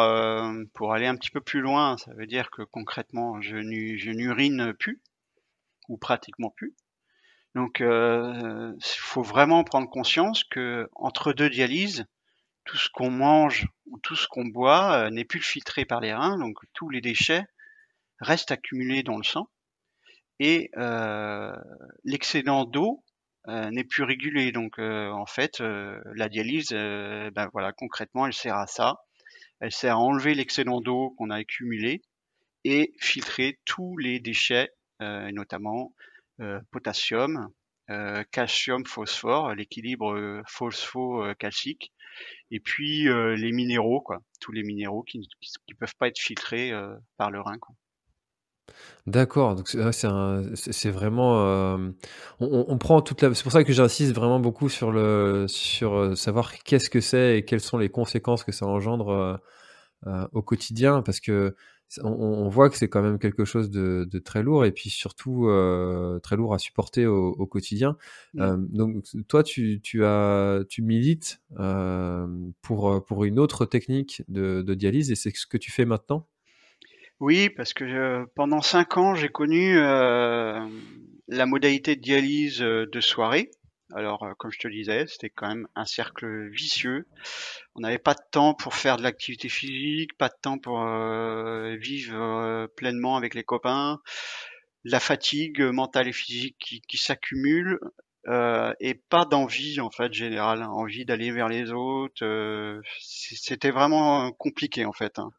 pour 0.74 0.92
aller 0.92 1.06
un 1.06 1.16
petit 1.16 1.30
peu 1.30 1.40
plus 1.40 1.60
loin, 1.60 1.96
ça 1.98 2.12
veut 2.14 2.26
dire 2.26 2.50
que 2.50 2.62
concrètement, 2.62 3.40
je 3.40 3.56
n'urine 3.56 4.74
plus 4.78 5.00
ou 5.88 5.96
pratiquement 5.96 6.50
plus. 6.50 6.74
Donc, 7.54 7.80
il 7.80 7.86
euh, 7.86 8.72
faut 8.80 9.22
vraiment 9.22 9.64
prendre 9.64 9.88
conscience 9.88 10.44
que 10.44 10.88
entre 10.94 11.32
deux 11.32 11.50
dialyses, 11.50 12.06
tout 12.64 12.76
ce 12.76 12.88
qu'on 12.90 13.10
mange 13.10 13.66
ou 13.86 13.98
tout 13.98 14.16
ce 14.16 14.28
qu'on 14.28 14.46
boit 14.46 14.92
euh, 14.92 15.10
n'est 15.10 15.24
plus 15.24 15.40
filtré 15.40 15.84
par 15.84 16.00
les 16.00 16.12
reins, 16.12 16.38
donc 16.38 16.58
tous 16.74 16.90
les 16.90 17.00
déchets 17.00 17.44
restent 18.20 18.52
accumulés 18.52 19.02
dans 19.02 19.16
le 19.16 19.24
sang 19.24 19.48
et 20.38 20.70
euh, 20.76 21.52
l'excédent 22.04 22.64
d'eau 22.64 23.02
n'est 23.46 23.84
plus 23.84 24.02
régulé. 24.02 24.52
Donc, 24.52 24.78
en 24.78 25.24
fait, 25.24 25.60
la 25.60 26.28
dialyse, 26.28 26.68
ben 26.68 27.48
voilà, 27.54 27.72
concrètement, 27.72 28.26
elle 28.26 28.34
sert 28.34 28.56
à 28.56 28.66
ça. 28.66 28.98
Elle 29.60 29.72
sert 29.72 29.94
à 29.94 29.98
enlever 29.98 30.34
l'excédent 30.34 30.82
d'eau 30.82 31.14
qu'on 31.16 31.30
a 31.30 31.36
accumulé 31.36 32.02
et 32.64 32.92
filtrer 33.00 33.58
tous 33.64 33.96
les 33.96 34.20
déchets 34.20 34.70
euh, 35.00 35.30
notamment 35.30 35.94
euh, 36.40 36.60
potassium, 36.72 37.48
euh, 37.88 38.24
calcium, 38.32 38.84
phosphore, 38.84 39.54
l'équilibre 39.54 40.42
phospho-calcique, 40.46 41.92
et 42.50 42.58
puis 42.58 43.04
les 43.04 43.52
minéraux, 43.52 44.00
quoi, 44.00 44.18
tous 44.40 44.50
les 44.50 44.64
minéraux 44.64 45.02
qui 45.04 45.20
ne 45.20 45.74
peuvent 45.74 45.94
pas 45.98 46.08
être 46.08 46.18
filtrés 46.18 46.72
par 47.16 47.30
le 47.30 47.40
rein. 47.40 47.58
D'accord, 49.06 49.54
donc 49.54 49.68
c'est 49.68 50.90
vraiment. 50.90 51.78
on, 52.40 52.78
prend 52.78 53.00
toute 53.00 53.22
la. 53.22 53.32
C'est 53.34 53.44
pour 53.44 53.52
ça 53.52 53.62
que 53.62 53.72
j'insiste 53.72 54.12
vraiment 54.12 54.40
beaucoup 54.40 54.68
sur 54.68 54.90
le 54.90 55.46
sur 55.48 56.16
savoir 56.16 56.52
qu'est-ce 56.64 56.90
que 56.90 57.00
c'est 57.00 57.38
et 57.38 57.44
quelles 57.44 57.60
sont 57.60 57.78
les 57.78 57.88
conséquences 57.88 58.42
que 58.42 58.52
ça 58.52 58.66
engendre 58.66 59.40
au 60.32 60.42
quotidien, 60.42 61.02
parce 61.02 61.20
que 61.20 61.54
on, 62.02 62.48
voit 62.48 62.68
que 62.68 62.76
c'est 62.76 62.88
quand 62.88 63.02
même 63.02 63.18
quelque 63.18 63.44
chose 63.44 63.70
de, 63.70 64.06
très 64.18 64.42
lourd 64.42 64.64
et 64.64 64.72
puis 64.72 64.90
surtout 64.90 65.48
euh, 65.48 66.18
très 66.20 66.36
lourd 66.36 66.54
à 66.54 66.58
supporter 66.58 67.06
au, 67.06 67.46
quotidien. 67.46 67.96
Mmh. 68.34 68.40
Euh, 68.40 68.56
donc 68.58 69.04
toi, 69.28 69.42
tu, 69.42 69.80
as, 70.04 70.60
tu 70.68 70.82
milites 70.82 71.40
euh, 71.58 72.26
pour, 72.62 73.04
pour 73.04 73.24
une 73.24 73.38
autre 73.38 73.64
technique 73.64 74.22
de, 74.28 74.62
dialyse 74.74 75.10
et 75.10 75.14
c'est 75.14 75.34
ce 75.34 75.46
que 75.46 75.56
tu 75.56 75.70
fais 75.70 75.84
maintenant? 75.84 76.26
Oui, 77.20 77.48
parce 77.48 77.72
que 77.72 78.26
pendant 78.34 78.60
cinq 78.60 78.96
ans, 78.96 79.14
j'ai 79.14 79.28
connu 79.28 79.74
la 79.76 81.46
modalité 81.46 81.96
de 81.96 82.00
dialyse 82.00 82.58
de 82.58 83.00
soirée. 83.00 83.50
Alors, 83.94 84.22
euh, 84.22 84.34
comme 84.34 84.50
je 84.50 84.58
te 84.58 84.68
disais, 84.68 85.06
c'était 85.06 85.30
quand 85.30 85.48
même 85.48 85.66
un 85.74 85.86
cercle 85.86 86.48
vicieux. 86.50 87.06
On 87.74 87.80
n'avait 87.80 87.98
pas 87.98 88.14
de 88.14 88.20
temps 88.30 88.52
pour 88.52 88.74
faire 88.74 88.98
de 88.98 89.02
l'activité 89.02 89.48
physique, 89.48 90.16
pas 90.18 90.28
de 90.28 90.36
temps 90.40 90.58
pour 90.58 90.82
euh, 90.82 91.74
vivre 91.76 92.14
euh, 92.14 92.66
pleinement 92.66 93.16
avec 93.16 93.34
les 93.34 93.44
copains. 93.44 94.00
La 94.84 95.00
fatigue 95.00 95.62
mentale 95.62 96.08
et 96.08 96.12
physique 96.12 96.56
qui, 96.58 96.80
qui 96.82 96.98
s'accumule 96.98 97.78
et 98.80 98.94
pas 99.08 99.24
d'envie 99.24 99.80
en 99.80 99.90
fait 99.90 100.12
générale, 100.12 100.62
envie 100.62 101.06
d'aller 101.06 101.30
vers 101.30 101.48
les 101.48 101.72
autres. 101.72 102.82
c'était 103.00 103.70
vraiment 103.70 104.30
compliqué 104.32 104.84
en 104.84 104.92
fait. 104.92 105.18
Hein. 105.18 105.32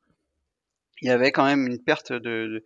Il 1.02 1.08
y 1.08 1.12
avait 1.12 1.32
quand 1.32 1.46
même 1.46 1.68
une 1.68 1.84
perte 1.84 2.12
de, 2.12 2.64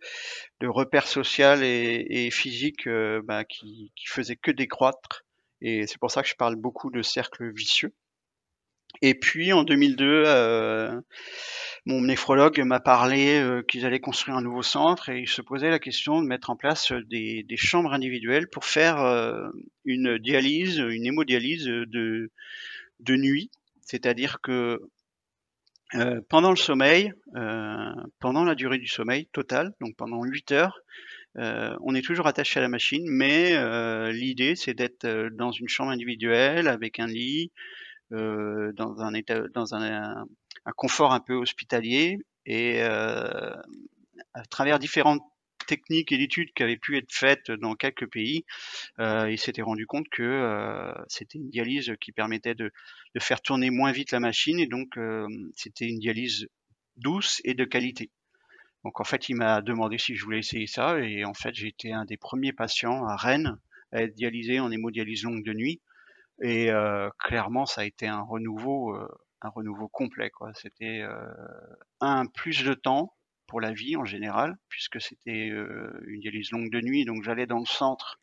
de, 0.60 0.66
repères 0.66 1.08
social 1.08 1.62
et, 1.62 2.06
et 2.08 2.30
physique 2.30 2.88
bah, 3.24 3.44
qui, 3.44 3.92
qui 3.96 4.06
faisait 4.06 4.36
que 4.36 4.50
décroître 4.50 5.23
et 5.64 5.86
c'est 5.86 5.98
pour 5.98 6.10
ça 6.10 6.22
que 6.22 6.28
je 6.28 6.34
parle 6.36 6.56
beaucoup 6.56 6.90
de 6.90 7.00
cercle 7.00 7.50
vicieux. 7.50 7.94
Et 9.00 9.14
puis 9.14 9.52
en 9.54 9.64
2002, 9.64 10.24
euh, 10.26 11.00
mon 11.86 12.02
néphrologue 12.02 12.60
m'a 12.60 12.80
parlé 12.80 13.40
euh, 13.40 13.62
qu'ils 13.62 13.86
allaient 13.86 13.98
construire 13.98 14.36
un 14.36 14.42
nouveau 14.42 14.62
centre 14.62 15.08
et 15.08 15.20
il 15.20 15.28
se 15.28 15.40
posait 15.40 15.70
la 15.70 15.78
question 15.78 16.20
de 16.20 16.26
mettre 16.26 16.50
en 16.50 16.56
place 16.56 16.92
des, 17.08 17.46
chambres 17.56 17.94
individuelles 17.94 18.46
pour 18.48 18.66
faire 18.66 19.00
euh, 19.00 19.48
une 19.86 20.18
dialyse, 20.18 20.76
une 20.78 21.06
hémodialyse 21.06 21.64
de, 21.64 22.30
de 23.00 23.16
nuit. 23.16 23.50
C'est-à-dire 23.80 24.40
que 24.42 24.80
pendant 26.28 26.50
le 26.50 26.56
sommeil, 26.56 27.12
pendant 28.18 28.42
la 28.44 28.56
durée 28.56 28.78
du 28.78 28.88
sommeil 28.88 29.28
total, 29.32 29.72
donc 29.80 29.94
pendant 29.96 30.24
8 30.24 30.50
heures, 30.50 30.80
euh, 31.36 31.76
on 31.80 31.94
est 31.94 32.02
toujours 32.02 32.26
attaché 32.26 32.60
à 32.60 32.62
la 32.62 32.68
machine, 32.68 33.04
mais 33.08 33.54
euh, 33.56 34.12
l'idée 34.12 34.54
c'est 34.54 34.74
d'être 34.74 35.04
euh, 35.04 35.30
dans 35.30 35.50
une 35.50 35.68
chambre 35.68 35.90
individuelle 35.90 36.68
avec 36.68 37.00
un 37.00 37.06
lit, 37.06 37.50
dans 38.10 39.00
un 39.00 39.12
état, 39.12 39.42
dans 39.54 39.74
un, 39.74 40.24
confort 40.76 41.12
un 41.12 41.18
peu 41.18 41.34
hospitalier 41.34 42.18
et 42.46 42.80
à 42.80 43.56
travers 44.50 44.78
différentes 44.78 45.22
techniques 45.66 46.12
et 46.12 46.18
d'études 46.18 46.52
qui 46.54 46.62
avaient 46.62 46.76
pu 46.76 46.96
être 46.96 47.10
faites 47.10 47.50
dans 47.50 47.74
quelques 47.74 48.08
pays, 48.08 48.44
il 49.00 49.36
s'était 49.36 49.62
rendu 49.62 49.86
compte 49.86 50.08
que 50.10 50.94
c'était 51.08 51.38
une 51.38 51.50
dialyse 51.50 51.92
qui 52.00 52.12
permettait 52.12 52.54
de, 52.54 52.70
faire 53.18 53.40
tourner 53.40 53.70
moins 53.70 53.90
vite 53.90 54.12
la 54.12 54.20
machine 54.20 54.60
et 54.60 54.68
donc 54.68 54.96
c'était 55.56 55.88
une 55.88 55.98
dialyse 55.98 56.46
douce 56.96 57.40
et 57.42 57.54
de 57.54 57.64
qualité. 57.64 58.10
Donc 58.84 59.00
en 59.00 59.04
fait, 59.04 59.28
il 59.28 59.36
m'a 59.36 59.62
demandé 59.62 59.98
si 59.98 60.14
je 60.14 60.24
voulais 60.24 60.40
essayer 60.40 60.66
ça 60.66 60.98
et 61.00 61.24
en 61.24 61.34
fait, 61.34 61.54
j'ai 61.54 61.68
été 61.68 61.92
un 61.92 62.04
des 62.04 62.18
premiers 62.18 62.52
patients 62.52 63.06
à 63.06 63.16
Rennes 63.16 63.58
à 63.92 64.02
être 64.02 64.14
dialysé 64.14 64.60
en 64.60 64.70
hémodialyse 64.70 65.24
longue 65.24 65.44
de 65.44 65.52
nuit 65.52 65.80
et 66.42 66.70
euh, 66.70 67.08
clairement, 67.18 67.66
ça 67.66 67.82
a 67.82 67.84
été 67.84 68.06
un 68.06 68.20
renouveau, 68.20 68.94
euh, 68.94 69.08
un 69.40 69.48
renouveau 69.48 69.88
complet. 69.88 70.30
Quoi. 70.30 70.52
C'était 70.54 71.00
euh, 71.02 71.26
un 72.00 72.26
plus 72.26 72.64
de 72.64 72.74
temps 72.74 73.14
pour 73.46 73.60
la 73.60 73.72
vie 73.72 73.96
en 73.96 74.04
général, 74.04 74.56
puisque 74.68 75.00
c'était 75.00 75.46
une 75.48 76.20
dialyse 76.20 76.50
longue 76.50 76.70
de 76.70 76.80
nuit, 76.80 77.04
donc 77.04 77.22
j'allais 77.22 77.46
dans 77.46 77.60
le 77.60 77.66
centre, 77.66 78.18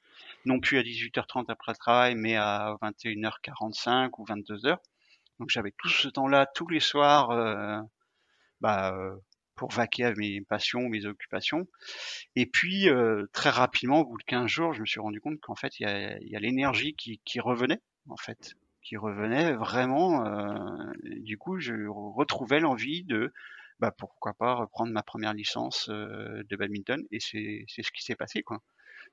non 0.46 0.60
plus 0.60 0.78
à 0.78 0.82
18h30 0.82 1.46
après 1.48 1.72
le 1.72 1.78
travail, 1.78 2.16
mais 2.16 2.36
à 2.36 2.76
21h45 2.82 4.10
ou 4.18 4.26
22h. 4.26 4.78
Donc 5.40 5.50
j'avais 5.50 5.74
tout 5.78 5.90
ce 5.90 6.08
temps-là 6.08 6.48
tous 6.54 6.68
les 6.68 6.80
soirs 6.80 7.86
bah, 8.62 8.96
pour 9.62 9.70
vaquer 9.70 10.06
à 10.06 10.14
mes 10.16 10.42
passions, 10.42 10.90
mes 10.90 11.06
occupations. 11.06 11.68
Et 12.36 12.48
puis 12.48 12.88
très 13.32 13.52
rapidement, 13.52 14.00
au 14.00 14.06
bout 14.06 14.18
de 14.18 14.24
15 14.24 14.48
jours, 14.48 14.74
je 14.74 14.82
me 14.82 14.88
suis 14.88 15.00
rendu 15.00 15.22
compte 15.22 15.40
qu'en 15.40 15.54
fait 15.54 15.80
il 15.80 15.84
y 15.84 16.36
a, 16.36 16.40
l'énergie 16.40 16.96
qui, 16.96 17.40
revenait 17.40 17.80
en 18.10 18.18
fait, 18.18 18.56
qui 18.82 18.98
revenait 18.98 19.54
vraiment. 19.54 20.26
Euh, 20.26 20.92
du 21.04 21.38
coup, 21.38 21.60
je 21.60 21.74
retrouvais 21.88 22.60
l'envie 22.60 23.04
de, 23.04 23.32
bah, 23.80 23.92
pourquoi 23.92 24.34
pas 24.34 24.56
reprendre 24.56 24.92
ma 24.92 25.04
première 25.04 25.36
licence 25.36 25.90
euh, 25.90 26.42
de 26.50 26.56
badminton, 26.56 27.06
et 27.12 27.20
c'est 27.20 27.66
ce 27.68 27.92
qui 27.92 28.04
s'est 28.04 28.16
passé, 28.16 28.42
quoi. 28.42 28.64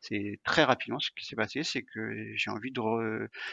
C'est 0.01 0.41
très 0.45 0.65
rapidement 0.65 0.99
ce 0.99 1.11
qui 1.11 1.27
s'est 1.27 1.37
passé, 1.37 1.63
c'est 1.63 1.83
que 1.83 2.33
j'ai 2.37 2.51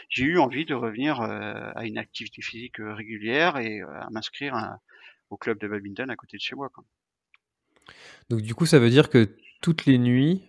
j'ai 0.09 0.23
eu 0.23 0.37
envie 0.37 0.63
de 0.63 0.73
revenir 0.75 1.19
euh, 1.19 1.71
à 1.75 1.85
une 1.85 1.97
activité 1.97 2.41
physique 2.41 2.77
régulière 2.79 3.57
et 3.57 3.81
à 3.81 4.07
m'inscrire 4.11 4.55
au 5.35 5.37
club 5.37 5.59
de 5.59 5.67
badminton 5.67 6.09
à 6.09 6.15
côté 6.15 6.37
de 6.37 6.41
chez 6.41 6.55
moi. 6.55 6.69
Quoi. 6.73 6.83
Donc 8.29 8.41
du 8.41 8.55
coup, 8.55 8.65
ça 8.65 8.79
veut 8.79 8.89
dire 8.89 9.09
que 9.09 9.35
toutes 9.61 9.85
les 9.85 9.97
nuits, 9.97 10.47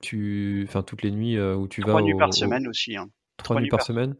tu, 0.00 0.64
enfin 0.68 0.82
toutes 0.82 1.02
les 1.02 1.10
nuits 1.10 1.40
où 1.40 1.68
tu 1.68 1.82
vas. 1.82 1.88
Trois 1.88 2.02
nuits 2.02 2.18
par 2.18 2.34
semaine 2.34 2.66
aussi. 2.66 2.96
Hein. 2.96 3.10
Trois 3.38 3.60
nuits 3.60 3.68
par 3.68 3.82
semaine. 3.82 4.16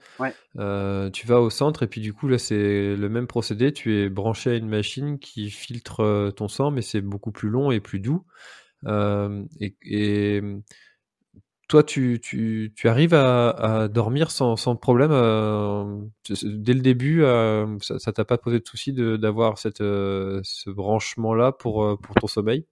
Euh, 0.57 1.11
tu 1.11 1.27
vas 1.27 1.41
au 1.41 1.51
centre 1.51 1.83
et 1.83 1.89
puis 1.89 2.01
du 2.01 2.13
coup 2.15 2.29
là 2.29 2.39
c'est 2.39 2.95
le 2.95 3.09
même 3.09 3.27
procédé. 3.27 3.73
Tu 3.73 3.97
es 3.97 4.09
branché 4.09 4.51
à 4.51 4.55
une 4.55 4.69
machine 4.69 5.19
qui 5.19 5.51
filtre 5.51 6.01
euh, 6.01 6.31
ton 6.31 6.47
sang, 6.49 6.71
mais 6.71 6.83
c'est 6.83 7.01
beaucoup 7.01 7.33
plus 7.33 7.49
long 7.49 7.73
et 7.73 7.81
plus 7.81 7.99
doux. 7.99 8.25
Euh, 8.87 9.45
et, 9.61 10.41
toi, 11.69 11.83
tu, 11.83 12.21
tu, 12.23 12.73
arrives 12.85 13.15
à, 13.15 13.89
dormir 13.89 14.31
sans, 14.31 14.57
sans 14.57 14.77
problème 14.77 15.11
dès 16.43 16.75
le 16.75 16.81
début. 16.81 17.23
ça 17.81 18.13
t'a 18.13 18.25
pas 18.25 18.39
posé 18.39 18.61
de 18.61 18.67
souci 18.67 18.93
d'avoir 18.93 19.59
cette 19.59 19.79
ce 19.79 20.71
branchement 20.71 21.35
là 21.35 21.53
pour 21.53 21.99
pour 22.01 22.15
ton 22.17 22.27
sommeil? 22.27 22.67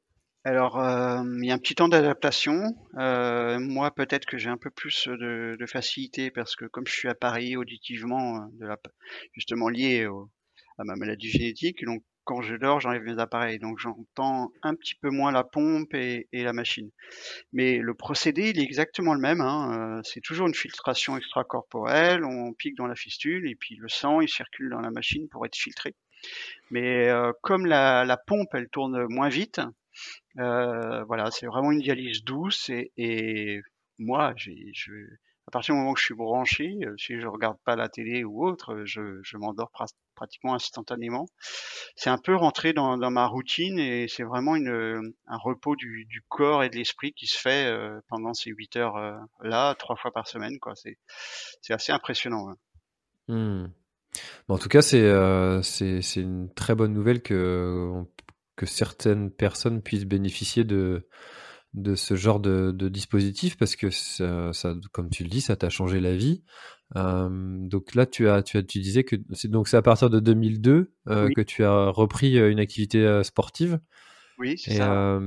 Alors, 0.46 0.78
euh, 0.78 1.24
il 1.42 1.48
y 1.48 1.50
a 1.50 1.54
un 1.54 1.58
petit 1.58 1.74
temps 1.74 1.88
d'adaptation. 1.88 2.62
Euh, 2.98 3.58
moi, 3.58 3.90
peut-être 3.90 4.26
que 4.26 4.38
j'ai 4.38 4.48
un 4.48 4.56
peu 4.56 4.70
plus 4.70 5.08
de, 5.08 5.56
facilité 5.66 6.30
parce 6.30 6.54
que 6.54 6.66
comme 6.66 6.86
je 6.86 6.92
suis 6.92 7.08
appareillé 7.08 7.56
auditivement, 7.56 8.36
euh, 8.36 8.40
de 8.52 8.66
la, 8.66 8.78
justement 9.32 9.68
lié 9.68 10.06
à 10.78 10.84
ma 10.84 10.94
maladie 10.94 11.30
génétique, 11.30 11.84
donc 11.84 12.04
quand 12.26 12.42
je 12.42 12.54
dors, 12.56 12.80
j'enlève 12.80 13.02
mes 13.02 13.18
appareils, 13.18 13.58
donc 13.58 13.78
j'entends 13.78 14.52
un 14.62 14.74
petit 14.74 14.94
peu 14.94 15.08
moins 15.08 15.32
la 15.32 15.44
pompe 15.44 15.94
et, 15.94 16.28
la 16.32 16.52
machine. 16.52 16.90
Mais 17.52 17.78
le 17.78 17.94
procédé, 17.94 18.50
il 18.50 18.60
est 18.60 18.64
exactement 18.64 19.14
le 19.14 19.20
même. 19.20 19.40
Hein. 19.40 20.00
C'est 20.04 20.20
toujours 20.20 20.46
une 20.46 20.54
filtration 20.54 21.16
extracorporelle. 21.16 22.24
On 22.24 22.52
pique 22.52 22.76
dans 22.76 22.86
la 22.86 22.94
fistule 22.94 23.48
et 23.48 23.54
puis 23.54 23.76
le 23.76 23.88
sang, 23.88 24.20
il 24.20 24.28
circule 24.28 24.68
dans 24.70 24.80
la 24.80 24.90
machine 24.90 25.28
pour 25.28 25.46
être 25.46 25.56
filtré. 25.56 25.94
Mais 26.70 27.08
comme 27.42 27.64
la, 27.66 28.04
la 28.04 28.16
pompe, 28.16 28.48
elle 28.54 28.68
tourne 28.68 29.06
moins 29.08 29.28
vite, 29.28 29.60
euh, 30.38 31.04
voilà, 31.04 31.30
c'est 31.30 31.46
vraiment 31.46 31.72
une 31.72 31.80
dialyse 31.80 32.24
douce 32.24 32.68
et, 32.68 32.92
et 32.96 33.60
moi, 33.98 34.34
j'ai, 34.36 34.70
je, 34.74 34.92
à 35.48 35.50
partir 35.52 35.74
du 35.74 35.78
moment 35.78 35.92
où 35.92 35.96
je 35.96 36.04
suis 36.04 36.14
branché, 36.14 36.76
euh, 36.82 36.94
si 36.98 37.20
je 37.20 37.26
regarde 37.26 37.56
pas 37.64 37.76
la 37.76 37.88
télé 37.88 38.24
ou 38.24 38.44
autre, 38.44 38.82
je, 38.84 39.20
je 39.22 39.36
m'endors 39.36 39.70
pratiquement 40.16 40.54
instantanément. 40.54 41.28
C'est 41.94 42.10
un 42.10 42.18
peu 42.18 42.34
rentré 42.34 42.72
dans, 42.72 42.98
dans 42.98 43.12
ma 43.12 43.26
routine 43.26 43.78
et 43.78 44.08
c'est 44.08 44.24
vraiment 44.24 44.56
une, 44.56 45.12
un 45.26 45.36
repos 45.38 45.76
du, 45.76 46.04
du 46.06 46.22
corps 46.28 46.64
et 46.64 46.68
de 46.68 46.76
l'esprit 46.76 47.12
qui 47.12 47.28
se 47.28 47.38
fait 47.38 47.66
euh, 47.66 48.00
pendant 48.08 48.34
ces 48.34 48.50
8 48.50 48.76
heures 48.76 48.96
euh, 48.96 49.16
là, 49.40 49.74
trois 49.76 49.94
fois 49.94 50.10
par 50.10 50.26
semaine. 50.26 50.58
C'est, 50.74 51.72
assez 51.72 51.92
impressionnant. 51.92 52.48
Hein. 52.50 52.56
Mmh. 53.28 53.66
en 54.48 54.58
tout 54.58 54.68
cas, 54.68 54.82
c'est, 54.82 55.02
euh, 55.02 55.62
une 56.16 56.52
très 56.54 56.74
bonne 56.74 56.92
nouvelle 56.92 57.22
que 57.22 58.04
que 58.54 58.64
certaines 58.64 59.30
personnes 59.30 59.82
puissent 59.82 60.06
bénéficier 60.06 60.64
de, 60.64 61.06
de 61.76 61.94
ce 61.94 62.16
genre 62.16 62.40
de, 62.40 62.72
dispositif 62.88 63.56
parce 63.56 63.76
que 63.76 63.90
ça, 63.90 64.74
comme 64.92 65.10
tu 65.10 65.22
le 65.22 65.28
dis, 65.28 65.42
ça 65.42 65.56
t'a 65.56 65.68
changé 65.68 66.00
la 66.00 66.16
vie. 66.16 66.42
Euh, 66.96 67.28
donc 67.30 67.94
là, 67.94 68.06
tu 68.06 68.28
as, 68.28 68.42
tu 68.42 68.56
as, 68.56 68.62
tu 68.62 68.78
disais 68.78 69.04
que 69.04 69.16
c'est 69.32 69.50
donc 69.50 69.68
c'est 69.68 69.76
à 69.76 69.82
partir 69.82 70.08
de 70.08 70.20
2002 70.20 70.92
euh, 71.08 71.28
que 71.34 71.40
tu 71.42 71.64
as 71.64 71.88
repris 71.88 72.38
euh, 72.38 72.50
une 72.50 72.60
activité 72.60 73.22
sportive. 73.22 73.78
Oui, 74.38 74.58
c'est 74.58 74.74
ça. 74.74 75.18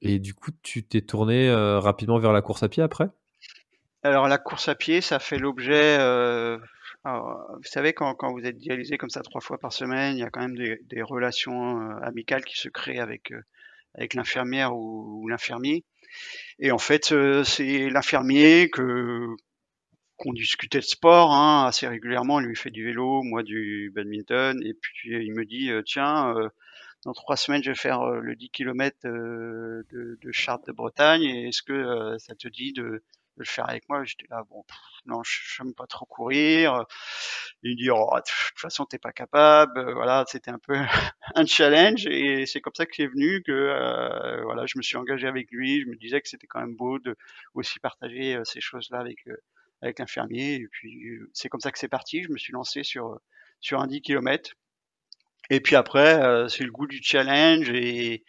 et 0.00 0.18
du 0.18 0.34
coup, 0.34 0.50
tu 0.62 0.84
t'es 0.84 1.02
tourné 1.02 1.52
rapidement 1.52 2.18
vers 2.18 2.32
la 2.32 2.42
course 2.42 2.62
à 2.62 2.68
pied 2.68 2.82
après? 2.82 3.08
Alors 4.02 4.28
la 4.28 4.38
course 4.38 4.68
à 4.68 4.74
pied, 4.74 5.00
ça 5.00 5.18
fait 5.18 5.38
l'objet 5.38 5.98
vous 7.04 7.64
savez, 7.64 7.94
quand, 7.94 8.14
quand, 8.14 8.32
vous 8.32 8.44
êtes 8.44 8.58
dialysé 8.58 8.96
comme 8.96 9.10
ça 9.10 9.22
trois 9.22 9.40
fois 9.40 9.58
par 9.58 9.72
semaine, 9.72 10.16
il 10.16 10.20
y 10.20 10.22
a 10.22 10.30
quand 10.30 10.40
même 10.40 10.56
des, 10.56 10.78
des 10.84 11.02
relations 11.02 11.80
amicales 12.00 12.44
qui 12.44 12.56
se 12.56 12.68
créent 12.68 13.00
avec, 13.00 13.32
avec 13.94 14.14
l'infirmière 14.14 14.74
ou, 14.74 15.28
l'infirmier. 15.28 15.84
Et 16.58 16.70
en 16.72 16.78
fait, 16.78 17.12
euh, 17.12 17.44
c'est 17.44 17.88
l'infirmier 17.88 18.70
que 18.70 19.26
qu'on 20.16 20.32
discutait 20.32 20.78
de 20.78 20.84
sport 20.84 21.32
hein, 21.32 21.66
assez 21.66 21.88
régulièrement. 21.88 22.38
Il 22.40 22.46
lui 22.46 22.54
fait 22.54 22.70
du 22.70 22.84
vélo, 22.84 23.22
moi 23.22 23.42
du 23.42 23.90
badminton. 23.94 24.62
Et 24.64 24.74
puis 24.74 25.10
il 25.24 25.32
me 25.32 25.44
dit, 25.44 25.70
tiens, 25.84 26.34
dans 27.04 27.12
trois 27.12 27.36
semaines, 27.36 27.62
je 27.64 27.70
vais 27.70 27.76
faire 27.76 28.04
le 28.06 28.36
10 28.36 28.50
km 28.50 28.96
de, 29.04 29.84
de 29.90 30.32
Chartres 30.32 30.66
de 30.66 30.72
Bretagne. 30.72 31.24
Est-ce 31.24 31.62
que 31.62 32.16
ça 32.18 32.36
te 32.36 32.46
dit 32.46 32.72
de 32.72 33.02
de 33.36 33.42
le 33.42 33.46
faire 33.46 33.68
avec 33.68 33.88
moi? 33.88 34.04
J'étais 34.04 34.26
là, 34.30 34.44
bon, 34.48 34.64
non, 35.06 35.22
je 35.24 35.62
n'aime 35.62 35.74
pas 35.74 35.86
trop 35.86 36.06
courir. 36.06 36.86
Il 37.64 37.76
dit, 37.76 37.90
oh, 37.90 38.10
de 38.16 38.20
toute 38.20 38.58
façon, 38.58 38.84
t'es 38.86 38.98
pas 38.98 39.12
capable. 39.12 39.92
Voilà, 39.92 40.24
c'était 40.28 40.50
un 40.50 40.58
peu 40.58 40.74
un 41.34 41.46
challenge 41.46 42.06
et 42.06 42.44
c'est 42.46 42.60
comme 42.60 42.74
ça 42.74 42.86
que 42.86 42.94
c'est 42.96 43.06
venu 43.06 43.42
que 43.42 43.52
euh, 43.52 44.42
voilà, 44.42 44.66
je 44.66 44.76
me 44.76 44.82
suis 44.82 44.96
engagé 44.96 45.28
avec 45.28 45.50
lui. 45.52 45.80
Je 45.82 45.86
me 45.86 45.96
disais 45.96 46.20
que 46.20 46.28
c'était 46.28 46.46
quand 46.48 46.60
même 46.60 46.74
beau 46.74 46.98
de 46.98 47.16
aussi 47.54 47.78
partager 47.78 48.34
euh, 48.36 48.44
ces 48.44 48.60
choses-là 48.60 48.98
avec 48.98 49.26
euh, 49.28 49.36
avec 49.80 50.00
l'infirmier. 50.00 50.54
Et 50.56 50.68
puis 50.68 51.20
c'est 51.32 51.48
comme 51.48 51.60
ça 51.60 51.70
que 51.70 51.78
c'est 51.78 51.88
parti. 51.88 52.22
Je 52.24 52.30
me 52.30 52.38
suis 52.38 52.52
lancé 52.52 52.82
sur 52.82 53.20
sur 53.60 53.80
un 53.80 53.86
10 53.86 54.02
km. 54.02 54.52
Et 55.50 55.60
puis 55.60 55.76
après, 55.76 56.48
c'est 56.48 56.64
le 56.64 56.70
goût 56.70 56.86
du 56.86 57.00
challenge 57.02 57.68
et, 57.70 58.24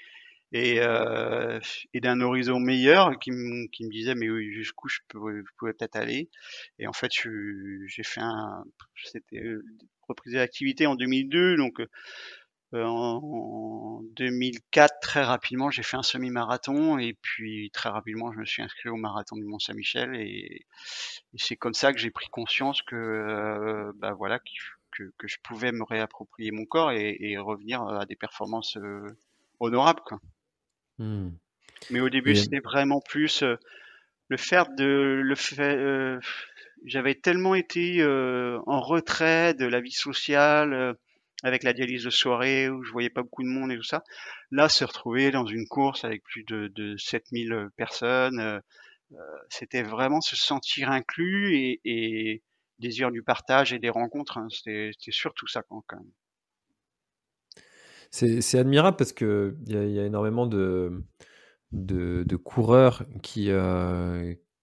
et, 0.54 0.80
euh, 0.80 1.60
et 1.94 2.00
d'un 2.00 2.22
horizon 2.22 2.60
meilleur 2.60 3.20
qui, 3.20 3.32
me, 3.32 3.68
qui 3.70 3.86
me 3.86 3.92
disait 3.92 4.16
mais 4.16 4.28
jusqu'où 4.52 4.88
je 4.88 5.00
pouvais, 5.10 5.42
peut-être 5.60 5.96
aller. 5.96 6.30
Et 6.80 6.88
en 6.88 6.94
fait, 6.94 7.12
j'ai 7.12 8.04
fait 8.04 8.22
un, 8.22 8.64
c'était 9.04 9.40
euh, 9.40 9.66
reprise 10.08 10.34
d'activité 10.34 10.86
en 10.86 10.96
2002, 10.96 11.58
donc 11.58 11.82
euh, 12.74 12.84
en, 12.86 14.02
2004 14.16 15.00
très 15.00 15.24
rapidement 15.24 15.70
j'ai 15.70 15.84
fait 15.84 15.98
un 15.98 16.04
semi-marathon 16.04 16.98
et 16.98 17.14
puis 17.22 17.70
très 17.72 17.90
rapidement 17.90 18.32
je 18.34 18.40
me 18.40 18.46
suis 18.46 18.64
inscrit 18.64 18.90
au 18.90 18.96
marathon 18.96 19.36
du 19.36 19.44
Mont 19.44 19.60
Saint-Michel 19.60 20.16
et, 20.16 20.66
et 21.34 21.38
c'est 21.38 21.56
comme 21.56 21.76
ça 21.76 21.94
que 21.94 22.00
j'ai 22.00 22.10
pris 22.10 22.28
conscience 22.30 22.82
que 22.82 22.96
euh, 22.96 23.92
bah 23.98 24.14
voilà 24.14 24.40
que, 24.40 25.04
que, 25.18 25.28
je 25.28 25.38
pouvais 25.44 25.72
me 25.72 25.84
réapproprier 25.84 26.52
mon 26.52 26.66
corps 26.66 26.92
et, 26.92 27.16
et 27.20 27.38
revenir 27.38 27.84
à 27.84 28.06
des 28.06 28.16
performances 28.16 28.78
euh, 28.78 29.16
honorables 29.60 30.02
quoi. 30.06 30.20
Mmh. 31.00 31.30
Mais 31.90 32.00
au 32.00 32.10
début, 32.10 32.36
c'était 32.36 32.60
vraiment 32.60 33.02
plus 33.02 33.44
euh, 33.44 33.56
le 34.30 34.38
faire 34.38 34.70
de 34.70 35.22
le 35.24 35.36
fait. 35.36 35.76
Euh, 35.76 36.20
j'avais 36.86 37.16
tellement 37.16 37.56
été 37.56 38.02
euh, 38.02 38.60
en 38.68 38.82
retrait 38.82 39.54
de 39.54 39.66
la 39.66 39.82
vie 39.82 39.92
sociale 39.92 40.96
avec 41.44 41.64
la 41.64 41.74
dialyse 41.74 42.04
de 42.04 42.10
soirée 42.10 42.70
où 42.70 42.84
je 42.84 42.92
voyais 42.92 43.10
pas 43.10 43.24
beaucoup 43.24 43.44
de 43.44 43.50
monde 43.50 43.72
et 43.72 43.78
tout 43.78 43.84
ça. 43.84 44.04
Là, 44.52 44.70
se 44.70 44.84
retrouver 44.84 45.32
dans 45.32 45.46
une 45.46 45.68
course 45.68 46.04
avec 46.04 46.24
plus 46.24 46.44
de, 46.44 46.68
de 46.74 46.96
7000 46.98 47.68
personnes, 47.76 48.62
c'était 49.50 49.84
vraiment 49.84 50.22
se 50.22 50.36
sentir 50.36 50.90
inclus 50.90 51.56
et, 51.56 51.82
et, 51.86 52.44
désir 52.80 53.12
du 53.12 53.24
partage 53.24 53.72
et 53.72 53.80
des 53.80 53.90
rencontres. 53.90 54.38
Hein. 54.38 54.48
C'était 54.50 54.92
surtout 55.12 55.48
ça 55.48 55.64
quand 55.68 55.84
même. 55.92 56.12
C'est 58.14 58.60
admirable 58.60 58.96
parce 58.96 59.12
qu'il 59.12 59.56
y, 59.66 59.76
a, 59.76 59.84
y 59.86 60.00
a 60.00 60.06
énormément 60.06 60.46
de, 60.46 61.04
de, 61.72 62.24
de 62.28 62.36
coureurs 62.36 63.06
qui, 63.24 63.50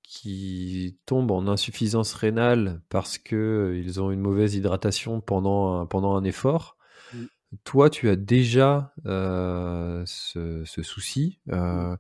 qui 0.04 0.98
tombent 1.04 1.32
en 1.32 1.48
insuffisance 1.48 2.14
rénale 2.14 2.80
parce 2.90 3.18
qu'ils 3.18 4.00
ont 4.00 4.12
une 4.12 4.20
mauvaise 4.20 4.54
hydratation 4.54 5.20
pendant 5.20 5.80
un, 5.80 5.86
pendant 5.86 6.14
un 6.14 6.22
effort. 6.22 6.76
Mmh. 7.12 7.24
Toi, 7.64 7.90
tu 7.90 8.08
as 8.08 8.14
déjà 8.14 8.94
ce, 9.04 10.62
ce, 10.64 10.82
souci 10.84 11.40
mmh. 11.46 11.94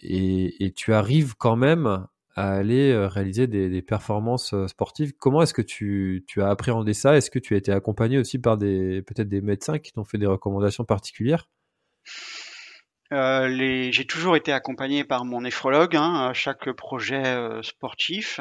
et, 0.00 0.64
et, 0.64 0.72
tu 0.72 0.94
arrives 0.94 1.34
quand 1.36 1.56
même 1.56 2.06
à 2.34 2.52
aller 2.52 2.94
réaliser 3.06 3.46
des, 3.46 3.82
performances 3.82 4.54
sportives. 4.66 5.12
Comment 5.18 5.42
est-ce 5.42 5.54
que 5.54 5.62
tu, 5.62 6.24
as 6.38 6.48
appréhendé 6.48 6.94
ça? 6.94 7.16
Est-ce 7.16 7.30
que 7.30 7.38
tu 7.38 7.54
as 7.54 7.56
été 7.56 7.72
accompagné 7.72 8.18
aussi 8.18 8.38
par 8.38 8.56
des 8.56 9.02
peut-être 9.02 9.28
des 9.28 9.40
médecins 9.40 9.78
qui 9.78 9.92
t'ont 9.92 10.04
fait 10.04 10.18
des 10.18 10.26
recommandations 10.26 10.84
particulières? 10.84 11.48
Euh, 13.12 13.90
J'ai 13.92 14.06
toujours 14.06 14.36
été 14.36 14.52
accompagné 14.52 15.04
par 15.04 15.24
mon 15.24 15.42
néphrologue 15.42 15.96
hein, 15.96 16.28
à 16.28 16.32
chaque 16.32 16.70
projet 16.72 17.22
sportif 17.62 18.40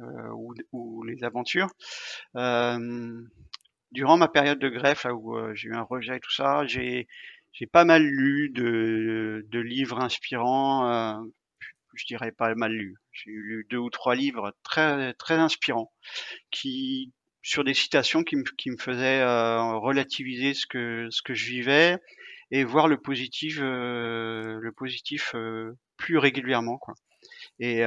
euh, 0.00 0.30
ou, 0.72 1.02
les 1.04 1.24
aventures. 1.24 1.68
Euh, 2.36 3.20
durant 3.92 4.16
ma 4.16 4.28
période 4.28 4.58
de 4.58 4.68
greffe, 4.68 5.06
où 5.12 5.36
j'ai 5.54 5.68
eu 5.68 5.74
un 5.74 5.82
rejet 5.82 6.16
et 6.16 6.20
tout 6.20 6.32
ça, 6.32 6.64
j'ai 6.66 7.06
pas 7.72 7.84
mal 7.84 8.02
lu 8.02 8.50
de 8.50 9.58
livres 9.58 10.00
inspirants 10.00 11.22
je 11.94 12.06
dirais 12.06 12.32
pas 12.32 12.54
mal 12.54 12.72
lu. 12.72 12.96
J'ai 13.12 13.30
lu 13.30 13.66
deux 13.70 13.78
ou 13.78 13.90
trois 13.90 14.14
livres 14.14 14.54
très 14.62 15.14
très 15.14 15.34
inspirants 15.34 15.92
qui 16.50 17.12
sur 17.44 17.62
des 17.62 17.74
citations 17.74 18.24
qui 18.24 18.36
me, 18.36 18.44
qui 18.56 18.70
me 18.70 18.78
faisaient 18.78 19.20
euh, 19.20 19.76
relativiser 19.76 20.54
ce 20.54 20.66
que 20.66 21.08
ce 21.10 21.22
que 21.22 21.34
je 21.34 21.46
vivais 21.46 21.98
et 22.50 22.64
voir 22.64 22.88
le 22.88 22.96
positif 22.96 23.58
euh, 23.60 24.58
le 24.60 24.72
positif 24.72 25.32
euh, 25.34 25.76
plus 25.98 26.18
régulièrement 26.18 26.78
quoi. 26.78 26.94
Et 27.60 27.82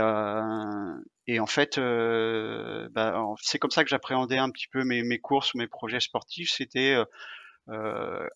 et 1.27 1.39
en 1.39 1.45
fait 1.45 1.77
bah, 1.77 3.25
c'est 3.41 3.59
comme 3.59 3.71
ça 3.71 3.83
que 3.83 3.89
j'appréhendais 3.89 4.37
un 4.37 4.49
petit 4.49 4.67
peu 4.67 4.83
mes 4.83 5.03
mes 5.03 5.19
courses 5.19 5.55
mes 5.55 5.67
projets 5.67 5.99
sportifs 5.99 6.51
c'était 6.51 6.95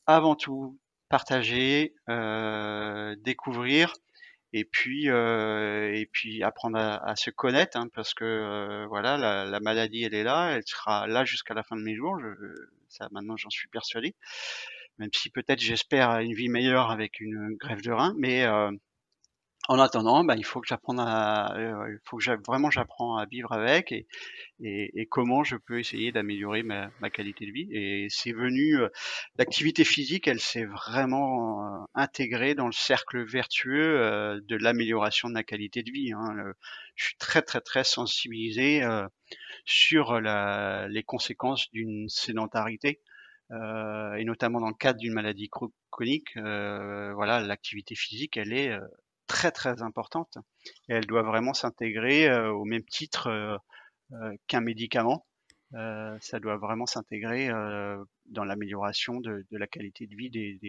avant 0.08 0.36
tout 0.36 0.78
partager 1.10 1.94
découvrir 3.24 3.94
et 4.54 4.66
puis 4.66 5.10
euh, 5.10 5.94
et 5.94 6.06
puis 6.06 6.44
apprendre 6.44 6.78
à, 6.78 7.16
se 7.16 7.30
connaître 7.30 7.78
hein, 7.78 7.88
parce 7.94 8.14
que 8.14 8.26
euh, 8.26 8.86
voilà 8.88 9.18
la, 9.18 9.46
la, 9.46 9.60
maladie 9.60 10.04
elle 10.04 10.14
est 10.14 10.24
là 10.24 10.52
elle 10.52 10.64
sera 10.66 11.08
là 11.08 11.24
jusqu'à 11.24 11.54
la 11.54 11.64
fin 11.64 11.76
de 11.78 11.82
mes 11.82 11.96
jours 11.96 12.20
je, 12.20 12.28
ça 12.90 13.08
maintenant 13.12 13.38
j'en 13.38 13.50
suis 13.50 13.68
persuadé. 13.70 14.16
Même 15.00 15.10
si 15.14 15.30
peut-être 15.30 15.62
j'espère 15.62 16.20
une 16.20 16.34
vie 16.34 16.50
meilleure 16.50 16.92
avec 16.92 17.20
une 17.22 17.56
grève 17.60 17.82
de 17.82 17.92
rein 17.92 18.14
mais 18.18 18.44
euh, 18.44 18.72
en 19.72 19.80
attendant, 19.80 20.26
bah, 20.26 20.36
il 20.36 20.44
faut 20.44 20.60
que 20.60 20.68
j'apprenne 20.68 21.00
à, 21.00 21.56
euh, 21.56 21.94
il 21.94 22.00
faut 22.04 22.18
que 22.18 22.46
vraiment 22.46 22.70
j'apprends 22.70 23.16
à 23.16 23.26
vivre 23.26 23.54
avec 23.54 23.94
et, 23.94 24.06
et, 24.60 24.92
et, 25.00 25.06
comment 25.06 25.46
je 25.46 25.56
peux 25.56 25.80
essayer 25.80 26.12
d'améliorer 26.12 26.62
ma, 26.62 26.92
ma, 27.00 27.10
qualité 27.10 27.46
de 27.46 27.52
vie. 27.54 27.70
Et 27.72 28.08
c'est 28.10 28.34
venu, 28.34 28.82
euh, 28.82 28.90
l'activité 29.38 29.86
physique, 29.86 30.28
elle 30.28 30.42
s'est 30.42 30.66
vraiment 30.66 31.64
euh, 31.64 31.86
intégrée 31.96 32.54
dans 32.54 32.66
le 32.66 32.74
cercle 32.74 33.24
vertueux 33.24 34.42
de 34.46 34.56
l'amélioration 34.58 35.30
de 35.30 35.36
ma 35.36 35.44
qualité 35.44 35.84
de 35.84 35.92
vie. 35.92 36.12
Hein. 36.12 36.36
je 36.96 37.06
suis 37.06 37.18
très 37.18 37.42
très 37.42 37.62
très 37.62 37.86
sensibilisé 37.86 38.84
sur 39.64 40.20
la, 40.20 40.90
les 40.90 41.04
conséquences 41.04 41.72
d'une 41.72 42.10
sédentarité. 42.10 43.00
Euh, 43.52 44.14
et 44.16 44.26
notamment 44.26 44.60
dans 44.60 44.70
le 44.70 44.74
cadre 44.74 45.00
d'une 45.00 45.14
maladie 45.14 45.50
chronique, 45.90 46.38
euh, 46.38 47.14
voilà, 47.14 47.42
l'activité 47.42 47.96
physique, 47.96 48.38
elle 48.38 48.54
est 48.54 48.72
très 49.32 49.52
très 49.52 49.82
importante 49.82 50.38
et 50.90 50.94
elle 50.94 51.08
doit 51.08 51.24
vraiment 51.24 51.54
s'intégrer 51.54 52.30
euh, 52.30 52.52
au 52.52 52.66
même 52.66 52.84
titre 52.84 53.28
euh, 53.28 53.56
euh, 54.12 54.36
qu'un 54.48 54.60
médicament. 54.60 55.26
ça 56.20 56.40
doit 56.42 56.58
vraiment 56.58 56.86
s'intégrer 56.86 57.50
dans 58.26 58.44
l'amélioration 58.44 59.22
de, 59.22 59.46
la 59.52 59.68
qualité 59.68 60.06
de 60.06 60.16
vie 60.16 60.30
des, 60.30 60.60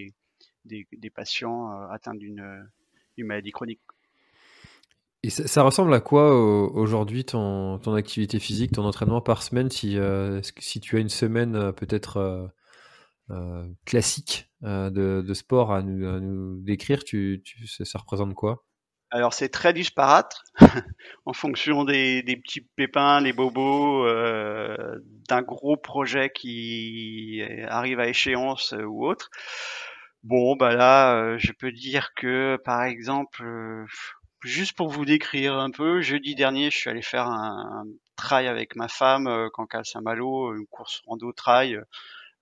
des, 0.64 0.86
des, 0.92 1.10
patients 1.10 1.66
atteints 1.90 2.14
d'une 2.14 2.70
maladie 3.18 3.50
chronique. 3.50 3.80
Et 5.24 5.30
ça, 5.30 5.62
ressemble 5.64 5.92
à 5.92 6.00
quoi 6.00 6.24
aujourd'hui 6.36 7.24
ton, 7.24 7.80
ton, 7.80 7.94
activité 7.94 8.38
physique, 8.38 8.70
ton 8.70 8.84
entraînement 8.84 9.20
par 9.20 9.42
semaine 9.42 9.70
si, 9.70 9.98
si 10.60 10.80
tu 10.80 10.96
as 10.96 11.00
une 11.00 11.08
semaine 11.08 11.72
peut-être 11.72 12.52
classique 13.84 14.50
euh, 14.64 14.90
de, 14.90 15.34
sport 15.34 15.72
à 15.72 15.82
nous, 15.82 16.60
décrire, 16.62 17.02
tu, 17.02 17.42
ça, 17.66 17.98
représente 17.98 18.34
quoi? 18.34 18.64
Alors 19.10 19.34
c'est 19.34 19.48
très 19.48 19.72
disparate 19.72 20.40
en 21.26 21.32
fonction 21.32 21.84
des, 21.84 22.22
petits 22.22 22.62
pépins, 22.76 23.20
les 23.20 23.32
bobos, 23.32 24.06
euh, 24.06 25.00
d'un 25.28 25.42
gros 25.42 25.76
projet 25.76 26.30
qui 26.30 27.42
arrive 27.68 27.98
à 27.98 28.08
échéance 28.08 28.72
ou 28.86 29.04
autre. 29.04 29.30
Bon, 30.22 30.54
bah 30.54 30.74
là, 30.74 31.36
je 31.36 31.50
peux 31.52 31.72
dire 31.72 32.14
que 32.14 32.56
par 32.64 32.84
exemple, 32.84 33.44
juste 34.44 34.76
pour 34.76 34.88
vous 34.88 35.04
décrire 35.04 35.58
un 35.58 35.70
peu, 35.70 36.00
jeudi 36.00 36.36
dernier, 36.36 36.70
je 36.70 36.76
suis 36.76 36.90
allé 36.90 37.02
faire 37.02 37.26
un, 37.26 37.84
trail 38.16 38.46
avec 38.46 38.76
ma 38.76 38.86
femme, 38.86 39.48
quand 39.52 39.66
Saint-Malo, 39.84 40.54
une 40.54 40.66
course 40.68 41.02
rando 41.06 41.32
trail 41.32 41.80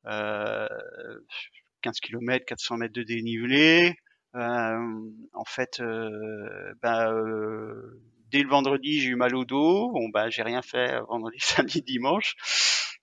15 0.05 2.01
km, 2.01 2.45
400 2.47 2.77
mètres 2.77 2.95
de 2.95 3.03
dénivelé. 3.03 3.97
Euh, 4.37 5.11
en 5.35 5.45
fait, 5.45 5.81
euh, 5.81 6.73
bah, 6.83 7.11
euh, 7.11 8.01
dès 8.31 8.43
le 8.43 8.49
vendredi, 8.49 9.01
j'ai 9.01 9.09
eu 9.09 9.17
mal 9.17 9.35
au 9.35 9.45
dos. 9.45 9.91
Bon, 9.93 10.09
bah, 10.09 10.31
j'ai 10.31 10.43
rien 10.43 10.63
fait 10.63 11.01
vendredi, 11.09 11.39
samedi, 11.41 11.83
dimanche. 11.83 12.37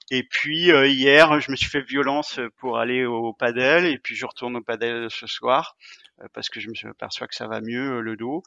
Et 0.10 0.24
puis 0.24 0.70
hier, 0.70 1.42
je 1.42 1.52
me 1.52 1.58
suis 1.58 1.70
fait 1.70 1.82
violence 1.82 2.40
pour 2.60 2.78
aller 2.78 3.06
au 3.06 3.34
padel, 3.34 3.86
et 3.86 3.98
puis 3.98 4.16
je 4.16 4.26
retourne 4.26 4.56
au 4.56 4.62
padel 4.62 5.10
ce 5.10 5.28
soir 5.28 5.76
parce 6.34 6.50
que 6.50 6.62
je 6.62 6.70
me 6.70 6.94
perçois 6.94 7.28
que 7.28 7.36
ça 7.36 7.48
va 7.48 7.60
mieux 7.60 8.00
le 8.00 8.16
dos. 8.16 8.42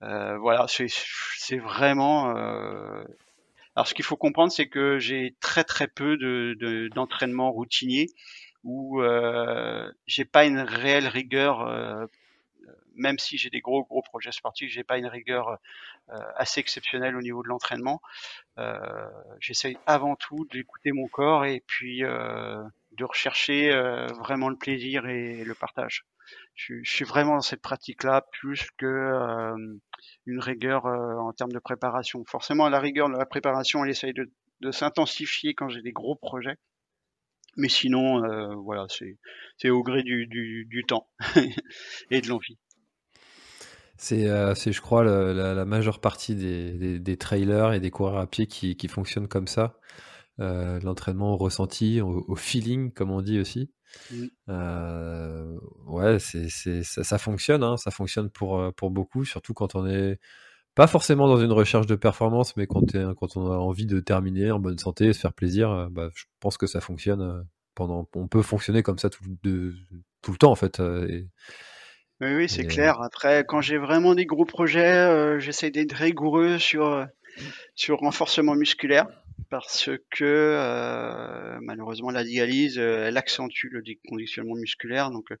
voilà, 0.00 0.66
c'est 0.68 1.58
vraiment 1.58 2.32
alors 3.76 3.86
ce 3.86 3.94
qu'il 3.94 4.04
faut 4.04 4.16
comprendre, 4.16 4.52
c'est 4.52 4.68
que 4.68 4.98
j'ai 4.98 5.36
très 5.40 5.64
très 5.64 5.88
peu 5.88 6.16
de 6.16 6.88
d'entraînement 6.94 7.50
routinier 7.52 8.08
où 8.64 9.02
euh, 9.02 9.90
j'ai 10.06 10.24
pas 10.24 10.44
une 10.44 10.58
réelle 10.60 11.06
rigueur, 11.06 11.62
euh, 11.62 12.06
même 12.94 13.18
si 13.18 13.38
j'ai 13.38 13.50
des 13.50 13.60
gros 13.60 13.84
gros 13.84 14.02
projets 14.02 14.32
sportifs, 14.32 14.70
j'ai 14.70 14.84
pas 14.84 14.98
une 14.98 15.06
rigueur 15.06 15.58
euh, 16.10 16.18
assez 16.36 16.60
exceptionnelle 16.60 17.16
au 17.16 17.22
niveau 17.22 17.42
de 17.42 17.48
l'entraînement. 17.48 18.00
Euh, 18.58 18.78
J'essaye 19.40 19.78
avant 19.86 20.16
tout 20.16 20.46
d'écouter 20.52 20.92
mon 20.92 21.08
corps 21.08 21.44
et 21.44 21.62
puis 21.66 22.04
euh, 22.04 22.62
de 22.92 23.04
rechercher 23.04 23.70
vraiment 24.18 24.48
le 24.48 24.56
plaisir 24.56 25.06
et 25.06 25.44
le 25.44 25.54
partage. 25.54 26.04
Je, 26.68 26.74
suis 26.84 27.04
vraiment 27.04 27.36
dans 27.36 27.40
cette 27.40 27.62
pratique-là 27.62 28.26
plus 28.32 28.68
que 28.76 29.54
une 30.26 30.40
rigueur 30.40 30.86
euh, 30.86 31.16
en 31.16 31.32
termes 31.32 31.52
de 31.52 31.58
préparation. 31.58 32.24
Forcément, 32.26 32.68
la 32.68 32.80
rigueur 32.80 33.08
de 33.08 33.16
la 33.16 33.26
préparation, 33.26 33.84
elle 33.84 33.90
essaye 33.90 34.12
de, 34.12 34.30
s'intensifier 34.70 35.54
quand 35.54 35.68
j'ai 35.70 35.80
des 35.80 35.92
gros 35.92 36.16
projets. 36.16 36.56
Mais 37.56 37.68
sinon, 37.68 38.22
euh, 38.24 38.54
voilà, 38.56 38.86
c'est 39.58 39.70
au 39.70 39.82
gré 39.82 40.02
du, 40.02 40.84
temps 40.86 41.08
et 42.10 42.20
de 42.20 42.28
l'envie. 42.28 42.58
C'est, 43.96 44.28
euh, 44.28 44.54
je 44.54 44.80
crois, 44.80 45.02
la, 45.02 45.64
majeure 45.64 46.00
partie 46.00 46.34
des, 46.34 47.16
trailers 47.16 47.72
et 47.72 47.80
des 47.80 47.90
coureurs 47.90 48.18
à 48.18 48.26
pied 48.26 48.46
qui 48.46 48.88
fonctionnent 48.88 49.28
comme 49.28 49.48
ça. 49.48 49.78
L'entraînement 50.40 51.34
au 51.34 51.36
ressenti, 51.36 52.00
au, 52.00 52.34
feeling, 52.34 52.92
comme 52.92 53.10
on 53.10 53.20
dit 53.20 53.38
aussi. 53.38 53.70
Mmh. 54.10 54.24
Euh, 54.48 55.58
ouais, 55.86 56.18
c'est, 56.18 56.48
c'est, 56.48 56.82
ça, 56.82 57.04
ça 57.04 57.18
fonctionne, 57.18 57.62
hein, 57.62 57.76
ça 57.76 57.90
fonctionne 57.90 58.30
pour, 58.30 58.58
euh, 58.58 58.70
pour 58.72 58.90
beaucoup, 58.90 59.24
surtout 59.24 59.54
quand 59.54 59.74
on 59.74 59.86
est 59.86 60.18
pas 60.74 60.86
forcément 60.86 61.26
dans 61.26 61.40
une 61.40 61.52
recherche 61.52 61.86
de 61.86 61.96
performance, 61.96 62.56
mais 62.56 62.66
quand, 62.66 62.92
quand 63.18 63.36
on 63.36 63.50
a 63.50 63.56
envie 63.56 63.86
de 63.86 64.00
terminer 64.00 64.50
en 64.50 64.60
bonne 64.60 64.78
santé, 64.78 65.12
se 65.12 65.20
faire 65.20 65.32
plaisir, 65.32 65.70
euh, 65.70 65.88
bah, 65.90 66.08
je 66.14 66.24
pense 66.38 66.56
que 66.56 66.66
ça 66.66 66.80
fonctionne 66.80 67.44
pendant. 67.74 68.08
On 68.14 68.28
peut 68.28 68.42
fonctionner 68.42 68.82
comme 68.82 68.98
ça 68.98 69.10
tout, 69.10 69.24
de, 69.42 69.74
tout 70.22 70.32
le 70.32 70.38
temps 70.38 70.52
en 70.52 70.56
fait. 70.56 70.80
oui, 70.80 71.24
oui, 72.20 72.48
c'est 72.48 72.66
clair. 72.66 73.02
Après, 73.02 73.44
quand 73.46 73.60
j'ai 73.60 73.78
vraiment 73.78 74.14
des 74.14 74.26
gros 74.26 74.44
projets, 74.44 75.40
j'essaie 75.40 75.70
d'être 75.70 75.94
rigoureux 75.94 76.58
sur, 76.58 77.06
sur 77.74 77.98
renforcement 77.98 78.54
musculaire 78.54 79.08
parce 79.48 79.90
que 80.10 80.24
euh, 80.24 81.58
malheureusement 81.62 82.10
la 82.10 82.24
dialyse 82.24 82.78
euh, 82.78 83.06
elle 83.06 83.16
accentue 83.16 83.68
le 83.70 83.82
déconditionnement 83.82 84.56
musculaire. 84.56 85.10
Donc 85.10 85.32
euh, 85.32 85.36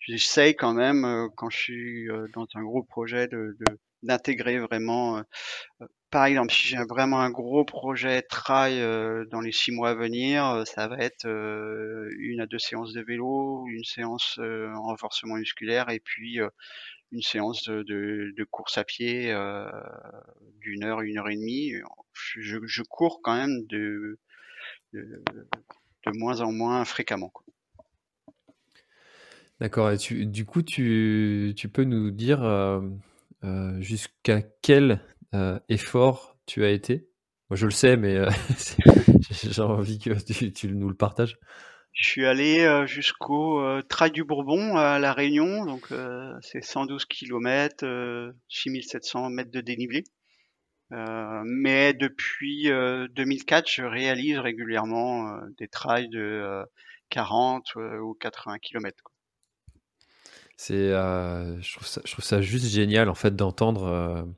j'essaye 0.00 0.54
quand 0.56 0.72
même 0.72 1.28
quand 1.36 1.50
je 1.50 1.56
suis 1.58 2.08
dans 2.34 2.46
un 2.54 2.62
gros 2.62 2.82
projet 2.82 3.28
de 3.28 3.56
d'intégrer 4.02 4.58
vraiment 4.58 5.22
par 6.10 6.26
exemple 6.26 6.52
si 6.52 6.68
j'ai 6.68 6.76
vraiment 6.88 7.20
un 7.20 7.30
gros 7.30 7.64
projet 7.64 8.22
trail 8.22 8.78
dans 9.30 9.40
les 9.40 9.52
six 9.52 9.72
mois 9.72 9.90
à 9.90 9.94
venir 9.94 10.62
ça 10.66 10.86
va 10.86 10.98
être 10.98 11.26
une 11.26 12.40
à 12.40 12.46
deux 12.46 12.58
séances 12.58 12.92
de 12.92 13.02
vélo 13.02 13.64
une 13.68 13.84
séance 13.84 14.38
en 14.38 14.82
renforcement 14.82 15.36
musculaire 15.36 15.88
et 15.88 15.98
puis 15.98 16.38
une 17.12 17.22
séance 17.22 17.64
de, 17.68 18.44
course 18.50 18.78
à 18.78 18.84
pied 18.84 19.26
d'une 20.60 20.84
heure, 20.84 21.00
une 21.02 21.18
heure 21.18 21.28
et 21.28 21.36
demie. 21.36 21.72
Je, 22.12 22.82
cours 22.82 23.20
quand 23.22 23.36
même 23.36 23.66
de, 23.66 24.18
moins 26.14 26.40
en 26.40 26.52
moins 26.52 26.84
fréquemment. 26.84 27.32
D'accord. 29.60 29.90
Et 29.90 29.96
du 30.26 30.44
coup, 30.44 30.62
tu, 30.62 31.54
peux 31.72 31.84
nous 31.84 32.10
dire 32.10 32.82
jusqu'à 33.78 34.42
quel 34.62 35.00
effort 35.68 36.38
tu 36.46 36.64
as 36.64 36.70
été? 36.70 37.08
Moi, 37.48 37.56
je 37.56 37.66
le 37.66 37.72
sais, 37.72 37.96
mais 37.96 38.24
j'ai 39.30 39.62
envie 39.62 39.98
que 39.98 40.48
tu, 40.50 40.68
nous 40.68 40.88
le 40.88 40.96
partages. 40.96 41.38
Je 41.96 42.10
suis 42.10 42.26
allé 42.26 42.60
euh, 42.60 42.86
jusqu'au 42.86 43.58
euh, 43.58 43.80
Trail 43.80 44.10
du 44.10 44.22
Bourbon 44.22 44.76
à 44.76 44.98
La 44.98 45.14
Réunion, 45.14 45.64
donc 45.64 45.90
euh, 45.92 46.30
c'est 46.42 46.62
112 46.62 47.06
km, 47.06 48.34
6700 48.50 49.30
mètres 49.30 49.50
de 49.50 49.62
dénivelé. 49.62 50.04
mais 50.90 51.94
depuis 51.94 52.68
2004, 52.68 53.70
je 53.70 53.82
réalise 53.82 54.38
régulièrement 54.38 55.38
des 55.56 55.68
trails 55.68 56.10
de 56.10 56.62
40 57.08 57.74
ou 58.02 58.12
80 58.12 58.58
km. 58.58 59.02
C'est, 60.58 60.90
je, 60.90 61.72
trouve 62.12 62.24
ça, 62.24 62.42
juste 62.42 62.66
génial 62.66 63.08
en 63.08 63.14
fait 63.14 63.34
d'entendre 63.34 64.28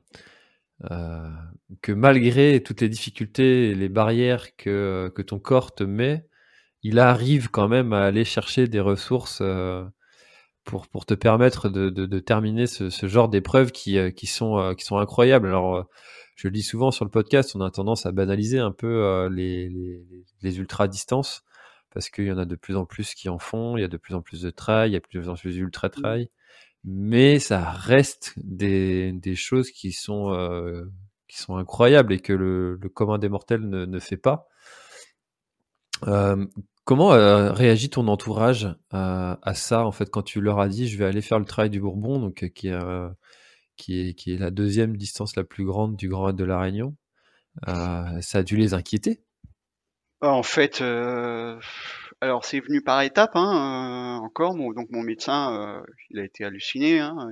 que 1.81 1.91
malgré 1.91 2.63
toutes 2.63 2.79
les 2.79 2.89
difficultés 2.89 3.71
et 3.71 3.75
les 3.75 3.89
barrières 3.89 4.55
que 4.55 5.21
ton 5.21 5.39
corps 5.39 5.75
te 5.75 5.83
met, 5.83 6.28
il 6.83 6.99
arrive 6.99 7.49
quand 7.49 7.67
même 7.67 7.93
à 7.93 8.05
aller 8.05 8.25
chercher 8.25 8.67
des 8.67 8.79
ressources 8.79 9.39
euh, 9.41 9.83
pour, 10.63 10.87
pour 10.87 11.05
te 11.05 11.13
permettre 11.13 11.69
de, 11.69 11.89
de, 11.89 12.19
terminer 12.19 12.67
ce, 12.67 12.89
ce 12.89 13.07
genre 13.07 13.29
d'épreuves 13.29 13.71
qui, 13.71 13.97
euh, 13.97 14.11
qui, 14.11 14.27
sont, 14.27 14.57
euh, 14.59 14.73
qui 14.73 14.85
sont 14.85 14.97
incroyables. 14.97 15.47
Alors, 15.47 15.87
je 16.35 16.47
le 16.47 16.51
dis 16.53 16.63
souvent 16.63 16.91
sur 16.91 17.05
le 17.05 17.11
podcast, 17.11 17.55
on 17.55 17.61
a 17.61 17.71
tendance 17.71 18.05
à 18.05 18.11
banaliser 18.11 18.59
un 18.59 18.71
peu 18.71 19.27
les, 19.29 19.67
les, 19.69 20.05
les 20.41 20.57
ultra-distances 20.59 21.43
parce 21.91 22.09
qu'il 22.09 22.25
y 22.25 22.31
en 22.31 22.37
a 22.37 22.45
de 22.45 22.55
plus 22.55 22.75
en 22.77 22.85
plus 22.85 23.13
qui 23.13 23.29
en 23.29 23.39
font, 23.39 23.75
il 23.75 23.81
y 23.81 23.83
a 23.83 23.87
de 23.89 23.97
plus 23.97 24.13
en 24.13 24.21
plus 24.21 24.41
de 24.41 24.49
trails, 24.51 24.91
il 24.91 24.93
y 24.93 24.95
a 24.95 24.99
de 24.99 25.07
plus 25.07 25.27
en 25.27 25.35
plus 25.35 25.55
d'ultra-trails, 25.55 26.29
mais 26.85 27.39
ça 27.39 27.71
reste 27.71 28.33
des, 28.37 29.11
des 29.11 29.35
choses 29.35 29.71
qui 29.71 29.91
sont, 29.91 30.31
qui 31.27 31.37
sont 31.39 31.57
incroyables 31.57 32.13
et 32.13 32.19
que 32.19 32.31
le, 32.31 32.75
le 32.75 32.89
commun 32.89 33.17
des 33.17 33.27
mortels 33.27 33.67
ne, 33.67 33.85
ne 33.85 33.99
fait 33.99 34.17
pas. 34.17 34.48
Euh, 36.07 36.45
comment 36.85 37.13
euh, 37.13 37.51
réagit 37.51 37.89
ton 37.89 38.07
entourage 38.07 38.67
à, 38.91 39.37
à, 39.41 39.53
ça 39.53 39.85
en 39.85 39.91
fait 39.91 40.09
quand 40.09 40.21
tu 40.21 40.41
leur 40.41 40.59
as 40.59 40.69
dit 40.69 40.87
je 40.87 40.97
vais 40.97 41.05
aller 41.05 41.21
faire 41.21 41.39
le 41.39 41.45
travail 41.45 41.69
du 41.69 41.79
Bourbon 41.81 42.19
donc 42.19 42.49
qui 42.55 42.69
est 42.69 44.13
qui 44.13 44.33
est 44.33 44.37
la 44.37 44.51
deuxième 44.51 44.97
distance 44.97 45.35
la 45.35 45.43
plus 45.43 45.65
grande 45.65 45.95
du 45.95 46.09
Grand 46.09 46.25
Raid 46.25 46.35
de 46.35 46.43
la 46.43 46.59
Réunion 46.59 46.95
euh, 47.67 48.21
ça 48.21 48.39
a 48.39 48.43
dû 48.43 48.55
les 48.55 48.73
inquiéter? 48.73 49.21
En 50.21 50.43
fait 50.43 50.81
alors 52.21 52.43
c'est 52.43 52.59
venu 52.59 52.81
par 52.81 53.01
étapes 53.01 53.35
hein, 53.35 54.19
encore. 54.21 54.55
Donc 54.55 54.89
mon 54.89 55.03
médecin 55.03 55.83
il 56.09 56.19
a 56.19 56.23
été 56.23 56.45
halluciné 56.45 56.99
hein, 56.99 57.29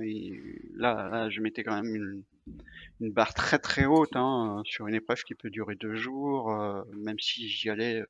là, 0.76 1.28
je 1.30 1.40
mettais 1.40 1.64
quand 1.64 1.74
même 1.74 1.94
une, 1.94 2.22
une 3.00 3.12
barre 3.12 3.34
très 3.34 3.58
très 3.58 3.86
haute 3.86 4.14
hein, 4.14 4.62
sur 4.64 4.86
une 4.86 4.94
épreuve 4.94 5.22
qui 5.24 5.34
peut 5.34 5.50
durer 5.50 5.74
deux 5.74 5.94
jours 5.94 6.54
même 6.96 7.18
si 7.18 7.48
j'y 7.48 7.70
allais 7.70 8.04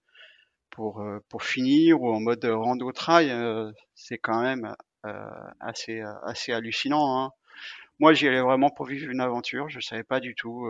pour, 0.79 1.01
euh, 1.01 1.19
pour 1.29 1.43
finir 1.43 2.01
ou 2.01 2.09
en 2.15 2.21
mode 2.21 2.45
rando 2.45 2.93
trail, 2.93 3.33
euh, 3.33 3.73
c'est 3.97 4.17
quand 4.17 4.41
même 4.41 4.77
euh, 5.07 5.29
assez, 5.59 6.01
assez 6.23 6.53
hallucinant. 6.53 7.19
Hein. 7.19 7.33
Moi, 7.99 8.13
j'y 8.13 8.29
allais 8.29 8.41
vraiment 8.41 8.71
pour 8.71 8.87
vivre 8.87 9.11
une 9.11 9.21
aventure. 9.21 9.69
Je 9.69 9.81
savais 9.81 10.05
pas 10.05 10.21
du 10.21 10.37
tout 10.37 10.69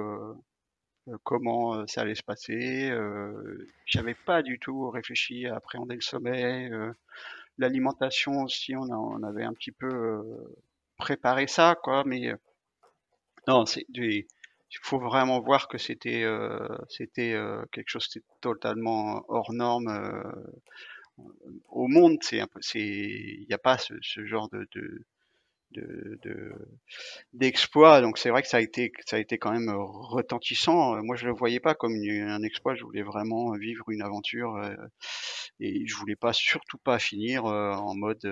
comment 1.24 1.86
ça 1.86 2.00
allait 2.00 2.14
se 2.14 2.22
passer. 2.22 2.88
Euh, 2.90 3.68
J'avais 3.84 4.14
pas 4.14 4.42
du 4.42 4.58
tout 4.58 4.88
réfléchi 4.88 5.46
à 5.46 5.56
appréhender 5.56 5.96
le 5.96 6.00
sommet. 6.00 6.70
L'alimentation 7.58 8.44
aussi, 8.44 8.74
on, 8.76 8.84
on, 8.84 9.22
avait 9.22 9.44
un 9.44 9.52
petit 9.52 9.72
peu 9.72 10.22
préparé 10.96 11.46
ça, 11.46 11.76
quoi. 11.82 12.02
Mais 12.06 12.32
non, 13.46 13.66
c'est 13.66 13.84
des, 13.90 14.26
il 14.70 14.78
faut 14.82 14.98
vraiment 14.98 15.40
voir 15.40 15.68
que 15.68 15.78
c'était 15.78 16.24
euh, 16.24 16.58
c'était 16.88 17.32
euh, 17.32 17.64
quelque 17.72 17.88
chose 17.88 18.08
de 18.14 18.22
totalement 18.40 19.24
hors 19.28 19.52
norme 19.52 19.88
euh, 19.88 20.32
au 21.68 21.88
monde. 21.88 22.18
C'est 22.22 22.38
il 22.78 23.46
n'y 23.48 23.54
a 23.54 23.58
pas 23.58 23.78
ce, 23.78 23.94
ce 24.02 24.24
genre 24.26 24.48
de, 24.50 24.68
de 24.74 25.04
de 25.70 26.52
d'exploit. 27.32 28.00
Donc 28.00 28.18
c'est 28.18 28.30
vrai 28.30 28.42
que 28.42 28.48
ça 28.48 28.58
a 28.58 28.60
été 28.60 28.92
ça 29.06 29.16
a 29.16 29.18
été 29.18 29.38
quand 29.38 29.52
même 29.52 29.70
retentissant. 29.70 31.02
Moi 31.02 31.16
je 31.16 31.26
le 31.26 31.32
voyais 31.32 31.60
pas 31.60 31.74
comme 31.74 31.94
un 31.94 32.42
exploit. 32.42 32.74
Je 32.74 32.84
voulais 32.84 33.02
vraiment 33.02 33.52
vivre 33.52 33.88
une 33.90 34.02
aventure 34.02 34.60
et 35.60 35.86
je 35.86 35.96
voulais 35.96 36.16
pas 36.16 36.32
surtout 36.32 36.78
pas 36.78 36.98
finir 36.98 37.44
en 37.44 37.94
mode 37.94 38.24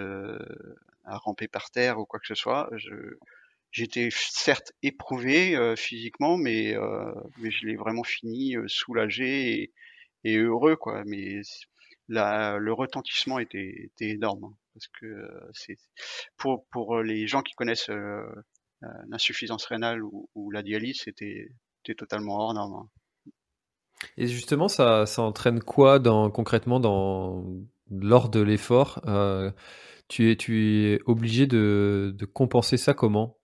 à 1.04 1.18
ramper 1.18 1.48
par 1.48 1.70
terre 1.70 1.98
ou 1.98 2.06
quoi 2.06 2.20
que 2.20 2.26
ce 2.26 2.34
soit. 2.34 2.68
Je 2.76 2.90
J'étais 3.76 4.08
certes 4.10 4.72
éprouvé 4.82 5.54
euh, 5.54 5.76
physiquement, 5.76 6.38
mais, 6.38 6.74
euh, 6.74 7.12
mais 7.36 7.50
je 7.50 7.66
l'ai 7.66 7.76
vraiment 7.76 8.04
fini 8.04 8.56
euh, 8.56 8.64
soulagé 8.68 9.70
et, 10.24 10.36
heureux, 10.38 10.76
quoi. 10.76 11.04
Mais 11.04 11.42
le 12.08 12.72
retentissement 12.72 13.38
était, 13.38 13.90
énorme, 14.00 14.44
hein, 14.44 14.56
parce 14.72 14.86
que 14.98 15.28
c'est 15.52 15.76
pour 16.38 17.02
les 17.02 17.26
gens 17.26 17.42
qui 17.42 17.52
connaissent 17.52 17.90
l'insuffisance 19.08 19.66
rénale 19.66 20.02
ou, 20.02 20.50
la 20.50 20.62
dialyse, 20.62 21.02
c'était 21.04 21.50
totalement 21.98 22.38
hors 22.38 22.54
norme. 22.54 22.74
Hein. 22.76 23.30
Et 24.16 24.26
justement, 24.26 24.68
ça, 24.68 25.04
entraîne 25.18 25.60
quoi 25.60 25.98
dans, 25.98 26.30
concrètement 26.30 26.80
dans, 26.80 27.44
lors 27.90 28.30
de 28.30 28.40
l'effort 28.40 29.02
tu, 30.08 30.30
es, 30.30 31.00
obligé 31.04 31.46
de 31.46 32.24
compenser 32.32 32.78
ça 32.78 32.94
comment? 32.94 33.36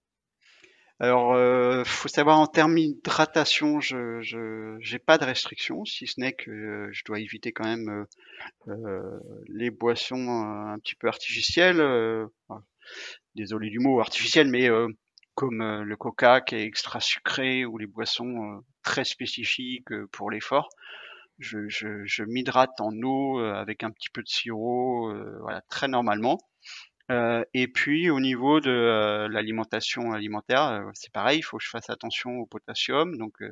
Alors, 1.02 1.32
euh, 1.34 1.82
faut 1.84 2.06
savoir 2.06 2.38
en 2.38 2.46
termes 2.46 2.76
d'hydratation, 2.76 3.80
je 3.80 4.20
j'ai 4.78 5.00
pas 5.00 5.18
de 5.18 5.24
restriction, 5.24 5.84
si 5.84 6.06
ce 6.06 6.20
n'est 6.20 6.32
que 6.32 6.48
euh, 6.48 6.88
je 6.92 7.02
dois 7.04 7.18
éviter 7.18 7.50
quand 7.50 7.64
même 7.64 8.06
euh, 8.68 8.72
euh 8.72 9.20
les 9.48 9.70
boissons 9.70 10.28
un 10.30 10.78
petit 10.78 10.94
peu 10.94 11.08
artificielles. 11.08 11.82
désolé 13.34 13.68
du 13.70 13.80
mot 13.80 13.98
artificiel, 14.00 14.48
mais 14.48 14.68
comme 15.34 15.82
le 15.82 15.96
coca 15.96 16.40
qui 16.40 16.54
est 16.54 16.66
extra 16.66 17.00
sucré 17.00 17.64
ou 17.64 17.78
les 17.78 17.88
boissons 17.88 18.62
très 18.84 19.04
spécifiques 19.04 19.92
pour 20.12 20.30
l'effort. 20.30 20.68
Je, 21.40 21.68
je, 21.68 22.04
je 22.04 22.22
m'hydrate 22.22 22.80
en 22.80 22.92
eau 23.02 23.40
avec 23.40 23.82
un 23.82 23.90
petit 23.90 24.10
peu 24.10 24.22
de 24.22 24.28
sirop, 24.28 25.12
voilà, 25.40 25.62
très 25.62 25.88
normalement. 25.88 26.38
Euh, 27.10 27.44
et 27.52 27.68
puis 27.68 28.10
au 28.10 28.20
niveau 28.20 28.60
de 28.60 28.70
euh, 28.70 29.28
l'alimentation 29.28 30.12
alimentaire, 30.12 30.68
euh, 30.68 30.90
c'est 30.94 31.12
pareil, 31.12 31.38
il 31.38 31.42
faut 31.42 31.58
que 31.58 31.64
je 31.64 31.68
fasse 31.68 31.90
attention 31.90 32.38
au 32.38 32.46
potassium. 32.46 33.16
Donc 33.18 33.42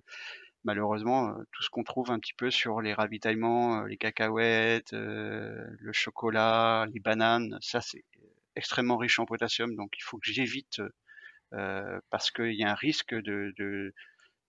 malheureusement, 0.64 1.34
tout 1.52 1.62
ce 1.62 1.70
qu'on 1.70 1.84
trouve 1.84 2.10
un 2.10 2.18
petit 2.18 2.34
peu 2.34 2.50
sur 2.50 2.80
les 2.80 2.94
ravitaillements, 2.94 3.82
les 3.84 3.96
cacahuètes, 3.96 4.92
le 4.92 5.92
chocolat, 5.92 6.86
les 6.92 7.00
bananes, 7.00 7.58
ça 7.60 7.80
c'est 7.80 8.04
extrêmement 8.56 8.96
riche 8.96 9.18
en 9.18 9.26
potassium. 9.26 9.74
Donc 9.76 9.94
il 9.98 10.02
faut 10.02 10.18
que 10.18 10.30
j'évite 10.30 10.82
parce 12.10 12.30
qu'il 12.30 12.54
y 12.54 12.64
a 12.64 12.70
un 12.70 12.74
risque 12.74 13.14
de, 13.14 13.52
de, 13.56 13.94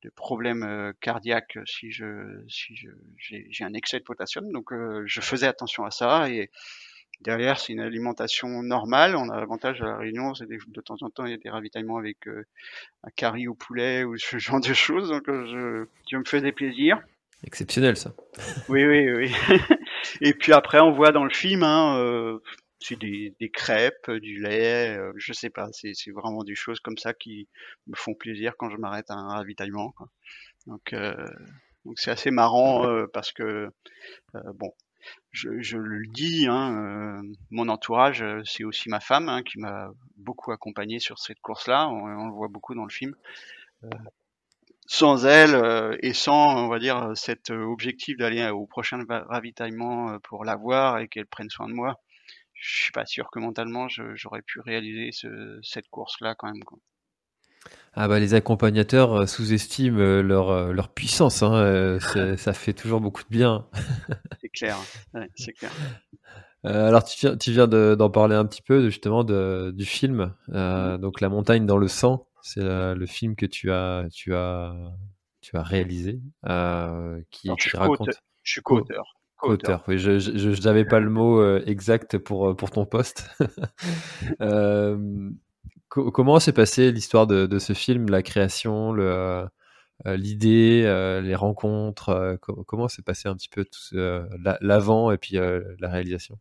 de 0.04 0.10
problèmes 0.10 0.94
cardiaques 1.02 1.58
si 1.66 1.92
je 1.92 2.44
si 2.48 2.76
j'ai 3.18 3.64
un 3.64 3.74
excès 3.74 4.00
de 4.00 4.04
potassium. 4.04 4.52
Donc 4.52 4.72
je 5.06 5.22
faisais 5.22 5.48
attention 5.48 5.86
à 5.86 5.92
ça 5.92 6.30
et 6.30 6.52
Derrière, 7.22 7.60
c'est 7.60 7.74
une 7.74 7.82
alimentation 7.82 8.64
normale. 8.64 9.16
On 9.16 9.30
a 9.30 9.40
l'avantage 9.40 9.82
à 9.82 9.86
la 9.86 9.98
Réunion, 9.98 10.34
c'est 10.34 10.48
de 10.48 10.82
temps 10.82 10.98
en 11.02 11.10
temps 11.12 11.26
il 11.26 11.32
y 11.32 11.36
a 11.36 11.38
des 11.38 11.50
ravitaillements 11.50 11.98
avec 11.98 12.28
euh, 12.28 12.44
un 13.04 13.10
curry 13.16 13.48
au 13.48 13.54
poulet 13.54 14.04
ou 14.04 14.18
ce 14.18 14.38
genre 14.40 14.60
de 14.60 14.74
choses. 14.74 15.10
Donc 15.10 15.30
euh, 15.30 15.86
je, 16.10 16.18
me 16.18 16.24
fais 16.26 16.42
des 16.42 16.52
plaisirs. 16.52 17.00
Exceptionnel 17.46 17.96
ça. 17.96 18.16
Oui, 18.70 18.86
oui, 18.86 19.12
oui. 19.12 19.32
Et 20.22 20.34
puis 20.34 20.52
après, 20.52 20.80
on 20.80 20.92
voit 20.92 21.12
dans 21.12 21.24
le 21.24 21.34
film, 21.34 21.62
hein, 21.64 21.98
euh, 22.00 22.40
c'est 22.80 22.98
des, 22.98 23.36
crêpes, 23.54 24.10
du 24.10 24.42
lait, 24.42 25.00
je 25.16 25.34
sais 25.34 25.52
pas. 25.52 25.70
C'est 25.72 26.12
vraiment 26.12 26.44
des 26.44 26.56
choses 26.56 26.80
comme 26.80 26.98
ça 26.98 27.14
qui 27.14 27.48
me 27.86 27.96
font 27.96 28.16
plaisir 28.16 28.54
quand 28.58 28.72
je 28.72 28.78
m'arrête 28.78 29.10
à 29.12 29.14
un 29.14 29.30
ravitaillement. 29.30 29.94
Donc 30.66 30.96
donc 31.86 32.00
c'est 32.00 32.12
assez 32.12 32.32
marrant 32.32 33.06
parce 33.14 33.32
que 33.32 33.70
bon, 34.34 34.74
je, 35.32 35.78
le 35.78 36.06
dis, 36.08 36.48
hein, 36.48 37.22
euh, 37.22 37.34
mon 37.52 37.70
entourage, 37.70 38.22
euh, 38.22 38.42
c'est 38.46 38.64
aussi 38.64 38.90
ma 38.90 39.00
femme 39.00 39.30
hein, 39.30 39.44
qui 39.44 39.60
m'a 39.60 39.90
beaucoup 40.18 40.52
accompagné 40.52 41.00
sur 41.00 41.20
cette 41.20 41.40
course-là. 41.40 41.90
On, 41.90 42.28
le 42.28 42.34
voit 42.34 42.50
beaucoup 42.50 42.76
dans 42.76 42.84
le 42.84 42.92
film. 42.92 43.16
Euh, 43.84 43.90
sans 44.88 45.26
elle 45.26 45.98
et 46.02 46.12
sans, 46.12 46.66
on 46.66 46.68
va 46.68 46.78
dire, 46.78 47.12
cet 47.16 47.50
objectif 47.50 48.18
d'aller 48.18 48.50
au 48.50 48.66
prochain 48.66 49.06
ravitaillement 49.08 50.20
pour 50.20 50.44
la 50.44 50.58
voir 50.58 51.00
et 51.00 51.08
qu'elle 51.08 51.28
prenne 51.28 51.50
soin 51.50 51.70
de 51.70 51.74
moi, 51.74 52.02
je 52.56 52.84
suis 52.84 52.92
pas 52.92 53.06
sûr 53.06 53.32
que 53.32 53.40
mentalement 53.40 53.88
j'aurais 53.88 54.42
pu 54.42 54.60
réaliser 54.60 55.12
cette 55.64 55.88
course-là 55.88 56.36
quand 56.36 56.48
même. 56.48 56.62
Ah 57.94 58.08
bah 58.08 58.20
les 58.20 58.34
accompagnateurs 58.34 59.14
euh, 59.14 59.26
sous-estiment 59.26 60.00
euh, 60.00 60.22
leur, 60.22 60.50
euh, 60.50 60.72
leur 60.72 60.90
puissance, 60.90 61.44
hein, 61.44 61.98
ça 62.38 62.54
fait 62.54 62.74
toujours 62.74 63.02
beaucoup 63.02 63.24
de 63.24 63.30
bien. 63.30 63.68
c'est 64.40 64.50
clair, 64.50 64.78
c'est 65.36 65.52
clair. 65.52 65.72
alors 66.64 67.04
tu 67.04 67.20
viens, 67.20 67.36
tu 67.36 67.52
viens 67.52 67.68
d'en 67.68 68.10
parler 68.10 68.36
un 68.36 68.46
petit 68.46 68.62
peu 68.62 68.86
justement 68.86 69.26
de, 69.26 69.74
du 69.76 69.86
film, 69.86 70.34
mm-hmm. 70.50 71.00
donc 71.00 71.20
La 71.20 71.28
montagne 71.28 71.66
dans 71.66 71.78
le 71.78 71.90
sang, 71.90 72.28
c'est 72.42 72.64
le 72.64 73.06
film 73.08 73.36
que 73.36 73.46
tu 73.46 73.72
as, 73.72 74.06
tu 74.14 74.34
as, 74.36 74.74
tu 75.42 75.58
as 75.58 75.64
réalisé, 75.64 76.22
qui, 77.30 77.50
raconte. 77.74 78.10
Je 78.44 78.54
suis 78.54 78.62
co-auteur. 78.62 79.18
Oui, 79.88 79.98
je 79.98 80.64
n'avais 80.64 80.86
pas 80.86 81.02
le 81.02 81.10
mot 81.10 81.58
exact 81.58 82.20
pour, 82.20 82.56
pour 82.56 82.72
ton 82.72 82.86
poste. 82.86 83.30
comment 85.92 86.40
s'est 86.40 86.54
passée 86.54 86.92
l'histoire 86.92 87.28
de, 87.28 87.60
ce 87.60 87.74
film, 87.74 88.10
la 88.10 88.24
création, 88.24 88.94
euh, 90.08 90.18
l'idée, 90.18 90.84
euh, 90.86 91.22
les 91.22 91.36
rencontres 91.36 92.10
euh, 92.10 92.38
Comment 92.38 92.88
s'est 92.88 93.04
passé 93.04 93.28
un 93.28 93.36
petit 93.36 93.50
peu 93.50 93.66
l'avant 94.62 95.12
et 95.12 95.18
puis 95.18 95.36
la 95.36 95.90
réalisation? 95.90 96.40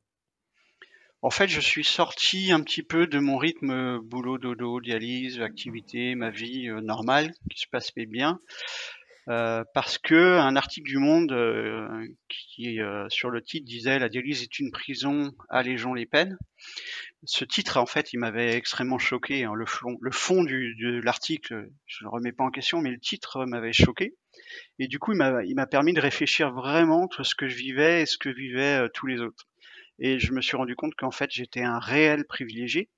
En 1.22 1.28
fait, 1.28 1.48
je 1.48 1.60
suis 1.60 1.84
sorti 1.84 2.50
un 2.50 2.62
petit 2.62 2.82
peu 2.82 3.06
de 3.06 3.18
mon 3.18 3.36
rythme 3.36 3.98
boulot, 3.98 4.38
dodo, 4.38 4.80
dialyse, 4.80 5.42
activité, 5.42 6.14
ma 6.14 6.30
vie 6.30 6.68
normale 6.82 7.34
qui 7.50 7.60
se 7.60 7.66
passait 7.66 8.06
bien. 8.06 8.40
Parce 9.74 9.98
que 9.98 10.38
un 10.38 10.56
article 10.56 10.88
du 10.88 10.98
Monde 10.98 11.34
qui 12.28 12.78
sur 13.08 13.30
le 13.30 13.42
titre 13.42 13.66
disait 13.66 13.98
la 13.98 14.08
dialyse 14.08 14.42
est 14.42 14.58
une 14.58 14.70
prison, 14.70 15.32
allégeons 15.48 15.94
les 15.94 16.06
peines 16.06 16.36
ce 17.24 17.44
titre, 17.44 17.76
en 17.76 17.86
fait, 17.86 18.12
il 18.12 18.18
m'avait 18.18 18.54
extrêmement 18.54 18.98
choqué. 18.98 19.44
Hein. 19.44 19.52
Le, 19.54 19.66
fond, 19.66 20.44
du, 20.44 20.74
de 20.76 21.00
l'article, 21.02 21.68
je 21.86 22.04
ne 22.04 22.08
le 22.08 22.10
remets 22.10 22.32
pas 22.32 22.44
en 22.44 22.50
question, 22.50 22.80
mais 22.80 22.90
le 22.90 22.98
titre 22.98 23.44
m'avait 23.44 23.72
choqué. 23.72 24.14
Et 24.78 24.88
du 24.88 24.98
coup, 24.98 25.12
il 25.12 25.54
m'a 25.54 25.66
permis 25.66 25.92
de 25.92 26.00
réfléchir 26.00 26.52
vraiment 26.52 27.08
sur 27.10 27.26
ce 27.26 27.34
que 27.34 27.46
je 27.46 27.56
vivais 27.56 28.02
et 28.02 28.06
ce 28.06 28.16
que 28.16 28.30
vivaient 28.30 28.84
euh, 28.84 28.88
tous 28.94 29.06
les 29.06 29.20
autres. 29.20 29.48
Et 29.98 30.18
je 30.18 30.32
me 30.32 30.40
suis 30.40 30.56
rendu 30.56 30.76
compte 30.76 30.94
qu'en 30.94 31.10
fait, 31.10 31.30
j'étais 31.30 31.62
un 31.62 31.78
réel 31.78 32.24
privilégié 32.24 32.88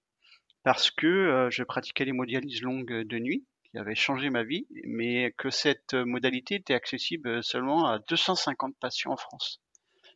parce 0.62 0.93
que 0.93 1.07
euh, 1.07 1.51
je 1.51 1.64
pratiquais 1.64 2.05
les 2.05 2.12
modalises 2.12 2.62
longues 2.62 3.03
de 3.03 3.18
nuit 3.18 3.45
qui 3.73 3.79
avaient 3.79 3.95
changé 3.95 4.31
ma 4.31 4.45
vie, 4.45 4.66
mais 4.85 5.33
que 5.39 5.51
cette 5.51 5.95
modalité 5.95 6.57
était 6.57 6.75
accessible 6.75 7.43
seulement 7.43 7.87
à 7.87 7.99
250 7.99 8.77
patients 8.79 9.12
en 9.12 9.16
France 9.16 9.61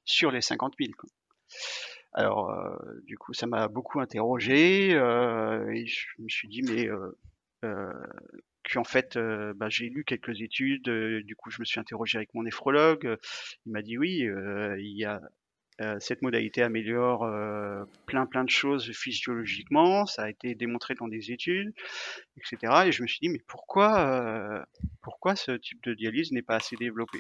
sur 0.04 0.30
les 0.30 0.42
50 0.42 0.74
000. 0.78 0.92
Quoi. 0.96 1.08
Alors, 2.12 2.50
euh, 2.50 2.76
du 3.04 3.18
coup, 3.18 3.32
ça 3.32 3.46
m'a 3.46 3.68
beaucoup 3.68 4.00
interrogé 4.00 4.94
euh, 4.94 5.70
et 5.70 5.86
je 5.86 6.06
me 6.18 6.28
suis 6.28 6.48
dit, 6.48 6.62
mais 6.62 6.88
euh, 7.64 7.92
qu'en 8.70 8.84
fait, 8.84 9.18
bah, 9.56 9.68
j'ai 9.68 9.88
lu 9.88 10.04
quelques 10.04 10.40
études. 10.42 10.88
du 11.24 11.34
coup, 11.34 11.50
je 11.50 11.60
me 11.60 11.64
suis 11.64 11.80
interrogé 11.80 12.18
avec 12.18 12.34
mon 12.34 12.42
néphrologue. 12.42 13.16
Il 13.64 13.72
m'a 13.72 13.82
dit 13.82 13.96
oui, 13.98 14.26
il 14.78 14.98
y 14.98 15.04
a 15.04 15.20
cette 16.00 16.22
modalité 16.22 16.62
améliore 16.62 17.28
plein 18.06 18.26
plein 18.26 18.44
de 18.44 18.50
choses 18.50 18.92
physiologiquement. 18.92 20.06
Ça 20.06 20.22
a 20.22 20.30
été 20.30 20.54
démontré 20.54 20.94
dans 20.94 21.08
des 21.08 21.32
études, 21.32 21.74
etc. 22.38 22.84
Et 22.86 22.92
je 22.92 23.02
me 23.02 23.06
suis 23.06 23.18
dit 23.20 23.28
mais 23.28 23.42
pourquoi 23.46 24.66
pourquoi 25.02 25.36
ce 25.36 25.52
type 25.52 25.82
de 25.84 25.94
dialyse 25.94 26.32
n'est 26.32 26.42
pas 26.42 26.56
assez 26.56 26.76
développé? 26.76 27.18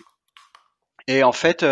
Et 1.08 1.22
en 1.22 1.32
fait, 1.32 1.62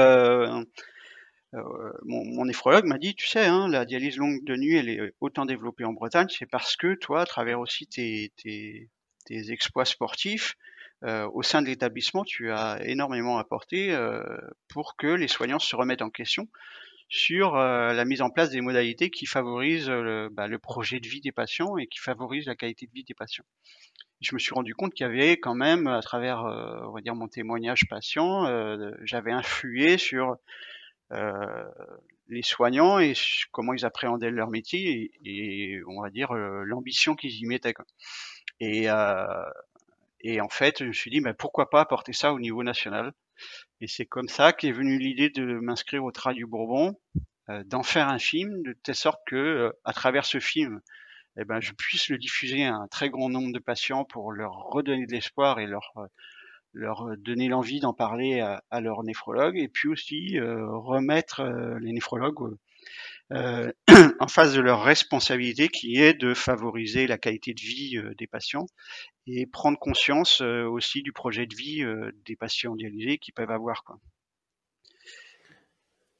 euh, 1.55 1.97
mon, 2.05 2.45
néphrologue 2.45 2.85
m'a 2.85 2.99
dit, 2.99 3.14
tu 3.14 3.26
sais, 3.26 3.45
hein, 3.45 3.68
la 3.68 3.85
dialyse 3.85 4.16
longue 4.16 4.45
de 4.45 4.57
nuit, 4.57 4.76
elle 4.76 4.89
est 4.89 5.14
autant 5.20 5.45
développée 5.45 5.85
en 5.85 5.93
Bretagne, 5.93 6.28
c'est 6.28 6.47
parce 6.47 6.76
que 6.76 6.95
toi, 6.95 7.22
à 7.22 7.26
travers 7.26 7.61
aussi 7.61 7.87
tes, 7.87 8.89
exploits 9.30 9.85
sportifs, 9.85 10.57
euh, 11.03 11.29
au 11.33 11.43
sein 11.43 11.63
de 11.63 11.67
l'établissement, 11.67 12.25
tu 12.25 12.51
as 12.51 12.79
énormément 12.85 13.39
apporté 13.39 13.93
euh, 13.93 14.23
pour 14.69 14.97
que 14.97 15.07
les 15.07 15.29
soignants 15.29 15.59
se 15.59 15.77
remettent 15.77 16.03
en 16.03 16.11
question 16.11 16.49
sur 17.11 17.55
la 17.55 18.05
mise 18.07 18.23
en 18.23 18.31
place 18.31 18.51
des 18.51 18.63
modalités 18.63 19.11
qui 19.11 19.27
favorisent 19.27 19.93
bah, 20.33 20.49
le, 20.49 20.59
projet 20.59 20.99
de 20.99 21.07
vie 21.07 21.21
des 21.21 21.33
patients 21.33 21.77
et 21.77 21.87
qui 21.87 22.01
favorisent 22.01 22.47
la 22.47 22.57
qualité 22.57 22.87
de 22.87 22.93
vie 22.93 23.05
des 23.05 23.15
patients. 23.15 23.45
Je 24.23 24.35
me 24.35 24.39
suis 24.41 24.55
rendu 24.55 24.75
compte 24.75 24.95
qu'il 24.95 25.07
y 25.07 25.09
avait 25.09 25.37
quand 25.37 25.55
même, 25.55 25.87
à 25.87 26.01
travers, 26.01 26.41
on 26.41 26.93
va 26.93 27.03
dire, 27.03 27.15
mon 27.15 27.29
témoignage 27.29 27.83
patient, 27.91 28.47
j'avais 29.05 29.33
influé 29.33 29.99
sur 29.99 30.39
euh, 31.13 31.65
les 32.29 32.43
soignants 32.43 32.99
et 32.99 33.13
comment 33.53 33.75
ils 33.75 33.85
appréhendaient 33.85 34.31
leur 34.31 34.49
métier 34.49 35.13
et, 35.25 35.81
on 35.87 36.01
va 36.01 36.09
dire 36.09 36.33
euh, 36.33 36.63
l'ambition 36.65 37.15
qu'ils 37.15 37.35
y 37.35 37.45
mettaient. 37.45 37.75
Et, 38.61 38.89
euh, 38.89 39.27
et 40.25 40.41
en 40.41 40.49
fait, 40.49 40.81
je 40.81 40.87
me 40.87 40.93
suis 40.93 41.11
dit, 41.11 41.20
mais 41.20 41.35
pourquoi 41.35 41.70
pas 41.70 41.81
apporter 41.81 42.12
ça 42.12 42.33
au 42.33 42.41
niveau 42.41 42.62
national? 42.62 43.12
Et 43.81 43.87
c'est 43.87 44.07
comme 44.07 44.29
ça 44.29 44.53
qu'est 44.53 44.72
venue 44.72 44.99
l'idée 44.99 45.31
de 45.31 45.45
m'inscrire 45.61 46.05
au 46.05 46.12
Trail 46.12 46.35
du 46.37 46.47
Bourbon, 46.47 46.99
d'en 47.66 47.83
faire 47.83 48.09
un 48.09 48.18
film, 48.18 48.62
de 48.62 48.72
telle 48.83 48.95
sorte 48.95 49.20
que, 49.27 49.72
à 49.85 49.93
travers 49.93 50.25
ce 50.25 50.41
film, 50.41 50.81
eh 51.39 51.45
ben, 51.45 51.61
je 51.61 51.72
puisse 51.72 52.09
le 52.09 52.18
diffuser 52.18 52.64
à 52.64 52.75
un 52.75 52.89
très 52.89 53.11
grand 53.11 53.29
nombre 53.29 53.53
de 53.53 53.59
patients 53.59 54.05
pour 54.05 54.33
leur 54.33 54.53
redonner 54.53 55.07
de 55.07 55.12
l'espoir 55.12 55.59
et 55.61 55.66
leur 55.66 55.93
leur 56.75 57.09
euh, 57.09 57.16
donner 57.16 57.49
l'envie 57.49 57.81
d'en 57.81 57.95
parler 57.95 58.41
à, 58.41 58.62
à, 58.70 58.81
leur 58.81 59.03
néphrologue 59.05 59.57
et 59.57 59.68
puis 59.68 59.89
aussi 59.89 60.39
euh, 60.39 60.68
remettre 60.68 61.41
euh, 61.41 61.79
les 61.81 61.93
néphrologues 61.93 62.57
en 64.20 64.29
face 64.29 64.55
de 64.55 64.61
leur 64.61 64.83
responsabilité 64.83 65.68
qui 65.68 65.97
est 65.97 66.14
de 66.14 66.35
favoriser 66.35 67.07
la 67.07 67.18
qualité 67.18 67.55
de 67.55 67.61
vie 67.61 67.99
des 68.18 68.27
patients 68.27 68.66
et 69.27 69.47
prendre 69.47 69.79
conscience 69.79 70.41
aussi 70.41 71.03
du 71.03 71.12
projet 71.12 71.47
de 71.47 71.55
vie 71.55 71.85
des 72.27 72.37
patients 72.37 72.77
dialysés 72.77 73.18
qu'ils 73.18 73.35
peuvent 73.35 73.51
avoir. 73.51 73.83
Quoi. 73.85 73.99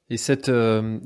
Et 0.09 0.17
cette, 0.17 0.51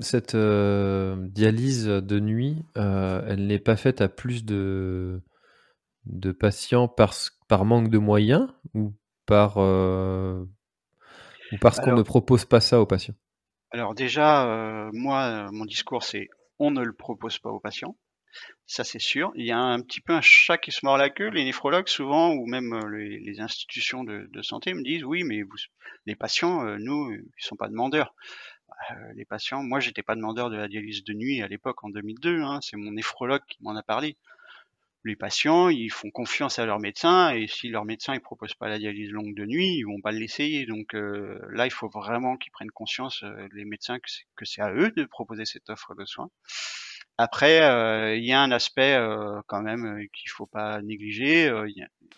cette 0.02 0.36
dialyse 0.36 1.86
de 1.86 2.20
nuit, 2.20 2.64
elle 2.76 3.48
n'est 3.48 3.60
pas 3.60 3.76
faite 3.76 4.02
à 4.02 4.10
plus 4.10 4.46
de, 4.46 5.22
de 6.06 6.32
patients 6.32 6.88
par, 6.88 7.14
par 7.48 7.66
manque 7.66 7.90
de 7.90 7.98
moyens 7.98 8.48
ou 8.74 8.94
par 9.26 9.58
euh, 9.58 10.44
ou 11.52 11.58
parce 11.62 11.80
qu'on 11.80 11.96
ne 11.96 12.02
propose 12.02 12.46
pas 12.46 12.60
ça 12.60 12.82
aux 12.82 12.86
patients? 12.86 13.16
Alors 13.72 13.94
déjà, 13.94 14.48
euh, 14.48 14.90
moi, 14.94 15.50
mon 15.52 15.66
discours, 15.66 16.04
c'est 16.04 16.30
on 16.58 16.72
ne 16.72 16.84
le 16.84 16.94
propose 16.94 17.40
pas 17.40 17.50
aux 17.50 17.60
patients. 17.60 17.96
Ça, 18.66 18.84
c'est 18.84 19.00
sûr. 19.00 19.32
Il 19.36 19.46
y 19.46 19.52
a 19.52 19.60
un 19.60 19.82
petit 19.82 20.02
peu 20.02 20.14
un 20.14 20.22
chat 20.22 20.58
qui 20.58 20.72
se 20.72 20.86
mord 20.86 20.98
la 20.98 21.10
queue. 21.10 21.30
Les 21.30 21.44
néphrologues, 21.44 21.88
souvent, 21.88 22.32
ou 22.34 22.46
même 22.46 22.74
euh, 22.74 23.20
les, 23.22 23.40
institutions 23.40 24.04
de, 24.04 24.42
santé 24.42 24.74
me 24.74 24.84
disent 24.84 25.04
oui, 25.04 25.24
mais 25.24 25.42
les 26.06 26.16
patients, 26.16 26.64
nous, 26.78 27.12
ils 27.14 27.44
sont 27.44 27.56
pas 27.56 27.70
demandeurs. 27.70 28.14
les 29.16 29.26
patients, 29.26 29.64
moi, 29.64 29.80
j'étais 29.80 30.04
pas 30.04 30.16
demandeur 30.16 30.50
de 30.50 30.58
la 30.58 30.68
dialyse 30.68 31.04
de 31.04 31.14
nuit 31.14 31.42
à 31.42 31.48
l'époque 31.48 31.84
en 31.84 31.90
2002. 31.90 32.42
Hein. 32.42 32.60
c'est 32.62 32.78
mon 32.78 32.92
néphrologue 32.92 33.42
qui 33.48 33.58
m'en 33.62 33.76
a 33.76 33.84
parlé 33.84 34.18
les 35.06 35.16
patients, 35.16 35.70
ils 35.70 35.92
font 35.92 36.12
confiance 36.12 36.60
à 36.60 36.66
leur 36.66 36.80
médecin 36.80 37.32
et 37.32 37.48
si 37.48 37.70
leur 37.70 37.86
médecin 37.86 38.14
ne 38.14 38.20
propose 38.20 38.54
pas 38.54 38.68
la 38.68 38.78
dialyse 38.78 39.12
longue 39.12 39.34
de 39.34 39.46
nuit, 39.46 39.78
ils 39.78 39.84
vont 39.84 40.02
pas 40.02 40.12
l'essayer. 40.12 40.66
Donc 40.66 40.94
euh, 40.94 41.40
là, 41.52 41.66
il 41.66 41.72
faut 41.72 41.90
vraiment 41.90 42.36
qu'ils 42.38 42.52
prennent 42.52 42.72
conscience, 42.72 43.24
euh, 43.24 43.48
les 43.54 43.66
médecins, 43.66 43.98
que 44.00 44.46
c'est 44.46 44.62
à 44.62 44.72
eux 44.74 44.92
de 44.92 45.06
proposer 45.06 45.46
cette 45.46 45.70
offre 45.70 45.96
de 45.96 46.06
soins. 46.06 46.30
Après, 47.18 47.62
euh, 47.62 48.16
il 48.16 48.26
y 48.26 48.34
a 48.34 48.42
un 48.42 48.52
aspect 48.52 48.98
quand 49.48 49.62
même 49.62 50.06
qu'il 50.14 50.30
faut 50.30 50.46
pas 50.46 50.82
négliger. 50.82 51.52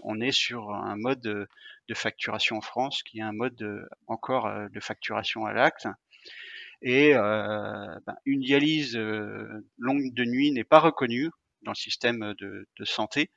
on 0.03 0.19
est 0.21 0.31
sur 0.31 0.71
un 0.71 0.95
mode 0.95 1.21
de, 1.21 1.47
facturation 1.93 2.57
en 2.57 2.61
France 2.61 3.03
qui 3.03 3.19
est 3.19 3.23
un 3.23 3.33
mode 3.33 3.85
encore 4.07 4.49
de 4.71 4.79
facturation 4.79 5.45
à 5.45 5.53
l'acte. 5.53 5.87
Et 6.83 7.13
ben, 7.13 8.15
une 8.25 8.41
dialyse 8.41 8.95
longue 8.95 10.13
de 10.13 10.23
nuit 10.23 10.51
n'est 10.51 10.63
pas 10.63 10.79
reconnue 10.79 11.31
dans 11.63 11.71
le 11.71 11.75
système 11.75 12.33
de, 12.37 12.67
de 12.77 12.85
santé. 12.85 13.29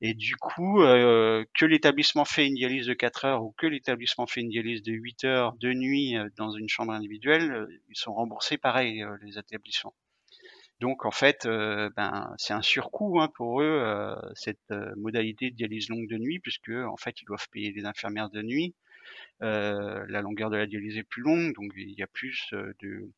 Et 0.00 0.14
du 0.14 0.36
coup, 0.36 0.82
euh, 0.82 1.44
que 1.54 1.64
l'établissement 1.64 2.24
fait 2.24 2.46
une 2.46 2.54
dialyse 2.54 2.86
de 2.86 2.94
4 2.94 3.24
heures 3.24 3.44
ou 3.44 3.54
que 3.56 3.66
l'établissement 3.66 4.26
fait 4.26 4.40
une 4.40 4.50
dialyse 4.50 4.82
de 4.82 4.92
8 4.92 5.24
heures 5.24 5.52
de 5.54 5.72
nuit 5.72 6.16
euh, 6.16 6.28
dans 6.36 6.50
une 6.50 6.68
chambre 6.68 6.92
individuelle, 6.92 7.50
euh, 7.50 7.66
ils 7.88 7.96
sont 7.96 8.12
remboursés 8.12 8.58
pareil, 8.58 9.04
les 9.22 9.38
établissements. 9.38 9.94
Donc 10.80 11.06
en 11.06 11.10
fait, 11.10 11.46
ben, 11.46 12.34
c'est 12.36 12.52
un 12.52 12.60
surcoût 12.60 13.18
hein, 13.18 13.30
pour 13.34 13.62
eux 13.62 14.14
cette 14.34 14.74
modalité 14.98 15.50
de 15.50 15.56
dialyse 15.56 15.88
longue 15.88 16.06
de 16.06 16.18
nuit, 16.18 16.38
puisque 16.38 16.68
en 16.68 16.98
fait 16.98 17.22
ils 17.22 17.24
doivent 17.24 17.48
payer 17.50 17.72
les 17.72 17.86
infirmières 17.86 18.28
de 18.28 18.42
nuit. 18.42 18.74
la 19.40 20.20
longueur 20.20 20.50
de 20.50 20.58
la 20.58 20.66
dialyse 20.66 20.98
est 20.98 21.02
plus 21.02 21.22
longue, 21.22 21.54
donc 21.54 21.72
il 21.78 21.98
y 21.98 22.02
a 22.02 22.06
plus 22.06 22.50
de, 22.82 23.10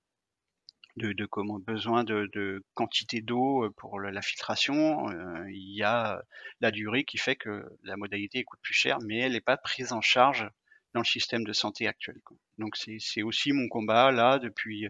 de, 0.98 1.26
comment 1.26 1.58
besoin 1.58 2.04
de, 2.04 2.62
quantité 2.74 3.20
d'eau 3.20 3.64
euh, 3.64 3.70
pour 3.76 4.00
la 4.00 4.22
filtration. 4.22 5.08
Euh, 5.08 5.50
il 5.50 5.74
y 5.74 5.82
a 5.82 6.22
la 6.60 6.70
durée 6.70 7.04
qui 7.04 7.18
fait 7.18 7.36
que 7.36 7.64
la 7.84 7.96
modalité 7.96 8.44
coûte 8.44 8.60
plus 8.62 8.74
cher, 8.74 8.98
mais 9.06 9.18
elle 9.18 9.32
n'est 9.32 9.40
pas 9.40 9.56
prise 9.56 9.92
en 9.92 10.00
charge 10.00 10.48
dans 10.94 11.00
le 11.00 11.06
système 11.06 11.44
de 11.44 11.52
santé 11.52 11.86
actuel. 11.86 12.20
Donc 12.58 12.76
c'est 12.76 13.22
aussi 13.22 13.52
mon 13.52 13.68
combat 13.68 14.10
là 14.10 14.38
depuis 14.38 14.88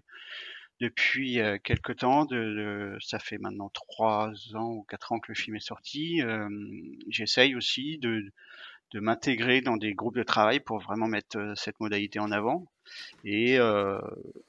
depuis 0.80 1.40
euh, 1.40 1.58
quelque 1.62 1.92
temps. 1.92 2.24
De, 2.24 2.96
ça 3.00 3.18
fait 3.18 3.38
maintenant 3.38 3.70
trois 3.70 4.32
ans 4.54 4.72
ou 4.72 4.82
quatre 4.88 5.12
ans 5.12 5.20
que 5.20 5.32
le 5.32 5.34
film 5.34 5.56
est 5.56 5.66
sorti. 5.66 6.22
Euh, 6.22 6.48
j'essaye 7.08 7.54
aussi 7.54 7.98
de, 7.98 8.24
de 8.92 9.00
m'intégrer 9.00 9.60
dans 9.60 9.76
des 9.76 9.94
groupes 9.94 10.16
de 10.16 10.22
travail 10.22 10.60
pour 10.60 10.78
vraiment 10.78 11.08
mettre 11.08 11.38
euh, 11.38 11.54
cette 11.54 11.78
modalité 11.80 12.18
en 12.18 12.30
avant. 12.30 12.66
Et, 13.24 13.58
euh, 13.58 13.98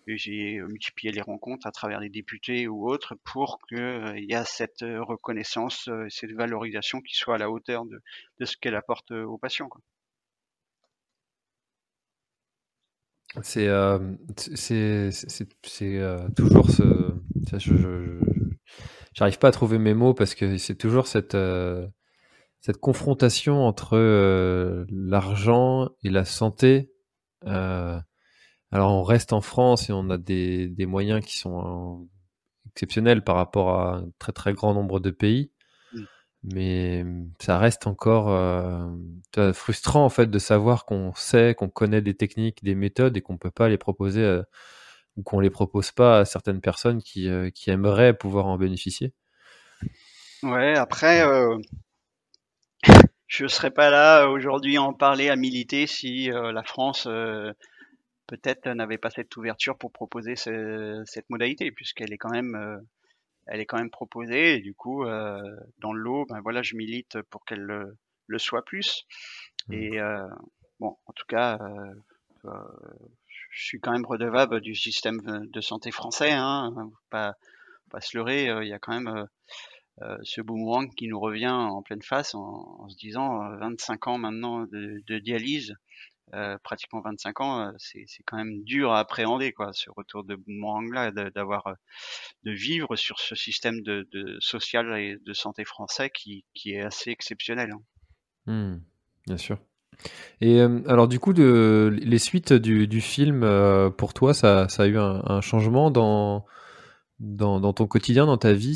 j'ai 0.07 0.59
multiplié 0.61 1.11
les 1.11 1.21
rencontres 1.21 1.67
à 1.67 1.71
travers 1.71 1.99
les 1.99 2.09
députés 2.09 2.67
ou 2.67 2.89
autres 2.89 3.15
pour 3.23 3.59
qu'il 3.67 4.25
y 4.29 4.33
ait 4.33 4.45
cette 4.45 4.81
reconnaissance, 4.81 5.89
cette 6.09 6.31
valorisation 6.31 7.01
qui 7.01 7.15
soit 7.15 7.35
à 7.35 7.37
la 7.37 7.51
hauteur 7.51 7.85
de, 7.85 8.01
de 8.39 8.45
ce 8.45 8.57
qu'elle 8.57 8.75
apporte 8.75 9.11
aux 9.11 9.37
patients. 9.37 9.69
C'est 13.43 13.67
euh, 13.67 13.99
euh, 15.81 16.29
toujours 16.35 16.69
ce. 16.71 17.13
j'arrive 19.13 19.37
pas 19.37 19.49
à 19.49 19.51
trouver 19.51 19.77
mes 19.77 19.93
mots 19.93 20.15
parce 20.15 20.33
que 20.33 20.57
c'est 20.57 20.75
toujours 20.75 21.05
cette 21.05 21.35
euh, 21.35 21.87
cette 22.61 22.77
confrontation 22.77 23.65
entre 23.65 23.97
euh, 23.97 24.85
l'argent 24.89 25.89
et 26.03 26.09
la 26.09 26.25
santé. 26.25 26.91
Euh, 27.45 27.99
alors 28.71 28.91
on 28.91 29.03
reste 29.03 29.33
en 29.33 29.41
France 29.41 29.89
et 29.89 29.93
on 29.93 30.09
a 30.09 30.17
des, 30.17 30.67
des 30.67 30.85
moyens 30.85 31.25
qui 31.25 31.37
sont 31.37 32.07
exceptionnels 32.67 33.23
par 33.23 33.35
rapport 33.35 33.79
à 33.79 33.95
un 33.97 34.09
très 34.19 34.31
très 34.31 34.53
grand 34.53 34.73
nombre 34.73 34.99
de 34.99 35.09
pays 35.09 35.51
mais 36.43 37.05
ça 37.39 37.57
reste 37.57 37.87
encore 37.87 38.29
euh, 38.29 39.53
frustrant 39.53 40.05
en 40.05 40.09
fait 40.09 40.27
de 40.27 40.39
savoir 40.39 40.85
qu'on 40.85 41.13
sait, 41.15 41.53
qu'on 41.55 41.69
connaît 41.69 42.01
des 42.01 42.13
techniques, 42.13 42.63
des 42.63 42.75
méthodes 42.75 43.17
et 43.17 43.21
qu'on 43.21 43.37
peut 43.37 43.51
pas 43.51 43.67
les 43.67 43.77
proposer 43.77 44.23
euh, 44.23 44.41
ou 45.17 45.23
qu'on 45.23 45.39
les 45.39 45.49
propose 45.49 45.91
pas 45.91 46.19
à 46.19 46.25
certaines 46.25 46.61
personnes 46.61 47.01
qui, 47.01 47.29
euh, 47.29 47.49
qui 47.49 47.69
aimeraient 47.71 48.13
pouvoir 48.13 48.45
en 48.45 48.57
bénéficier. 48.57 49.13
Ouais, 50.43 50.77
après, 50.77 51.21
je 53.27 53.47
serais 53.47 53.71
pas 53.71 53.89
là 53.89 54.27
aujourd'hui 54.27 54.77
à 54.77 54.83
en 54.83 54.93
parler, 54.93 55.29
à 55.29 55.35
militer 55.35 55.87
si 55.87 56.29
la 56.29 56.63
France 56.63 57.07
peut-être 58.27 58.67
n'avait 58.69 58.97
pas 58.97 59.09
cette 59.09 59.35
ouverture 59.37 59.77
pour 59.77 59.91
proposer 59.91 60.35
cette 60.35 61.29
modalité, 61.29 61.71
puisqu'elle 61.71 62.13
est 62.13 62.17
quand 62.17 62.31
même 62.31 62.81
elle 63.49 63.59
est 63.59 63.65
quand 63.65 63.77
même 63.77 63.89
proposée 63.89 64.55
et 64.55 64.59
du 64.59 64.73
coup 64.73 65.03
euh, 65.03 65.41
dans 65.79 65.91
le 65.91 66.01
lot 66.01 66.25
ben 66.29 66.39
voilà 66.41 66.61
je 66.61 66.75
milite 66.75 67.21
pour 67.29 67.43
qu'elle 67.45 67.95
le, 68.27 68.37
soit 68.37 68.63
plus 68.63 69.05
mmh. 69.67 69.73
et 69.73 69.99
euh, 69.99 70.27
bon 70.79 70.95
en 71.05 71.13
tout 71.13 71.25
cas 71.27 71.57
euh, 72.45 72.51
je 73.51 73.65
suis 73.65 73.79
quand 73.79 73.91
même 73.91 74.05
redevable 74.05 74.61
du 74.61 74.75
système 74.75 75.19
de 75.47 75.61
santé 75.61 75.91
français 75.91 76.31
hein, 76.31 76.73
pas 77.09 77.33
pas 77.89 78.01
se 78.01 78.15
leurrer 78.15 78.45
il 78.61 78.67
y 78.67 78.73
a 78.73 78.79
quand 78.79 78.97
même 78.99 79.27
ce 80.23 80.41
boomerang 80.41 80.93
qui 80.95 81.07
nous 81.07 81.19
revient 81.19 81.47
en 81.47 81.81
pleine 81.81 82.01
face 82.01 82.35
en, 82.35 82.87
se 82.89 82.95
disant 82.95 83.39
25 83.57 84.07
ans 84.07 84.17
maintenant 84.17 84.65
de, 84.65 85.19
dialyse 85.19 85.75
euh, 86.35 86.57
pratiquement 86.63 87.01
25 87.01 87.41
ans, 87.41 87.59
euh, 87.61 87.71
c'est 87.79 88.05
quand 88.25 88.37
même 88.37 88.61
dur 88.63 88.91
à 88.91 88.99
appréhender, 88.99 89.51
quoi, 89.51 89.71
ce 89.73 89.89
retour 89.89 90.23
de 90.23 90.35
boomerang-là, 90.35 91.11
d'avoir, 91.31 91.65
euh, 91.67 91.73
de 92.43 92.51
vivre 92.51 92.95
sur 92.95 93.19
ce 93.19 93.33
système 93.33 93.81
de, 93.81 94.05
social 94.39 94.95
et 94.99 95.17
de 95.25 95.33
santé 95.33 95.65
français 95.65 96.11
qui, 96.11 96.45
qui 96.53 96.73
est 96.73 96.81
assez 96.81 97.09
exceptionnel. 97.09 97.71
Hein. 97.71 97.81
Mmh, 98.45 98.81
bien 99.25 99.37
sûr. 99.37 99.57
Et 100.39 100.61
alors 100.61 101.09
du 101.09 101.19
coup, 101.19 101.33
les 101.33 102.19
suites 102.19 102.53
du, 102.53 102.87
du 102.87 103.01
film, 103.01 103.41
pour 103.97 104.13
toi, 104.13 104.33
ça, 104.33 104.69
ça, 104.69 104.83
a 104.83 104.87
eu 104.87 104.97
un 104.97 105.41
changement 105.41 105.91
dans, 105.91 106.45
dans, 107.19 107.73
ton 107.73 107.87
quotidien, 107.87 108.25
dans 108.25 108.37
ta 108.37 108.53
vie 108.53 108.75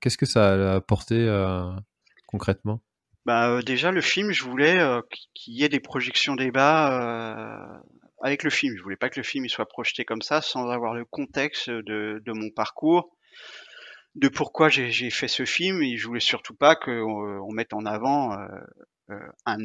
Qu'est-ce 0.00 0.16
que 0.18 0.26
ça 0.26 0.72
a 0.72 0.74
apporté 0.76 1.26
concrètement? 2.26 2.80
Bah, 3.28 3.50
euh, 3.50 3.60
déjà 3.60 3.90
le 3.90 4.00
film, 4.00 4.32
je 4.32 4.42
voulais 4.42 4.80
euh, 4.80 5.02
qu'il 5.34 5.52
y 5.52 5.62
ait 5.62 5.68
des 5.68 5.80
projections 5.80 6.34
débat 6.34 6.92
euh, 6.94 7.78
avec 8.22 8.42
le 8.42 8.48
film. 8.48 8.74
Je 8.74 8.82
voulais 8.82 8.96
pas 8.96 9.10
que 9.10 9.20
le 9.20 9.22
film 9.22 9.44
il 9.44 9.50
soit 9.50 9.68
projeté 9.68 10.06
comme 10.06 10.22
ça 10.22 10.40
sans 10.40 10.70
avoir 10.70 10.94
le 10.94 11.04
contexte 11.04 11.68
de, 11.68 12.22
de 12.24 12.32
mon 12.32 12.48
parcours, 12.48 13.10
de 14.14 14.28
pourquoi 14.28 14.70
j'ai 14.70 15.10
fait 15.10 15.28
ce 15.28 15.44
film. 15.44 15.82
Et 15.82 15.98
je 15.98 16.06
voulais 16.06 16.20
surtout 16.20 16.54
pas 16.54 16.74
qu'on 16.74 17.02
on 17.46 17.52
mette 17.52 17.74
en 17.74 17.84
avant 17.84 18.32
un, 19.44 19.58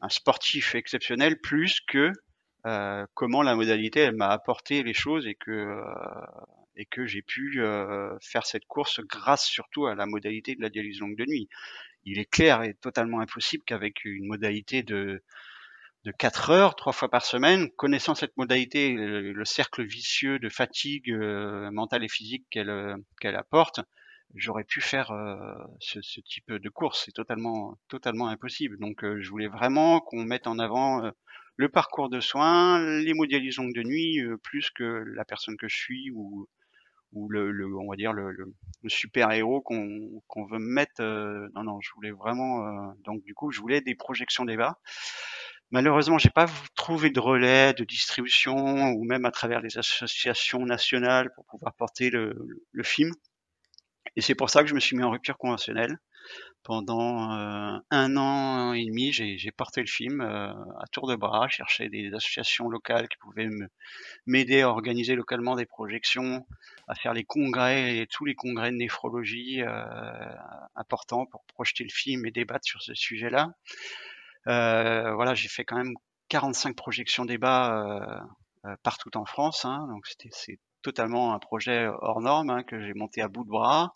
un, 0.00 0.08
sportif 0.08 0.74
exceptionnel 0.74 1.40
plus 1.40 1.80
que 1.86 2.10
comment 3.14 3.42
la 3.42 3.54
modalité 3.54 4.00
elle 4.00 4.16
m'a 4.16 4.30
apporté 4.30 4.82
les 4.82 4.94
choses 4.94 5.28
et 5.28 5.36
que 5.36 5.80
et 6.76 6.86
que 6.86 7.06
j'ai 7.06 7.22
pu 7.22 7.60
faire 8.22 8.46
cette 8.46 8.64
course 8.66 9.00
grâce 9.00 9.44
surtout 9.44 9.86
à 9.86 9.94
la 9.94 10.06
modalité 10.06 10.54
de 10.54 10.62
la 10.62 10.70
dialyse 10.70 11.00
longue 11.00 11.16
de 11.16 11.24
nuit 11.26 11.48
il 12.04 12.18
est 12.18 12.30
clair 12.30 12.62
et 12.62 12.74
totalement 12.74 13.20
impossible 13.20 13.64
qu'avec 13.66 14.04
une 14.04 14.26
modalité 14.26 14.82
de 14.82 15.22
de 16.04 16.12
4 16.12 16.50
heures, 16.50 16.76
trois 16.76 16.94
fois 16.94 17.10
par 17.10 17.24
semaine, 17.26 17.70
connaissant 17.72 18.14
cette 18.14 18.34
modalité, 18.38 18.94
le, 18.94 19.44
cercle 19.44 19.84
vicieux 19.84 20.38
de 20.38 20.48
fatigue 20.48 21.10
euh, 21.10 21.70
mentale 21.72 22.02
et 22.04 22.08
physique 22.08 22.46
qu'elle 22.50 22.70
euh, 22.70 22.96
qu'elle 23.20 23.36
apporte, 23.36 23.80
j'aurais 24.34 24.64
pu 24.64 24.80
faire 24.80 25.10
euh, 25.10 25.36
ce, 25.78 26.00
ce, 26.00 26.20
type 26.22 26.50
de 26.52 26.68
course. 26.70 27.02
C'est 27.04 27.12
totalement 27.12 27.76
totalement 27.88 28.28
impossible. 28.28 28.78
Donc 28.78 29.04
je 29.04 29.28
voulais 29.28 29.48
vraiment 29.48 30.00
qu'on 30.00 30.24
mette 30.24 30.46
en 30.46 30.58
avant 30.58 31.02
le 31.56 31.68
parcours 31.68 32.08
de 32.08 32.20
soins, 32.20 32.80
les 33.02 33.12
modélisations 33.12 33.68
de 33.68 33.82
nuit, 33.82 34.22
plus 34.42 34.70
que 34.70 35.04
la 35.14 35.26
personne 35.26 35.58
que 35.58 35.68
je 35.68 35.76
suis 35.76 36.10
ou 36.12 36.48
ou 37.12 37.28
le, 37.28 37.52
on 37.76 37.88
va 37.90 37.96
dire 37.96 38.12
le, 38.12 38.34
super 38.88 39.30
héros 39.32 39.60
qu'on 39.60 40.22
qu'on 40.26 40.46
veut 40.46 40.58
mettre. 40.58 41.00
Euh, 41.00 41.48
non, 41.54 41.64
non, 41.64 41.80
je 41.80 41.90
voulais 41.94 42.10
vraiment. 42.10 42.66
Euh, 42.66 42.92
donc 43.04 43.22
du 43.22 43.34
coup, 43.34 43.50
je 43.50 43.60
voulais 43.60 43.80
des 43.80 43.94
projections 43.94 44.44
débat. 44.44 44.78
Malheureusement, 45.72 46.18
j'ai 46.18 46.30
pas 46.30 46.46
trouvé 46.74 47.10
de 47.10 47.20
relais 47.20 47.74
de 47.74 47.84
distribution 47.84 48.90
ou 48.92 49.04
même 49.04 49.24
à 49.24 49.30
travers 49.30 49.60
les 49.60 49.78
associations 49.78 50.66
nationales 50.66 51.30
pour 51.34 51.44
pouvoir 51.46 51.74
porter 51.74 52.10
le, 52.10 52.34
le 52.72 52.82
film. 52.82 53.12
Et 54.16 54.20
c'est 54.20 54.34
pour 54.34 54.50
ça 54.50 54.62
que 54.62 54.68
je 54.68 54.74
me 54.74 54.80
suis 54.80 54.96
mis 54.96 55.04
en 55.04 55.10
rupture 55.10 55.38
conventionnelle. 55.38 55.98
Pendant 56.62 57.32
euh, 57.32 57.78
un 57.90 58.16
an 58.18 58.74
et 58.74 58.84
demi, 58.84 59.12
j'ai 59.12 59.50
porté 59.50 59.80
le 59.80 59.86
film 59.86 60.20
euh, 60.20 60.52
à 60.78 60.86
tour 60.92 61.08
de 61.08 61.16
bras, 61.16 61.48
chercher 61.48 61.88
des 61.88 62.12
associations 62.12 62.68
locales 62.68 63.08
qui 63.08 63.16
pouvaient 63.16 63.48
m'aider 64.26 64.60
à 64.60 64.68
organiser 64.68 65.14
localement 65.14 65.56
des 65.56 65.64
projections, 65.64 66.46
à 66.86 66.94
faire 66.94 67.14
les 67.14 67.24
congrès 67.24 67.96
et 67.96 68.06
tous 68.06 68.26
les 68.26 68.34
congrès 68.34 68.70
de 68.72 68.76
néphrologie 68.76 69.62
euh, 69.62 69.84
importants 70.76 71.24
pour 71.24 71.44
projeter 71.46 71.82
le 71.82 71.90
film 71.90 72.26
et 72.26 72.30
débattre 72.30 72.66
sur 72.66 72.82
ce 72.82 72.94
sujet-là. 72.94 73.54
Voilà, 74.44 75.34
j'ai 75.34 75.48
fait 75.48 75.64
quand 75.64 75.76
même 75.76 75.94
45 76.28 76.76
projections 76.76 77.24
débat 77.24 78.22
partout 78.82 79.16
en 79.16 79.24
France, 79.24 79.64
hein, 79.64 79.86
donc 79.88 80.06
c'est 80.30 80.58
totalement 80.82 81.32
un 81.34 81.38
projet 81.38 81.86
hors 81.86 82.20
norme 82.20 82.50
hein, 82.50 82.62
que 82.64 82.80
j'ai 82.80 82.94
monté 82.94 83.22
à 83.22 83.28
bout 83.28 83.44
de 83.44 83.50
bras 83.50 83.92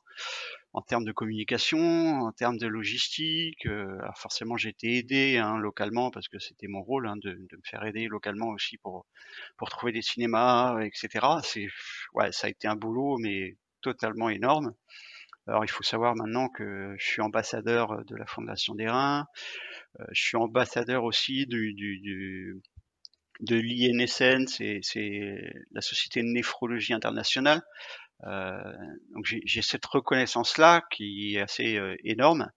en 0.75 0.83
termes 0.83 1.05
de 1.05 1.12
communication, 1.12 1.79
en 1.79 2.33
termes 2.33 2.59
de 2.59 2.66
logistique. 2.66 3.66
Euh, 3.66 3.97
alors 4.01 4.18
forcément, 4.18 4.57
j'ai 4.57 4.70
été 4.70 4.99
aidé 4.99 5.39
hein, 5.39 5.57
localement 5.57 6.11
parce 6.11 6.29
que 6.29 6.39
c'était 6.41 6.66
mon 6.66 6.83
rôle 6.83 7.07
hein, 7.07 7.16
de, 7.16 7.31
de, 7.31 7.57
me 7.57 7.62
faire 7.64 7.85
aider 7.85 8.09
localement 8.09 8.49
aussi 8.49 8.77
pour 8.79 9.07
pour 9.57 9.70
trouver 9.70 9.93
des 9.93 10.03
cinémas, 10.03 10.81
etc. 10.83 11.27
C'est 11.45 11.68
ouais, 12.14 12.33
ça 12.33 12.49
a 12.49 12.51
été 12.51 12.68
un 12.68 12.77
boulot 12.77 13.18
mais 13.18 13.57
totalement 13.83 14.29
énorme. 14.29 14.75
Alors 15.47 15.64
il 15.64 15.68
faut 15.70 15.83
savoir 15.85 16.16
maintenant 16.16 16.49
que 16.49 16.95
je 16.99 17.07
suis 17.07 17.22
ambassadeur 17.22 18.05
de 18.07 18.16
la 18.16 18.27
Fondation 18.27 18.75
des 18.75 18.89
Reins, 18.89 19.27
euh, 20.01 20.05
je 20.12 20.22
suis 20.22 20.37
ambassadeur 20.37 21.05
aussi 21.05 21.47
du, 21.47 21.75
du, 21.75 22.01
du 22.01 22.61
de 23.41 23.57
l'INSN, 23.57 24.47
c'est 24.47 24.81
la 25.72 25.81
Société 25.81 26.22
de 26.22 26.29
néphrologie 26.29 26.95
internationale. 26.95 27.62
Euh, 28.27 28.72
donc 29.11 29.25
j'ai 29.27 29.62
cette 29.62 29.85
reconnaissance-là 29.85 30.83
qui 30.91 31.37
est 31.37 31.41
assez 31.41 31.77
euh, 31.77 31.95
énorme, 32.05 32.51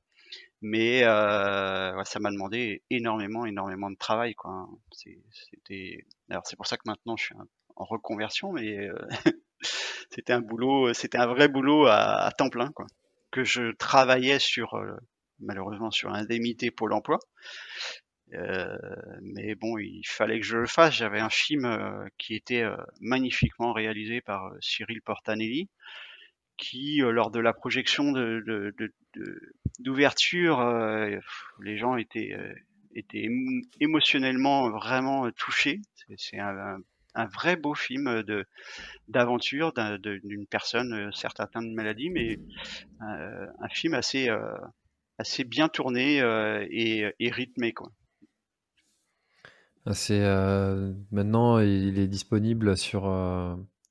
mais 0.61 1.03
euh, 1.03 2.03
ça 2.05 2.19
m'a 2.19 2.31
demandé 2.31 2.83
énormément, 2.89 3.45
énormément 3.45 3.91
de 3.91 3.97
travail. 3.97 4.33
Quoi. 4.35 4.67
C'était, 4.91 6.05
alors 6.29 6.43
c'est 6.45 6.55
pour 6.55 6.67
ça 6.67 6.77
que 6.77 6.83
maintenant 6.85 7.17
je 7.17 7.25
suis 7.25 7.35
en 7.75 7.83
reconversion, 7.83 8.53
mais 8.53 8.87
c'était 10.09 10.33
un 10.33 10.41
boulot, 10.41 10.93
c'était 10.93 11.17
un 11.17 11.27
vrai 11.27 11.47
boulot 11.47 11.85
à, 11.85 12.23
à, 12.25 12.31
temps 12.31 12.49
plein, 12.49 12.71
quoi. 12.71 12.85
Que 13.29 13.43
je 13.43 13.75
travaillais 13.75 14.39
sur, 14.39 14.81
malheureusement, 15.39 15.91
sur 15.91 16.13
indemnité 16.13 16.71
pour 16.71 16.87
l'emploi, 16.87 17.19
euh, 18.33 18.77
mais 19.21 19.55
bon, 19.55 19.77
il 19.77 20.03
fallait 20.05 20.39
que 20.39 20.45
je 20.45 20.57
le 20.57 20.67
fasse. 20.67 20.95
J'avais 20.95 21.19
un 21.19 21.29
film 21.29 21.65
euh, 21.65 22.05
qui 22.17 22.35
était 22.35 22.63
euh, 22.63 22.75
magnifiquement 22.99 23.73
réalisé 23.73 24.21
par 24.21 24.51
Cyril 24.59 25.01
Portanelli, 25.01 25.69
qui, 26.57 26.97
lors 26.97 27.31
de 27.31 27.39
la 27.39 27.53
projection 27.53 28.11
d'ouverture, 29.79 30.59
les 31.61 31.77
gens 31.77 31.97
étaient, 31.97 32.35
émotionnellement 33.79 34.71
vraiment 34.71 35.29
touchés. 35.31 35.81
C'est 36.17 36.39
un, 36.39 36.79
vrai 37.33 37.57
beau 37.57 37.75
film 37.75 38.23
d'aventure 39.07 39.71
d'une 40.01 40.47
personne 40.47 41.11
certes 41.13 41.39
atteinte 41.39 41.69
de 41.69 41.75
maladie, 41.75 42.09
mais 42.09 42.39
un 42.99 43.69
film 43.69 43.93
assez 43.93 44.27
assez 45.19 45.43
bien 45.43 45.69
tourné 45.69 46.17
et, 46.71 47.05
et, 47.19 47.29
rythmé 47.29 47.71
quoi. 47.71 47.91
C'est 49.93 50.23
maintenant 51.11 51.59
il 51.59 51.99
est 51.99 52.07
disponible 52.07 52.77
sur 52.77 53.05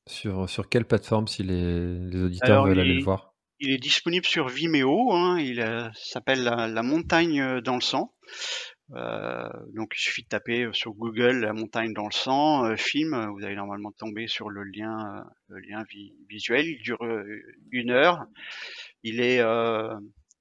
sur, 0.06 0.48
sur 0.48 0.68
quelle 0.68 0.84
plateforme 0.84 1.26
si 1.26 1.42
les, 1.42 1.98
les 1.98 2.22
auditeurs 2.22 2.66
veulent 2.66 2.78
aller 2.78 2.94
le 2.94 3.04
voir? 3.04 3.34
Il 3.58 3.70
est 3.70 3.78
disponible 3.78 4.26
sur 4.26 4.48
Vimeo, 4.48 5.12
hein, 5.12 5.38
il 5.38 5.90
s'appelle 5.94 6.42
la, 6.44 6.82
montagne 6.82 7.40
euh, 7.40 7.60
dans 7.62 7.76
le 7.76 7.80
sang. 7.80 8.12
Euh, 8.92 9.48
donc 9.74 9.94
il 9.96 10.00
suffit 10.00 10.22
de 10.22 10.28
taper 10.28 10.68
sur 10.72 10.92
Google 10.92 11.40
la 11.40 11.52
montagne 11.52 11.92
dans 11.92 12.04
le 12.04 12.12
sang, 12.12 12.66
euh, 12.66 12.76
film, 12.76 13.16
vous 13.32 13.44
allez 13.44 13.56
normalement 13.56 13.90
tomber 13.92 14.28
sur 14.28 14.48
le 14.50 14.62
lien, 14.62 15.24
le 15.48 15.58
lien 15.60 15.82
visuel, 16.28 16.66
il 16.66 16.82
dure 16.82 16.98
une 17.72 17.90
heure. 17.90 18.26
Il 19.02 19.20
est, 19.20 19.42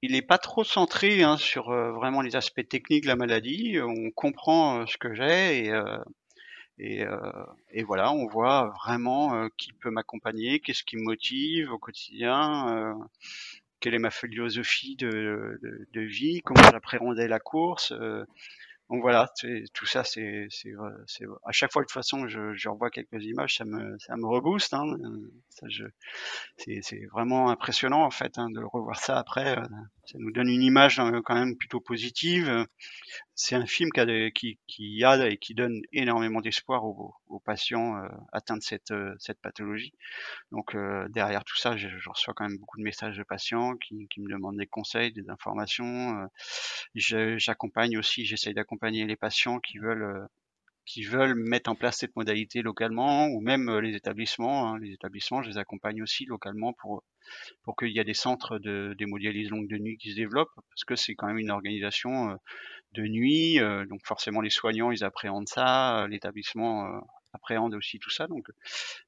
il 0.05 0.15
est 0.15 0.21
pas 0.21 0.37
trop 0.37 0.63
centré 0.63 1.23
hein, 1.23 1.37
sur 1.37 1.71
vraiment 1.71 2.21
les 2.21 2.35
aspects 2.35 2.67
techniques 2.67 3.03
de 3.03 3.07
la 3.07 3.15
maladie. 3.15 3.77
On 3.81 4.11
comprend 4.11 4.85
ce 4.87 4.97
que 4.97 5.13
j'ai 5.13 5.71
euh, 6.81 7.45
et, 7.71 7.83
voilà, 7.83 8.11
on 8.11 8.27
voit 8.27 8.73
vraiment 8.83 9.35
euh, 9.35 9.47
qui 9.57 9.71
peut 9.73 9.89
m'accompagner, 9.89 10.59
qu'est-ce 10.59 10.83
qui 10.83 10.97
me 10.97 11.03
motive 11.03 11.71
au 11.71 11.77
quotidien, 11.77 12.77
euh, 12.77 12.93
quelle 13.79 13.93
est 13.93 13.99
ma 13.99 14.11
philosophie 14.11 14.95
de, 14.95 15.57
de, 15.61 15.87
de 15.91 16.01
vie, 16.01 16.41
comment 16.43 16.63
j'appréhendais 16.71 17.27
la 17.27 17.39
course. 17.39 17.93
Donc 18.89 19.01
voilà, 19.01 19.27
tout 19.73 19.85
ça, 19.87 20.03
c'est, 20.03 20.45
c'est, 20.49 20.73
à 21.43 21.51
chaque 21.51 21.71
fois 21.71 21.81
de 21.81 21.85
toute 21.87 21.93
façon, 21.93 22.27
je, 22.27 22.53
je 22.53 22.69
revois 22.69 22.91
quelques 22.91 23.23
images, 23.23 23.57
ça 23.57 23.65
me, 23.65 23.97
ça 23.97 24.15
me 24.15 24.27
rebooste. 24.27 24.75
Hein, 24.75 24.85
je, 25.67 25.85
c'est, 26.57 27.05
vraiment 27.11 27.49
impressionnant 27.49 28.03
en 28.03 28.11
fait 28.11 28.37
hein, 28.37 28.49
de 28.51 28.61
revoir 28.63 28.99
ça 28.99 29.17
après. 29.17 29.57
Ça 30.05 30.17
nous 30.19 30.31
donne 30.31 30.49
une 30.49 30.61
image 30.61 31.01
quand 31.25 31.35
même 31.35 31.55
plutôt 31.57 31.79
positive 31.79 32.65
c'est 33.35 33.55
un 33.55 33.65
film 33.65 33.91
qui 33.91 33.99
a, 33.99 34.31
qui, 34.31 34.57
qui 34.65 35.03
a, 35.03 35.27
et 35.27 35.37
qui 35.37 35.53
donne 35.53 35.81
énormément 35.91 36.39
d'espoir 36.41 36.85
aux, 36.85 37.13
aux, 37.27 37.39
patients 37.39 37.97
euh, 37.97 38.07
atteints 38.31 38.57
de 38.57 38.63
cette, 38.63 38.91
euh, 38.91 39.13
cette 39.19 39.41
pathologie. 39.41 39.93
Donc 40.51 40.73
euh, 40.73 41.07
derrière 41.09 41.43
tout 41.43 41.57
ça, 41.57 41.75
je, 41.75 41.89
je, 41.89 42.09
reçois 42.09 42.33
quand 42.33 42.47
même 42.47 42.57
beaucoup 42.57 42.77
de 42.77 42.83
messages 42.83 43.17
de 43.17 43.23
patients 43.23 43.75
qui, 43.75 44.07
qui 44.07 44.21
me 44.21 44.29
demandent 44.29 44.57
des 44.57 44.67
conseils, 44.67 45.11
des 45.11 45.29
informations. 45.29 46.27
J'accompagne 46.95 47.97
aussi, 47.97 48.25
j'essaye 48.25 48.53
d'accompagner 48.53 49.05
les 49.05 49.17
patients 49.17 49.59
qui 49.59 49.79
veulent 49.79 50.27
qui 50.85 51.03
veulent 51.03 51.35
mettre 51.35 51.69
en 51.69 51.75
place 51.75 51.97
cette 51.97 52.15
modalité 52.15 52.61
localement, 52.61 53.27
ou 53.27 53.41
même 53.41 53.79
les 53.79 53.95
établissements. 53.95 54.69
Hein. 54.69 54.79
Les 54.79 54.93
établissements, 54.93 55.41
je 55.41 55.49
les 55.49 55.57
accompagne 55.57 56.01
aussi 56.01 56.25
localement 56.25 56.73
pour 56.73 57.03
pour 57.63 57.75
qu'il 57.75 57.89
y 57.89 57.97
ait 57.97 58.03
des 58.03 58.13
centres 58.13 58.59
de 58.59 58.93
démodialyse 58.99 59.49
longue 59.49 59.67
de 59.67 59.77
nuit 59.79 59.97
qui 59.97 60.11
se 60.11 60.15
développent, 60.15 60.53
parce 60.69 60.83
que 60.83 60.95
c'est 60.95 61.15
quand 61.15 61.25
même 61.25 61.39
une 61.39 61.49
organisation 61.49 62.37
de 62.95 63.03
nuit, 63.03 63.59
euh, 63.59 63.85
donc 63.85 64.01
forcément 64.05 64.41
les 64.41 64.49
soignants 64.49 64.91
ils 64.91 65.03
appréhendent 65.03 65.49
ça, 65.49 66.03
euh, 66.03 66.07
l'établissement 66.07 66.85
euh, 66.85 66.99
appréhende 67.33 67.75
aussi 67.75 67.99
tout 67.99 68.09
ça. 68.09 68.27
Donc 68.27 68.47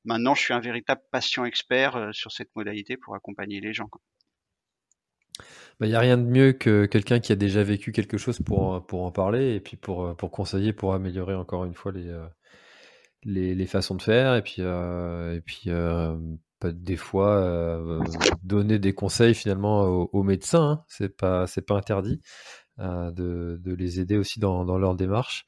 maintenant 0.03 0.35
je 0.35 0.41
suis 0.41 0.53
un 0.53 0.59
véritable 0.59 1.01
patient 1.11 1.45
expert 1.45 2.09
sur 2.11 2.31
cette 2.31 2.53
modalité 2.55 2.97
pour 2.97 3.15
accompagner 3.15 3.61
les 3.61 3.73
gens. 3.73 3.89
Il 5.39 5.81
bah, 5.81 5.87
n'y 5.87 5.95
a 5.95 5.99
rien 5.99 6.17
de 6.17 6.23
mieux 6.23 6.53
que 6.53 6.85
quelqu'un 6.85 7.19
qui 7.19 7.31
a 7.31 7.35
déjà 7.35 7.63
vécu 7.63 7.91
quelque 7.91 8.17
chose 8.17 8.39
pour, 8.39 8.85
pour 8.87 9.03
en 9.03 9.11
parler 9.11 9.55
et 9.55 9.59
puis 9.59 9.77
pour, 9.77 10.15
pour 10.15 10.31
conseiller, 10.31 10.73
pour 10.73 10.93
améliorer 10.93 11.35
encore 11.35 11.65
une 11.65 11.75
fois 11.75 11.91
les, 11.91 12.11
les, 13.23 13.53
les 13.53 13.67
façons 13.67 13.95
de 13.95 14.01
faire 14.01 14.35
et 14.35 14.41
puis, 14.41 14.61
et 14.61 15.41
puis 15.45 15.69
des 16.63 16.95
fois 16.95 18.01
donner 18.41 18.79
des 18.79 18.93
conseils 18.95 19.35
finalement 19.35 19.83
aux, 19.85 20.23
médecins, 20.23 20.71
hein. 20.71 20.83
c'est 20.87 21.15
pas 21.15 21.45
c'est 21.45 21.61
pas 21.61 21.75
interdit. 21.75 22.21
Euh, 22.79 23.09
de, 23.09 23.59
de, 23.63 23.73
les 23.73 23.99
aider 23.99 24.17
aussi 24.17 24.39
dans, 24.39 24.63
dans 24.63 24.77
leur 24.77 24.93
démarche. 24.93 25.47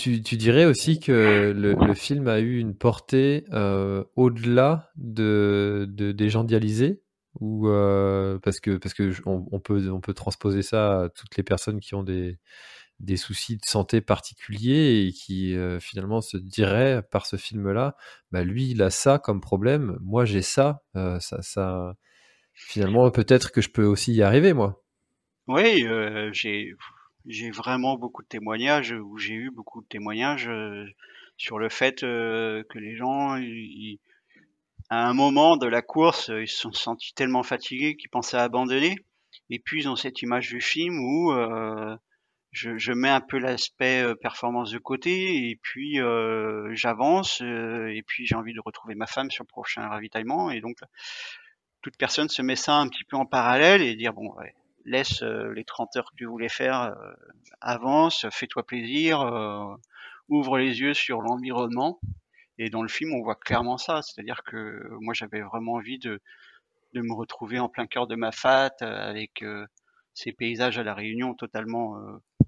Tu, 0.00 0.20
dirais 0.20 0.64
aussi 0.64 0.98
que 0.98 1.52
le, 1.54 1.94
film 1.94 2.26
a 2.26 2.40
eu 2.40 2.58
une 2.58 2.74
portée 2.74 3.44
euh, 3.52 4.02
au-delà 4.16 4.90
de, 4.96 5.86
de, 5.90 6.12
des 6.12 6.30
gens 6.30 6.42
dialysés 6.42 7.02
ou 7.38 7.68
euh, 7.68 8.38
parce 8.38 8.60
que 8.60 8.78
parce 8.78 8.94
que 8.94 9.12
on, 9.26 9.60
peut 9.60 9.90
on 9.90 10.00
peut 10.00 10.14
transposer 10.14 10.62
ça 10.62 11.02
à 11.02 11.08
toutes 11.10 11.36
les 11.36 11.42
personnes 11.42 11.80
qui 11.80 11.94
ont 11.94 12.02
des 12.02 12.38
des 12.98 13.18
soucis 13.18 13.58
de 13.58 13.64
santé 13.66 14.00
particuliers 14.00 15.06
et 15.06 15.12
qui 15.12 15.54
euh, 15.54 15.80
finalement 15.80 16.22
se 16.22 16.38
diraient 16.38 17.02
par 17.02 17.26
ce 17.26 17.36
film-là, 17.36 17.94
bah 18.32 18.42
lui 18.42 18.70
il 18.70 18.80
a 18.82 18.88
ça 18.88 19.18
comme 19.18 19.42
problème, 19.42 19.98
moi 20.00 20.24
j'ai 20.24 20.42
ça, 20.42 20.82
ça 21.20 21.94
finalement, 22.54 23.10
peut-être 23.10 23.52
que 23.52 23.60
je 23.60 23.68
peux 23.68 23.84
aussi 23.84 24.14
y 24.14 24.22
arriver, 24.22 24.54
moi. 24.54 24.82
Oui, 25.46 25.86
j'ai 26.32 26.74
j'ai 27.26 27.50
vraiment 27.50 27.96
beaucoup 27.96 28.22
de 28.22 28.28
témoignages 28.28 28.92
ou 28.92 29.18
j'ai 29.18 29.34
eu 29.34 29.50
beaucoup 29.50 29.82
de 29.82 29.86
témoignages 29.86 30.48
euh, 30.48 30.86
sur 31.36 31.58
le 31.58 31.68
fait 31.68 32.02
euh, 32.02 32.62
que 32.70 32.78
les 32.78 32.96
gens, 32.96 33.36
à 34.90 35.08
un 35.08 35.14
moment 35.14 35.56
de 35.56 35.66
la 35.66 35.82
course, 35.82 36.28
ils 36.28 36.48
se 36.48 36.58
sont 36.58 36.72
sentis 36.72 37.14
tellement 37.14 37.42
fatigués 37.42 37.96
qu'ils 37.96 38.10
pensaient 38.10 38.38
abandonner. 38.38 38.96
Et 39.48 39.58
puis 39.58 39.82
ils 39.82 39.88
ont 39.88 39.96
cette 39.96 40.22
image 40.22 40.48
du 40.48 40.60
film 40.60 40.98
où 40.98 41.32
je, 42.52 42.76
je, 42.78 42.92
mets 42.92 43.08
un 43.08 43.20
peu 43.20 43.38
l'aspect 43.38 44.04
performance 44.20 44.70
de 44.72 44.78
côté 44.78 45.50
et 45.50 45.56
puis 45.62 45.98
j'avance 46.72 47.40
et 47.40 48.02
puis 48.06 48.26
j'ai 48.26 48.34
envie 48.34 48.54
de 48.54 48.60
retrouver 48.60 48.94
ma 48.94 49.06
femme 49.06 49.30
sur 49.30 49.44
le 49.44 49.48
prochain 49.48 49.86
ravitaillement 49.88 50.50
et 50.50 50.60
donc 50.60 50.78
toute 51.82 51.96
personne 51.96 52.28
se 52.28 52.42
met 52.42 52.56
ça 52.56 52.74
un 52.74 52.88
petit 52.88 53.04
peu 53.04 53.16
en 53.16 53.26
parallèle 53.26 53.82
et 53.82 53.94
dire 53.94 54.12
bon 54.12 54.32
laisse 54.84 55.22
euh, 55.22 55.52
les 55.54 55.64
30 55.64 55.96
heures 55.96 56.10
que 56.10 56.16
tu 56.16 56.26
voulais 56.26 56.48
faire 56.48 56.82
euh, 56.82 57.12
avance 57.60 58.26
fais-toi 58.30 58.66
plaisir 58.66 59.20
euh, 59.20 59.74
ouvre 60.28 60.58
les 60.58 60.80
yeux 60.80 60.94
sur 60.94 61.20
l'environnement. 61.20 62.00
Et 62.58 62.70
dans 62.70 62.82
le 62.82 62.88
film 62.88 63.14
on 63.14 63.22
voit 63.22 63.36
clairement 63.36 63.78
ça. 63.78 64.02
C'est-à-dire 64.02 64.42
que 64.44 64.88
moi 65.00 65.14
j'avais 65.14 65.40
vraiment 65.42 65.74
envie 65.74 65.98
de 65.98 66.20
de 66.92 67.02
me 67.02 67.14
retrouver 67.14 67.58
en 67.60 67.68
plein 67.68 67.86
cœur 67.86 68.06
de 68.06 68.16
ma 68.16 68.32
fat 68.32 68.74
avec 68.80 69.44
ces 70.12 70.32
paysages 70.32 70.76
à 70.76 70.82
la 70.82 70.92
Réunion 70.92 71.34
totalement 71.34 71.96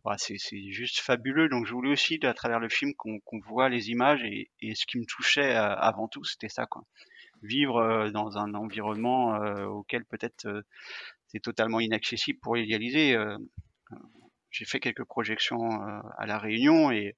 bah, 0.05 0.17
c'est 0.19 0.37
juste 0.71 0.99
fabuleux. 0.99 1.49
Donc 1.49 1.67
je 1.67 1.73
voulais 1.73 1.93
aussi 1.93 2.19
à 2.25 2.35
travers 2.35 2.59
le 2.59 2.69
film 2.69 2.93
qu'on 2.95 3.41
voit 3.47 3.69
les 3.69 3.91
images 3.91 4.23
et, 4.25 4.51
et, 4.61 4.75
ce 4.75 4.85
qui 4.85 4.99
me 4.99 5.05
touchait 5.05 5.55
avant 5.55 6.09
tout 6.09 6.25
c'était 6.25 6.49
ça 6.49 6.67
quoi. 6.67 6.83
Vivre 7.43 7.79
euh, 7.79 8.11
dans 8.11 8.39
un 8.39 8.55
environnement 8.55 9.35
euh, 9.35 9.65
auquel 9.65 10.05
peut-être 10.05 10.47
euh, 10.47 10.63
c'est 11.33 11.41
totalement 11.41 11.81
inaccessible 11.81 12.39
pour 12.41 12.57
idéaliser. 12.59 13.17
J'ai 14.51 14.67
fait 14.67 14.81
quelques 14.81 15.05
projections 15.05 15.81
à 16.19 16.27
la 16.27 16.39
Réunion 16.39 16.91
et 16.91 17.17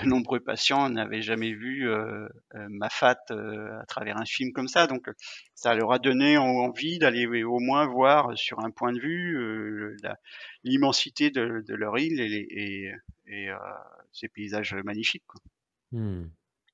de 0.00 0.06
nombreux 0.08 0.40
patients 0.40 0.88
n'avaient 0.88 1.20
jamais 1.20 1.52
vu 1.52 1.86
euh, 1.86 2.26
ma 2.54 2.88
fat 2.88 3.20
à 3.28 3.84
travers 3.86 4.16
un 4.16 4.24
film 4.24 4.52
comme 4.52 4.68
ça. 4.68 4.86
Donc 4.86 5.10
ça 5.54 5.74
leur 5.74 5.92
a 5.92 5.98
donné 5.98 6.38
envie 6.38 6.98
d'aller 6.98 7.26
au 7.44 7.58
moins 7.58 7.86
voir 7.86 8.36
sur 8.38 8.60
un 8.60 8.70
point 8.70 8.92
de 8.92 9.00
vue 9.00 9.96
l'immensité 10.64 11.30
de, 11.30 11.62
leur 11.68 11.98
île 11.98 12.20
et, 12.20 12.90
ces 14.12 14.28
paysages 14.28 14.74
magnifiques. 14.84 15.22
Hmm 15.92 16.24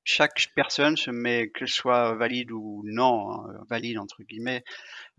chaque 0.09 0.49
personne 0.55 0.97
se 0.97 1.11
met, 1.11 1.51
que 1.51 1.67
ce 1.67 1.75
soit 1.75 2.15
valide 2.15 2.51
ou 2.51 2.81
non, 2.87 3.31
hein, 3.31 3.63
valide 3.69 3.99
entre 3.99 4.23
guillemets, 4.23 4.65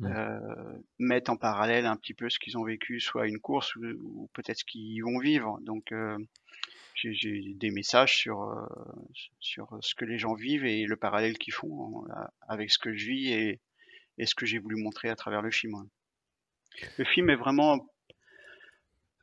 euh, 0.02 0.80
met 0.98 1.30
en 1.30 1.38
parallèle 1.38 1.86
un 1.86 1.96
petit 1.96 2.16
peu 2.16 2.28
ce 2.28 2.40
qu'ils 2.40 2.58
ont 2.58 2.64
vécu, 2.64 3.00
soit 3.00 3.28
une 3.28 3.40
course 3.40 3.76
ou, 3.76 4.28
peut-être 4.34 4.58
ce 4.58 4.66
qu'ils 4.66 5.04
vont 5.04 5.20
vivre. 5.20 5.60
Donc 5.62 5.92
euh, 5.92 6.18
j'ai 6.96 7.54
des 7.54 7.70
messages 7.70 8.18
sur 8.18 8.42
euh, 8.42 8.66
sur 9.40 9.78
ce 9.82 9.94
que 9.94 10.06
les 10.06 10.18
gens 10.18 10.34
vivent 10.34 10.66
et 10.66 10.86
le 10.86 10.96
parallèle 10.98 11.38
qu'ils 11.38 11.54
font 11.54 12.04
hein, 12.10 12.28
avec 12.48 12.72
ce 12.72 12.80
que 12.80 12.92
je 12.92 13.06
vis 13.06 13.32
et, 13.32 13.60
et 14.18 14.26
ce 14.26 14.34
que 14.34 14.48
j'ai 14.48 14.58
voulu 14.58 14.82
montrer 14.82 15.10
à 15.10 15.16
travers 15.16 15.44
le 15.44 15.52
film. 15.52 15.88
Le 16.98 17.06
film 17.06 17.30
est 17.30 17.36
vraiment 17.36 17.88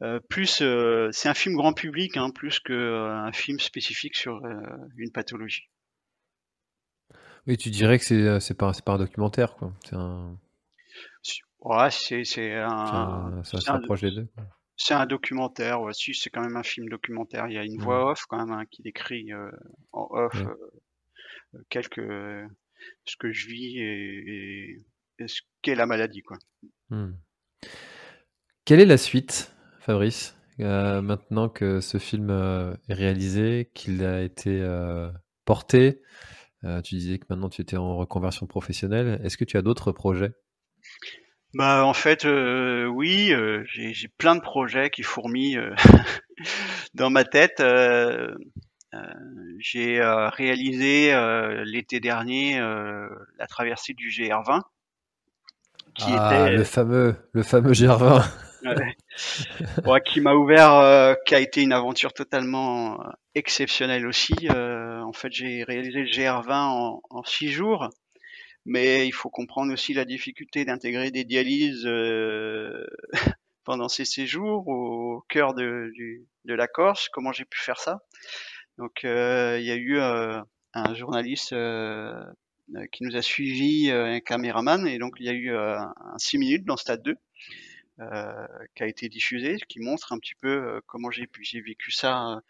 euh, 0.03 0.21
plus 0.29 0.61
euh, 0.61 1.09
c'est 1.13 1.29
un 1.29 1.35
film 1.35 1.55
grand 1.57 1.73
public 1.73 2.19
hein, 2.19 2.31
plus 2.31 2.61
qu'un 2.61 3.29
euh, 3.29 3.33
film 3.33 3.59
spécifique 3.59 4.15
sur 4.15 4.41
une 4.97 5.11
pathologie. 5.11 5.71
Oui, 7.47 7.57
tu 7.57 7.71
dirais 7.71 7.99
que 7.99 8.05
c'est 8.05 8.41
c'est 8.41 8.57
pas 8.57 8.73
pas 8.85 8.95
un 8.95 8.99
documentaire 8.99 9.55
quoi. 9.55 9.73
C'est 9.85 9.97
un. 9.97 10.39
Ouais, 11.61 11.91
c'est 11.91 12.25
c'est 12.25 12.55
un. 12.55 13.43
Ça 13.43 13.79
des 13.79 14.11
deux. 14.11 14.29
C'est 14.77 14.95
un 14.95 15.07
documentaire. 15.07 15.81
Ouais, 15.81 15.95
si 15.95 16.13
c'est 16.13 16.29
quand 16.29 16.43
même 16.43 16.57
un 16.57 16.63
film 16.63 16.89
documentaire. 16.91 17.47
Il 17.47 17.55
y 17.55 17.59
a 17.59 17.65
une 17.65 17.81
voix 17.81 18.11
off 18.11 18.27
quand 18.29 18.37
même 18.37 18.51
hein, 18.51 18.65
qui 18.71 18.83
décrit 18.83 19.31
en 19.93 20.09
off 20.11 20.45
quelques 21.71 22.03
ce 23.07 23.17
que 23.17 23.33
je 23.33 23.49
vis 23.49 23.79
et, 23.79 24.85
et, 25.19 25.29
ce 25.29 25.41
qu'est 25.63 25.75
la 25.75 25.87
maladie 25.87 26.23
quoi. 26.23 26.37
Hmm. 26.91 27.13
Quelle 28.67 28.81
est 28.81 28.87
la 28.87 28.99
suite? 28.99 29.56
Fabrice 29.87 30.37
maintenant 30.59 31.49
que 31.49 31.81
ce 31.81 31.99
film 31.99 32.31
est 32.89 32.95
réalisé, 32.95 33.71
qu'il 33.73 34.05
a 34.05 34.21
été 34.23 34.67
porté 35.45 36.03
Tu 36.85 36.97
disais 36.97 37.19
que 37.19 37.27
maintenant 37.31 37.49
tu 37.49 37.63
étais 37.63 37.77
en 37.77 37.97
reconversion 37.97 38.47
professionnelle. 38.47 39.21
Est-ce 39.23 39.37
que 39.37 39.45
tu 39.45 39.57
as 39.57 39.63
d'autres 39.63 39.93
projets? 39.93 40.33
Bah 41.55 41.85
en 41.85 41.95
fait 41.95 42.25
oui, 42.25 43.33
j'ai 43.67 44.09
plein 44.19 44.35
de 44.35 44.41
projets 44.41 44.91
qui 44.91 45.05
fourmillent 45.05 45.61
dans 46.95 47.11
ma 47.11 47.23
tête. 47.23 47.63
j'ai 49.61 50.01
réalisé 50.03 51.13
l'été 51.65 52.01
dernier 52.01 52.59
la 52.59 53.47
traversée 53.47 53.95
du 53.95 54.09
GR20 54.09 54.63
qui 55.95 56.11
ah, 56.11 56.49
était 56.49 56.57
le 56.57 56.65
fameux 56.65 57.15
le 57.33 57.43
fameux 57.43 57.73
GR20 57.73 58.23
ouais. 58.65 58.97
Qui 60.05 60.21
m'a 60.21 60.35
ouvert 60.35 60.75
euh, 60.75 61.15
qui 61.27 61.35
a 61.35 61.41
été 61.41 61.63
une 61.63 61.73
aventure 61.73 62.13
totalement 62.13 63.01
euh, 63.01 63.05
exceptionnelle 63.35 64.07
aussi 64.07 64.35
euh, 64.51 65.01
en 65.03 65.13
fait 65.13 65.33
j'ai 65.33 65.65
réalisé 65.65 66.01
le 66.01 66.07
GR20 66.07 66.53
en, 66.53 67.03
en 67.09 67.25
six 67.25 67.51
jours. 67.51 67.89
Mais 68.69 69.07
il 69.07 69.13
faut 69.13 69.31
comprendre 69.31 69.73
aussi 69.73 69.95
la 69.95 70.05
difficulté 70.05 70.65
d'intégrer 70.65 71.13
des 71.13 71.23
dialyses 71.23 71.85
pendant 73.65 73.89
ces 73.89 74.05
séjours 74.05 74.67
au 74.67 75.25
cœur 75.29 75.55
de, 75.55 75.93
de 76.45 76.55
la 76.55 76.67
Corse. 76.67 77.09
Comment 77.09 77.31
j'ai 77.31 77.45
pu 77.45 77.61
faire 77.61 77.79
ça? 77.79 78.01
Donc 78.77 79.05
il 79.05 79.63
y 79.63 79.71
a 79.71 79.77
eu 79.77 80.01
un 80.01 80.95
journaliste 80.95 81.55
euh, 82.75 82.85
qui 82.91 83.05
nous 83.05 83.17
a 83.17 83.23
suivi, 83.23 83.91
euh, 83.91 84.07
un 84.07 84.21
caméraman, 84.21 84.89
et 84.89 84.99
donc 84.99 85.15
il 85.21 85.27
y 85.27 85.29
a 85.29 85.33
eu 85.33 85.53
euh, 85.53 85.79
un 85.79 86.19
6 86.19 86.39
minutes 86.39 86.65
dans 86.65 86.77
Stade 86.77 87.03
2. 87.05 87.17
Euh, 88.01 88.47
qui 88.75 88.83
a 88.83 88.87
été 88.87 89.09
diffusé, 89.09 89.57
qui 89.69 89.81
montre 89.81 90.13
un 90.13 90.19
petit 90.19 90.35
peu 90.35 90.83
comment 90.87 91.11
j'ai 91.11 91.31
j'ai 91.41 91.63
vécu 91.63 91.91
ça 91.91 92.43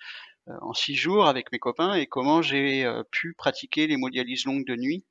en 0.49 0.75
six 0.75 0.97
jours 0.97 1.27
avec 1.27 1.53
mes 1.53 1.61
copains 1.61 1.95
et 1.95 2.07
comment 2.07 2.43
j'ai 2.43 2.85
pu 3.13 3.33
pratiquer 3.35 3.87
les 3.87 3.97
modialises 3.97 4.45
longues 4.45 4.67
de 4.67 4.75
nuit 4.75 5.05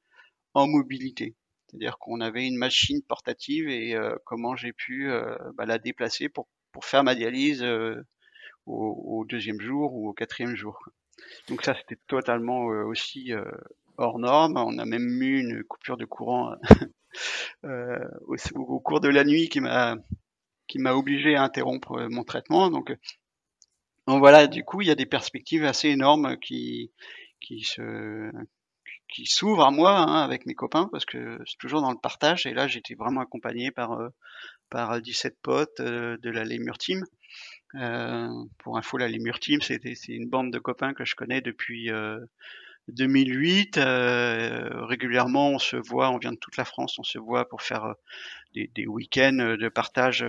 en 0.53 0.67
mobilité. 0.67 1.35
C'est-à-dire 1.67 1.97
qu'on 1.99 2.19
avait 2.19 2.45
une 2.47 2.57
machine 2.57 3.01
portative 3.01 3.69
et 3.69 3.95
comment 4.25 4.57
j'ai 4.57 4.73
pu 4.73 5.09
bah, 5.53 5.65
la 5.65 5.77
déplacer 5.77 6.27
pour, 6.27 6.49
pour 6.73 6.83
faire 6.83 7.05
ma 7.05 7.15
dialyse 7.15 7.63
au, 8.65 9.19
au, 9.19 9.25
deuxième 9.25 9.61
jour 9.61 9.93
ou 9.93 10.09
au 10.09 10.13
quatrième 10.13 10.55
jour. 10.55 10.83
Donc 11.47 11.63
ça, 11.63 11.75
c'était 11.75 12.01
totalement 12.07 12.65
aussi 12.65 13.31
hors 13.97 14.19
norme. 14.19 14.57
On 14.57 14.77
a 14.77 14.85
même 14.85 15.21
eu 15.21 15.39
une 15.39 15.63
coupure 15.63 15.97
de 15.97 16.05
courant 16.05 16.55
euh, 17.65 17.99
au, 18.55 18.79
cours 18.79 18.99
de 18.99 19.09
la 19.09 19.23
nuit 19.23 19.49
qui 19.49 19.61
m'a 19.61 19.95
qui 20.67 20.79
m'a 20.79 20.93
obligé 20.93 21.35
à 21.35 21.43
interrompre 21.43 22.07
mon 22.09 22.23
traitement. 22.23 22.69
Donc, 22.69 22.95
donc 24.07 24.19
voilà, 24.19 24.47
du 24.47 24.63
coup, 24.63 24.81
il 24.81 24.87
y 24.87 24.91
a 24.91 24.95
des 24.95 25.05
perspectives 25.05 25.65
assez 25.65 25.89
énormes 25.89 26.37
qui 26.39 26.91
qui 27.41 27.63
se 27.63 28.31
qui 29.07 29.25
s'ouvrent 29.25 29.65
à 29.65 29.71
moi 29.71 29.97
hein, 29.97 30.23
avec 30.23 30.45
mes 30.45 30.55
copains 30.55 30.89
parce 30.91 31.05
que 31.05 31.39
c'est 31.45 31.57
toujours 31.57 31.81
dans 31.81 31.91
le 31.91 31.97
partage 31.97 32.45
et 32.45 32.53
là 32.53 32.67
j'étais 32.67 32.95
vraiment 32.95 33.21
accompagné 33.21 33.71
par 33.71 33.93
euh, 33.93 34.09
par 34.69 34.99
17 34.99 35.37
potes 35.41 35.79
euh, 35.79 36.17
de 36.17 36.29
la 36.29 36.43
Lemur 36.43 36.77
Team. 36.77 37.05
Euh, 37.75 38.29
pour 38.59 38.77
info, 38.77 38.97
la 38.97 39.07
Lemur 39.07 39.39
Team, 39.39 39.61
c'est 39.61 39.79
une 40.07 40.29
bande 40.29 40.51
de 40.51 40.59
copains 40.59 40.93
que 40.93 41.05
je 41.05 41.15
connais 41.15 41.41
depuis 41.41 41.89
2008. 42.89 43.77
Euh, 43.77 44.85
régulièrement, 44.85 45.49
on 45.49 45.59
se 45.59 45.75
voit, 45.75 46.09
on 46.11 46.17
vient 46.17 46.31
de 46.31 46.37
toute 46.37 46.57
la 46.57 46.65
France, 46.65 46.97
on 46.99 47.03
se 47.03 47.17
voit 47.17 47.47
pour 47.47 47.61
faire 47.61 47.85
euh, 47.85 47.93
des, 48.53 48.69
des 48.75 48.87
week-ends 48.87 49.39
euh, 49.39 49.57
de 49.57 49.69
partage 49.69 50.25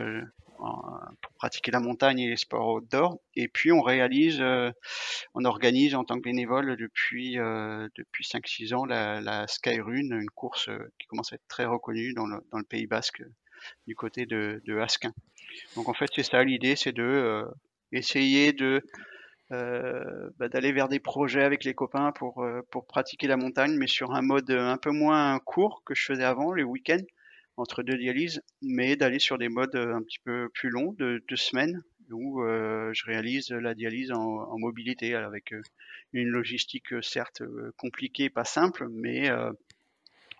pour 0.58 1.32
pratiquer 1.34 1.70
la 1.70 1.80
montagne 1.80 2.18
et 2.18 2.28
les 2.30 2.36
sports 2.36 2.74
outdoor. 2.74 3.20
Et 3.34 3.46
puis, 3.46 3.72
on 3.72 3.82
réalise, 3.82 4.42
on 5.34 5.44
organise 5.44 5.94
en 5.94 6.02
tant 6.02 6.16
que 6.16 6.22
bénévole 6.22 6.78
depuis 6.78 7.34
depuis 7.34 8.24
5-6 8.24 8.72
ans 8.74 8.86
la, 8.86 9.20
la 9.20 9.46
Skyrune, 9.48 10.18
une 10.18 10.30
course 10.30 10.70
qui 10.98 11.06
commence 11.08 11.34
à 11.34 11.36
être 11.36 11.46
très 11.46 11.66
reconnue 11.66 12.14
dans 12.14 12.26
le, 12.26 12.38
dans 12.52 12.56
le 12.56 12.64
Pays 12.64 12.86
Basque 12.86 13.22
du 13.86 13.94
côté 13.94 14.24
de, 14.24 14.62
de 14.64 14.78
Asquin. 14.78 15.12
Donc 15.74 15.90
en 15.90 15.94
fait, 15.94 16.08
c'est 16.14 16.22
ça 16.22 16.42
l'idée, 16.42 16.74
c'est 16.74 16.92
de 16.92 17.44
essayer 17.92 18.52
de 18.52 18.64
euh, 18.66 18.80
bah, 19.50 20.48
d'aller 20.48 20.72
vers 20.72 20.88
des 20.88 20.98
projets 20.98 21.44
avec 21.44 21.64
les 21.64 21.74
copains 21.74 22.12
pour, 22.12 22.42
euh, 22.42 22.62
pour 22.70 22.86
pratiquer 22.86 23.28
la 23.28 23.36
montagne, 23.36 23.76
mais 23.76 23.86
sur 23.86 24.12
un 24.12 24.22
mode 24.22 24.50
un 24.50 24.76
peu 24.76 24.90
moins 24.90 25.38
court 25.38 25.82
que 25.84 25.94
je 25.94 26.04
faisais 26.04 26.24
avant, 26.24 26.52
les 26.52 26.64
week-ends, 26.64 27.04
entre 27.56 27.82
deux 27.82 27.96
dialyses, 27.96 28.42
mais 28.60 28.96
d'aller 28.96 29.18
sur 29.18 29.38
des 29.38 29.48
modes 29.48 29.76
un 29.76 30.02
petit 30.02 30.18
peu 30.18 30.48
plus 30.52 30.68
longs, 30.70 30.94
de 30.98 31.22
deux 31.28 31.36
semaines, 31.36 31.82
où 32.10 32.42
euh, 32.42 32.90
je 32.92 33.04
réalise 33.04 33.50
la 33.50 33.74
dialyse 33.74 34.12
en, 34.12 34.20
en 34.20 34.58
mobilité, 34.58 35.14
avec 35.14 35.54
une 36.12 36.28
logistique 36.28 37.02
certes 37.02 37.42
compliquée, 37.76 38.30
pas 38.30 38.44
simple, 38.44 38.88
mais 38.90 39.30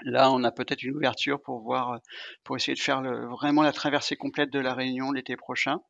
là 0.03 0.31
on 0.31 0.45
a 0.45 0.53
peut-être 0.53 0.83
une 0.83 0.97
ouverture 0.97 1.41
pour 1.41 1.61
voir, 1.61 2.01
pour 2.45 2.57
essayer 2.57 2.75
de 2.75 2.81
faire 2.81 3.01
le, 3.01 3.27
vraiment 3.27 3.63
la 3.63 3.73
traversée 3.73 4.17
complète 4.17 4.51
de 4.51 4.61
la 4.61 4.75
Réunion 4.75 5.13
l'été 5.13 5.37
prochain. 5.37 5.81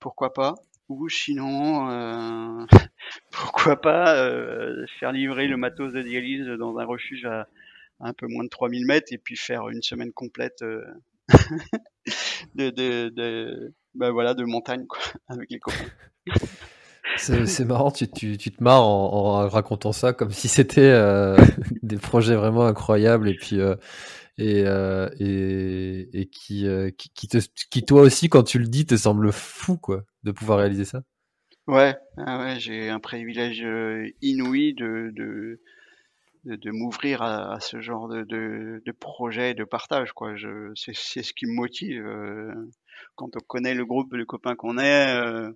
Pourquoi 0.00 0.32
pas? 0.32 0.54
Ou 0.88 1.08
sinon, 1.08 1.90
euh, 1.90 2.66
pourquoi 3.30 3.80
pas 3.80 4.16
euh, 4.16 4.84
faire 4.98 5.12
livrer 5.12 5.48
le 5.48 5.56
matos 5.56 5.92
de 5.92 6.02
dialyse 6.02 6.46
dans 6.58 6.78
un 6.78 6.84
refuge 6.84 7.24
à, 7.24 7.46
un 8.00 8.12
peu 8.12 8.26
moins 8.28 8.44
de 8.44 8.48
3000 8.48 8.86
mètres 8.86 9.12
et 9.12 9.18
puis 9.18 9.36
faire 9.36 9.68
une 9.68 9.82
semaine 9.82 10.12
complète 10.12 10.62
euh, 10.62 10.84
de, 12.54 12.70
de, 12.70 13.08
de, 13.08 13.74
bah 13.94 14.10
voilà, 14.10 14.34
de 14.34 14.44
montagne 14.44 14.86
quoi, 14.86 15.00
avec 15.28 15.50
les 15.50 15.58
copains. 15.58 15.84
C'est 17.16 17.64
marrant, 17.64 17.92
tu, 17.92 18.10
tu, 18.10 18.36
tu, 18.36 18.50
te 18.50 18.62
marres 18.62 18.84
en, 18.84 19.44
en, 19.44 19.48
racontant 19.48 19.92
ça 19.92 20.12
comme 20.12 20.32
si 20.32 20.48
c'était 20.48 20.92
des 21.82 21.96
projets 21.96 22.34
vraiment 22.34 22.66
incroyables 22.66 23.28
et 23.28 23.34
puis 23.34 23.60
et, 24.38 24.64
euh, 24.66 25.08
et, 25.18 26.08
et 26.20 26.26
qui, 26.26 26.66
euh, 26.66 26.90
qui, 26.90 27.10
qui, 27.10 27.28
te, 27.28 27.38
qui, 27.70 27.84
toi 27.84 28.02
aussi, 28.02 28.28
quand 28.28 28.42
tu 28.42 28.58
le 28.58 28.66
dis, 28.66 28.86
te 28.86 28.96
semble 28.96 29.32
fou, 29.32 29.76
quoi, 29.76 30.04
de 30.24 30.32
pouvoir 30.32 30.58
réaliser 30.58 30.84
ça. 30.84 31.02
Ouais, 31.66 31.96
ah 32.18 32.58
j'ai 32.58 32.90
un 32.90 33.00
privilège 33.00 33.62
euh, 33.64 34.06
inouï 34.20 34.74
de, 34.74 35.12
de, 35.14 35.60
de, 36.44 36.70
m'ouvrir 36.70 37.22
à, 37.22 37.58
ce 37.60 37.80
genre 37.80 38.08
de, 38.08 38.22
de, 38.24 38.92
projet, 38.92 39.54
de 39.54 39.64
partage, 39.64 40.12
quoi. 40.12 40.34
C'est, 40.74 40.94
ce 40.94 41.32
qui 41.32 41.46
me 41.46 41.54
motive. 41.54 42.04
Quand 43.14 43.34
on 43.36 43.40
connaît 43.46 43.74
le 43.74 43.86
groupe 43.86 44.14
de 44.14 44.24
copains 44.24 44.56
qu'on 44.56 44.78
est, 44.78 45.50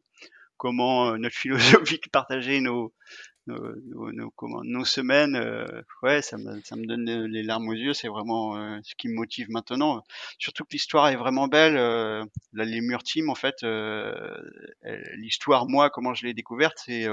comment 0.56 1.18
notre 1.18 1.36
philosophie 1.36 2.00
de 2.02 2.10
partager 2.10 2.62
nos, 3.48 4.12
nos, 4.12 4.30
comment, 4.30 4.62
nos 4.64 4.84
semaines, 4.84 5.36
euh, 5.36 5.82
ouais, 6.02 6.22
ça 6.22 6.36
me, 6.38 6.60
ça 6.62 6.76
me 6.76 6.86
donne 6.86 7.04
les 7.04 7.42
larmes 7.42 7.68
aux 7.68 7.74
yeux. 7.74 7.94
C'est 7.94 8.08
vraiment 8.08 8.56
euh, 8.56 8.78
ce 8.82 8.94
qui 8.94 9.08
me 9.08 9.14
motive 9.14 9.50
maintenant. 9.50 10.02
Surtout 10.38 10.64
que 10.64 10.72
l'histoire 10.72 11.08
est 11.08 11.16
vraiment 11.16 11.48
belle. 11.48 11.76
Euh, 11.76 12.24
la 12.52 12.66
Team, 13.04 13.30
en 13.30 13.34
fait, 13.34 13.56
l'histoire, 15.16 15.66
moi, 15.68 15.90
comment 15.90 16.14
je 16.14 16.26
l'ai 16.26 16.34
découverte, 16.34 16.78
c'est 16.84 17.06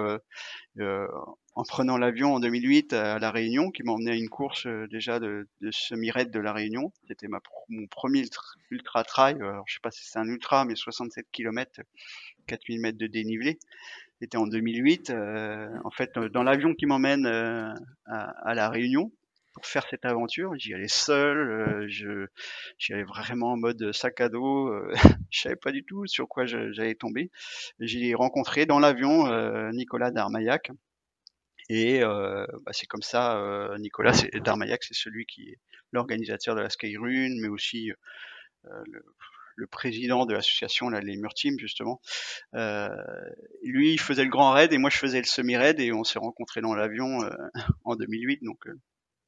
en 1.58 1.64
prenant 1.64 1.98
l'avion 1.98 2.34
en 2.34 2.40
2008 2.42 2.94
à 2.94 3.18
La 3.18 3.32
Réunion, 3.32 3.72
qui 3.72 3.84
m'a 3.84 3.94
emmené 3.94 4.12
à 4.12 4.16
une 4.16 4.28
course 4.28 4.68
déjà 4.90 5.20
de, 5.20 5.48
de 5.62 5.72
semi-raid 5.72 6.30
de 6.30 6.40
La 6.40 6.52
Réunion. 6.52 6.92
C'était 7.08 7.28
ma 7.28 7.40
mon 7.70 7.88
premier 7.88 8.26
ultra 8.72 9.04
trail. 9.04 9.36
Alors, 9.36 9.64
je 9.68 9.76
sais 9.76 9.80
pas 9.82 9.92
si 9.92 10.06
c'est 10.06 10.20
un 10.20 10.28
ultra, 10.28 10.66
mais 10.66 10.76
67 10.76 11.28
km, 11.32 11.82
4000 12.48 12.82
mètres 12.82 12.98
de 12.98 13.08
dénivelé. 13.08 13.58
C'était 14.26 14.38
en 14.40 14.48
2008. 14.48 15.12
Euh, 15.12 15.70
en 15.84 15.92
fait, 15.92 16.18
dans 16.18 16.42
l'avion 16.42 16.74
qui 16.74 16.88
m'emmène 16.88 17.28
euh, 17.28 17.72
à, 18.08 18.56
la 18.56 18.70
Réunion 18.72 19.12
pour 19.54 19.68
faire 19.68 19.86
cette 19.88 20.04
aventure, 20.04 20.56
j'y 20.58 20.74
allais 20.74 20.88
seul. 20.88 21.38
Euh, 21.38 21.86
je 21.88 22.26
j'y 22.80 22.94
allais 22.94 23.04
vraiment 23.04 23.52
en 23.52 23.58
mode 23.58 23.92
sac 23.92 24.20
à 24.22 24.30
dos. 24.30 24.74
je 25.30 25.40
savais 25.42 25.56
pas 25.56 25.72
du 25.72 25.86
tout 25.86 26.08
sur 26.08 26.28
quoi 26.28 26.48
j'allais 26.48 26.96
tomber. 26.96 27.30
J'ai 27.80 28.16
rencontré 28.16 28.66
dans 28.66 28.80
l'avion 28.80 29.30
Nicolas 29.74 30.10
Darmaillac. 30.10 30.72
Et 31.70 32.02
euh, 32.02 32.48
bah 32.64 32.72
c'est 32.74 32.88
comme 32.88 33.04
ça, 33.04 33.38
euh, 33.38 33.78
Nicolas 33.78 34.14
Darmaillac, 34.44 34.84
c'est 34.84 34.96
celui 34.96 35.28
qui 35.28 35.50
est 35.50 35.60
l'organisateur 35.92 36.56
de 36.56 36.62
la 36.62 36.72
Skyrune, 36.72 37.40
mais 37.42 37.48
aussi 37.48 37.92
euh, 37.92 38.84
le, 38.92 39.06
le 39.56 39.68
président 39.68 40.26
de 40.26 40.34
l'association, 40.34 40.90
là, 40.90 41.00
les 41.02 41.20
Team, 41.36 41.58
justement. 41.60 42.02
Euh, 42.54 42.90
lui, 43.64 43.94
il 43.94 44.00
faisait 44.00 44.24
le 44.24 44.30
grand 44.30 44.52
raid 44.52 44.72
et 44.74 44.78
moi, 44.78 44.90
je 44.90 44.98
faisais 44.98 45.20
le 45.20 45.26
semi-raid 45.26 45.80
et 45.80 45.92
on 45.92 46.04
s'est 46.04 46.20
rencontrés 46.20 46.62
dans 46.62 46.76
l'avion 46.76 47.24
euh, 47.24 47.30
en 47.84 47.96
2008. 47.96 48.44
Donc, 48.44 48.68
euh, 48.68 48.80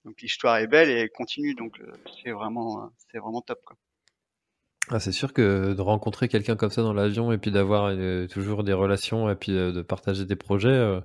donc 0.05 0.21
l'histoire 0.21 0.57
est 0.57 0.67
belle 0.67 0.89
et 0.89 0.99
elle 0.99 1.09
continue. 1.09 1.55
Donc, 1.55 1.79
euh, 1.79 1.91
c'est 2.23 2.31
vraiment, 2.31 2.91
c'est 3.11 3.19
vraiment 3.19 3.41
top. 3.41 3.59
Quoi. 3.65 3.77
Ah, 4.89 4.99
c'est 4.99 5.11
sûr 5.11 5.33
que 5.33 5.73
de 5.73 5.81
rencontrer 5.81 6.27
quelqu'un 6.27 6.55
comme 6.55 6.69
ça 6.71 6.81
dans 6.81 6.93
l'avion 6.93 7.31
et 7.31 7.37
puis 7.37 7.51
d'avoir 7.51 7.93
toujours 8.29 8.63
des 8.63 8.73
relations 8.73 9.29
et 9.29 9.35
puis 9.35 9.51
de 9.51 9.81
partager 9.81 10.23
des 10.23 10.37
projets 10.37 11.01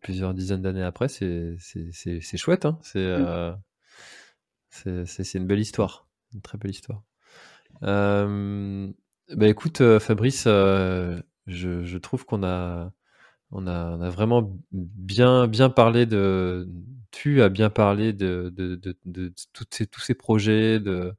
plusieurs 0.00 0.34
dizaines 0.34 0.62
d'années 0.62 0.82
après, 0.82 1.06
c'est 1.06 1.54
c'est 1.60 2.36
chouette. 2.36 2.64
Hein 2.66 2.80
c'est 2.82 3.06
mmh. 4.84 5.06
c'est 5.06 5.34
une 5.34 5.46
belle 5.46 5.60
histoire, 5.60 6.08
une 6.34 6.40
très 6.40 6.58
belle 6.58 6.72
histoire. 6.72 7.04
Euh, 7.82 8.92
bah 9.34 9.48
écoute, 9.48 9.80
euh, 9.80 9.98
Fabrice, 10.00 10.44
euh, 10.46 11.20
je, 11.46 11.98
trouve 11.98 12.24
qu'on 12.24 12.42
a, 12.44 12.92
on 13.50 13.66
a, 13.66 13.90
on 13.96 14.00
a, 14.00 14.10
vraiment 14.10 14.56
bien, 14.72 15.46
bien 15.48 15.70
parlé 15.70 16.06
de. 16.06 16.68
Tu 17.10 17.42
as 17.42 17.48
bien 17.50 17.70
parlé 17.70 18.12
de, 18.12 18.52
de, 18.56 18.76
de, 18.76 18.96
de 19.04 19.32
toutes 19.52 19.74
ces, 19.74 19.86
tous 19.86 20.00
ces 20.00 20.14
projets, 20.14 20.80
de 20.80 21.14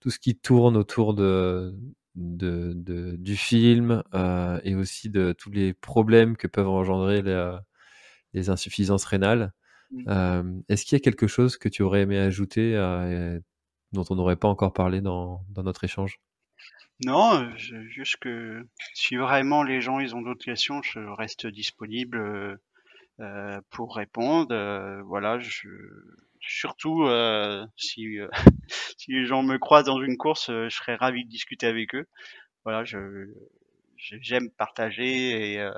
tout 0.00 0.10
ce 0.10 0.18
qui 0.18 0.36
tourne 0.36 0.76
autour 0.76 1.14
de, 1.14 1.74
de, 2.16 2.72
de 2.74 3.16
du 3.16 3.36
film 3.36 4.02
euh, 4.14 4.60
et 4.64 4.74
aussi 4.74 5.10
de 5.10 5.32
tous 5.32 5.50
les 5.50 5.74
problèmes 5.74 6.36
que 6.36 6.48
peuvent 6.48 6.68
engendrer 6.68 7.22
les, 7.22 7.58
les 8.34 8.50
insuffisances 8.50 9.04
rénales. 9.04 9.52
Euh, 10.08 10.42
Est-ce 10.68 10.84
qu'il 10.84 10.96
y 10.96 11.00
a 11.00 11.04
quelque 11.04 11.26
chose 11.26 11.56
que 11.58 11.68
tu 11.68 11.82
aurais 11.82 12.02
aimé 12.02 12.18
ajouter 12.18 12.76
euh, 12.76 13.38
dont 13.92 14.04
on 14.10 14.16
n'aurait 14.16 14.36
pas 14.36 14.48
encore 14.48 14.72
parlé 14.72 15.00
dans, 15.00 15.42
dans 15.50 15.62
notre 15.62 15.84
échange 15.84 16.20
non, 17.04 17.42
euh, 17.42 17.56
juste 17.88 18.16
que 18.16 18.66
si 18.94 19.16
vraiment 19.16 19.62
les 19.62 19.82
gens 19.82 20.00
ils 20.00 20.16
ont 20.16 20.22
d'autres 20.22 20.44
questions, 20.44 20.80
je 20.82 21.00
reste 21.00 21.46
disponible 21.46 22.18
euh, 22.18 22.56
euh 23.20 23.60
pour 23.70 23.96
répondre. 23.96 24.54
Euh, 24.54 25.02
voilà, 25.02 25.38
je, 25.38 25.68
surtout 26.40 27.04
euh, 27.04 27.66
si, 27.76 28.16
si 28.98 29.12
les 29.12 29.26
gens 29.26 29.42
me 29.42 29.58
croisent 29.58 29.86
dans 29.86 30.00
une 30.02 30.16
course, 30.16 30.46
je 30.50 30.68
serais 30.70 30.96
ravi 30.96 31.24
de 31.24 31.30
discuter 31.30 31.66
avec 31.66 31.94
eux. 31.94 32.06
Voilà, 32.64 32.84
je 32.84 33.28
j'aime 33.98 34.50
partager 34.50 35.54
et 35.54 35.70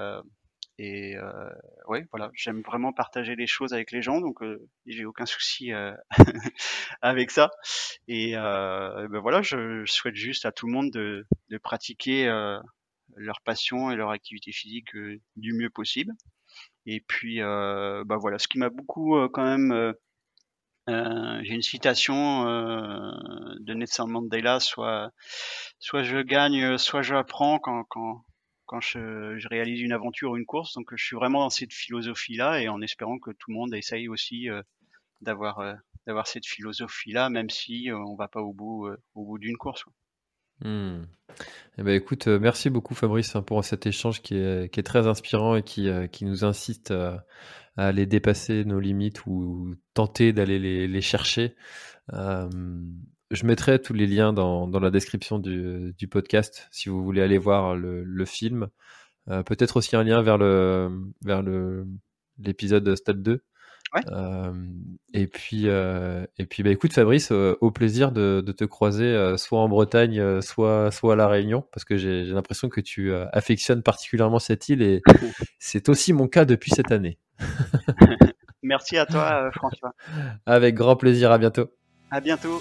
et 0.79 1.17
euh, 1.17 1.51
ouais, 1.89 2.07
voilà, 2.13 2.31
j'aime 2.35 2.63
vraiment 2.63 2.93
partager 2.93 3.35
les 3.35 3.49
choses 3.49 3.73
avec 3.75 3.91
les 3.91 4.01
gens, 4.01 4.21
donc 4.21 4.43
euh, 4.43 4.65
j'ai 4.87 5.05
aucun 5.05 5.27
souci 5.27 5.73
euh, 5.73 5.93
avec 7.03 7.33
ça. 7.33 7.51
Et 8.07 8.37
euh, 8.37 9.09
ben 9.09 9.19
voilà, 9.19 9.43
je 9.43 9.85
souhaite 9.87 10.15
juste 10.15 10.47
à 10.47 10.53
tout 10.53 10.67
le 10.67 10.73
monde 10.73 10.91
de, 10.93 11.27
de 11.51 11.59
pratiquer 11.59 12.29
euh, 12.29 12.61
leur 13.17 13.41
passion 13.41 13.91
et 13.91 13.97
leur 13.97 14.11
activité 14.11 14.53
physique 14.53 14.95
euh, 14.95 15.21
du 15.37 15.53
mieux 15.53 15.71
possible. 15.71 16.13
Et 16.87 17.01
puis, 17.01 17.41
ben 17.41 18.17
voilà, 18.19 18.39
ce 18.39 18.49
qui 18.49 18.59
m'a 18.59 18.71
beaucoup 18.71 19.15
quand 19.29 19.45
même 19.45 19.95
j'ai 20.87 21.55
une 21.55 21.63
citation 21.63 22.45
de 22.47 23.75
Nelson 23.75 24.07
Mandela, 24.09 24.59
soit 24.59 25.13
soit 25.79 26.03
je 26.03 26.19
gagne, 26.23 26.79
soit 26.79 27.03
je 27.03 27.15
apprends 27.15 27.59
quand, 27.59 27.85
quand, 27.85 28.25
quand 28.69 28.81
je, 28.81 29.49
réalise 29.49 29.81
une 29.81 29.93
aventure 29.93 30.33
ou 30.33 30.37
une 30.37 30.47
course. 30.47 30.75
Donc 30.75 30.95
je 30.95 31.03
suis 31.03 31.17
vraiment 31.17 31.41
dans 31.41 31.51
cette 31.51 31.73
philosophie-là 31.73 32.61
et 32.61 32.69
en 32.69 32.81
espérant 32.83 33.19
que 33.19 33.31
tout 33.31 33.51
le 33.51 33.55
monde 33.55 33.75
essaye 33.75 34.09
aussi 34.09 34.49
euh, 34.49 34.63
d'avoir 35.23 35.59
euh, 35.59 35.75
d'avoir 36.07 36.27
cette 36.27 36.47
philosophie-là, 36.47 37.31
même 37.31 37.51
si 37.51 37.91
euh, 37.91 37.99
on 37.99 38.15
va 38.15 38.29
pas 38.29 38.41
au 38.41 38.53
bout 38.53 39.39
d'une 39.39 39.57
course. 39.57 39.85
Hmm. 40.61 41.05
Eh 41.79 41.83
ben, 41.83 41.95
écoute, 41.95 42.27
merci 42.27 42.69
beaucoup 42.71 42.95
Fabrice 42.95 43.37
hein, 43.37 43.43
pour 43.43 43.65
cet 43.65 43.87
échange 43.87 44.23
qui 44.23 44.37
est, 44.37 44.87
très 44.87 45.07
inspirant 45.07 45.57
et 45.57 45.63
qui, 45.63 45.91
nous 46.23 46.45
incite 46.45 46.91
à, 46.91 47.25
aller 47.77 48.07
dépasser 48.07 48.65
nos 48.65 48.81
limites 48.81 49.25
ou 49.27 49.77
tenter 49.95 50.33
d'aller 50.33 50.59
les, 50.59 51.01
chercher 51.01 51.55
je 53.31 53.47
mettrai 53.47 53.81
tous 53.81 53.93
les 53.93 54.07
liens 54.07 54.33
dans, 54.33 54.67
dans 54.67 54.81
la 54.81 54.91
description 54.91 55.39
du, 55.39 55.95
du, 55.97 56.09
podcast 56.09 56.69
si 56.71 56.89
vous 56.89 57.03
voulez 57.05 57.23
aller 57.23 57.39
voir 57.39 57.77
le, 57.77 58.03
le 58.05 58.25
film. 58.25 58.69
Euh, 59.29 59.43
Peut-être 59.43 59.77
aussi 59.77 59.97
un 59.97 60.05
lien 60.05 60.23
vers 60.23 60.39
le 60.39 60.91
vers 61.25 61.43
le 61.43 61.87
l'épisode 62.39 62.95
Stade 62.95 63.23
2. 63.23 63.43
Ouais. 63.95 64.01
Euh, 64.11 64.53
et 65.15 65.27
puis 65.27 65.65
euh, 65.67 66.27
et 66.37 66.47
puis 66.47 66.63
bah 66.63 66.71
écoute 66.71 66.93
Fabrice, 66.93 67.31
au 67.31 67.71
plaisir 67.71 68.13
de, 68.13 68.43
de 68.45 68.53
te 68.53 68.65
croiser 68.65 69.35
soit 69.37 69.61
en 69.61 69.69
Bretagne, 69.69 70.41
soit 70.41 70.91
soit 70.91 71.13
à 71.13 71.17
la 71.17 71.29
Réunion, 71.29 71.65
parce 71.73 71.85
que 71.85 71.97
j'ai 71.97 72.25
l'impression 72.25 72.69
que 72.69 72.81
tu 72.81 73.13
affectionnes 73.33 73.83
particulièrement 73.83 74.39
cette 74.39 74.69
île 74.69 74.83
et 74.83 75.03
c'est 75.59 75.89
aussi 75.89 76.13
mon 76.13 76.29
cas 76.29 76.45
depuis 76.45 76.71
cette 76.71 76.93
année. 76.93 77.19
Merci 78.63 78.99
à 78.99 79.07
toi 79.07 79.51
François. 79.55 79.95
Avec 80.47 80.75
grand 80.75 80.97
plaisir, 80.97 81.31
à 81.31 81.39
bientôt. 81.39 81.71
À 82.11 82.21
bientôt. 82.21 82.61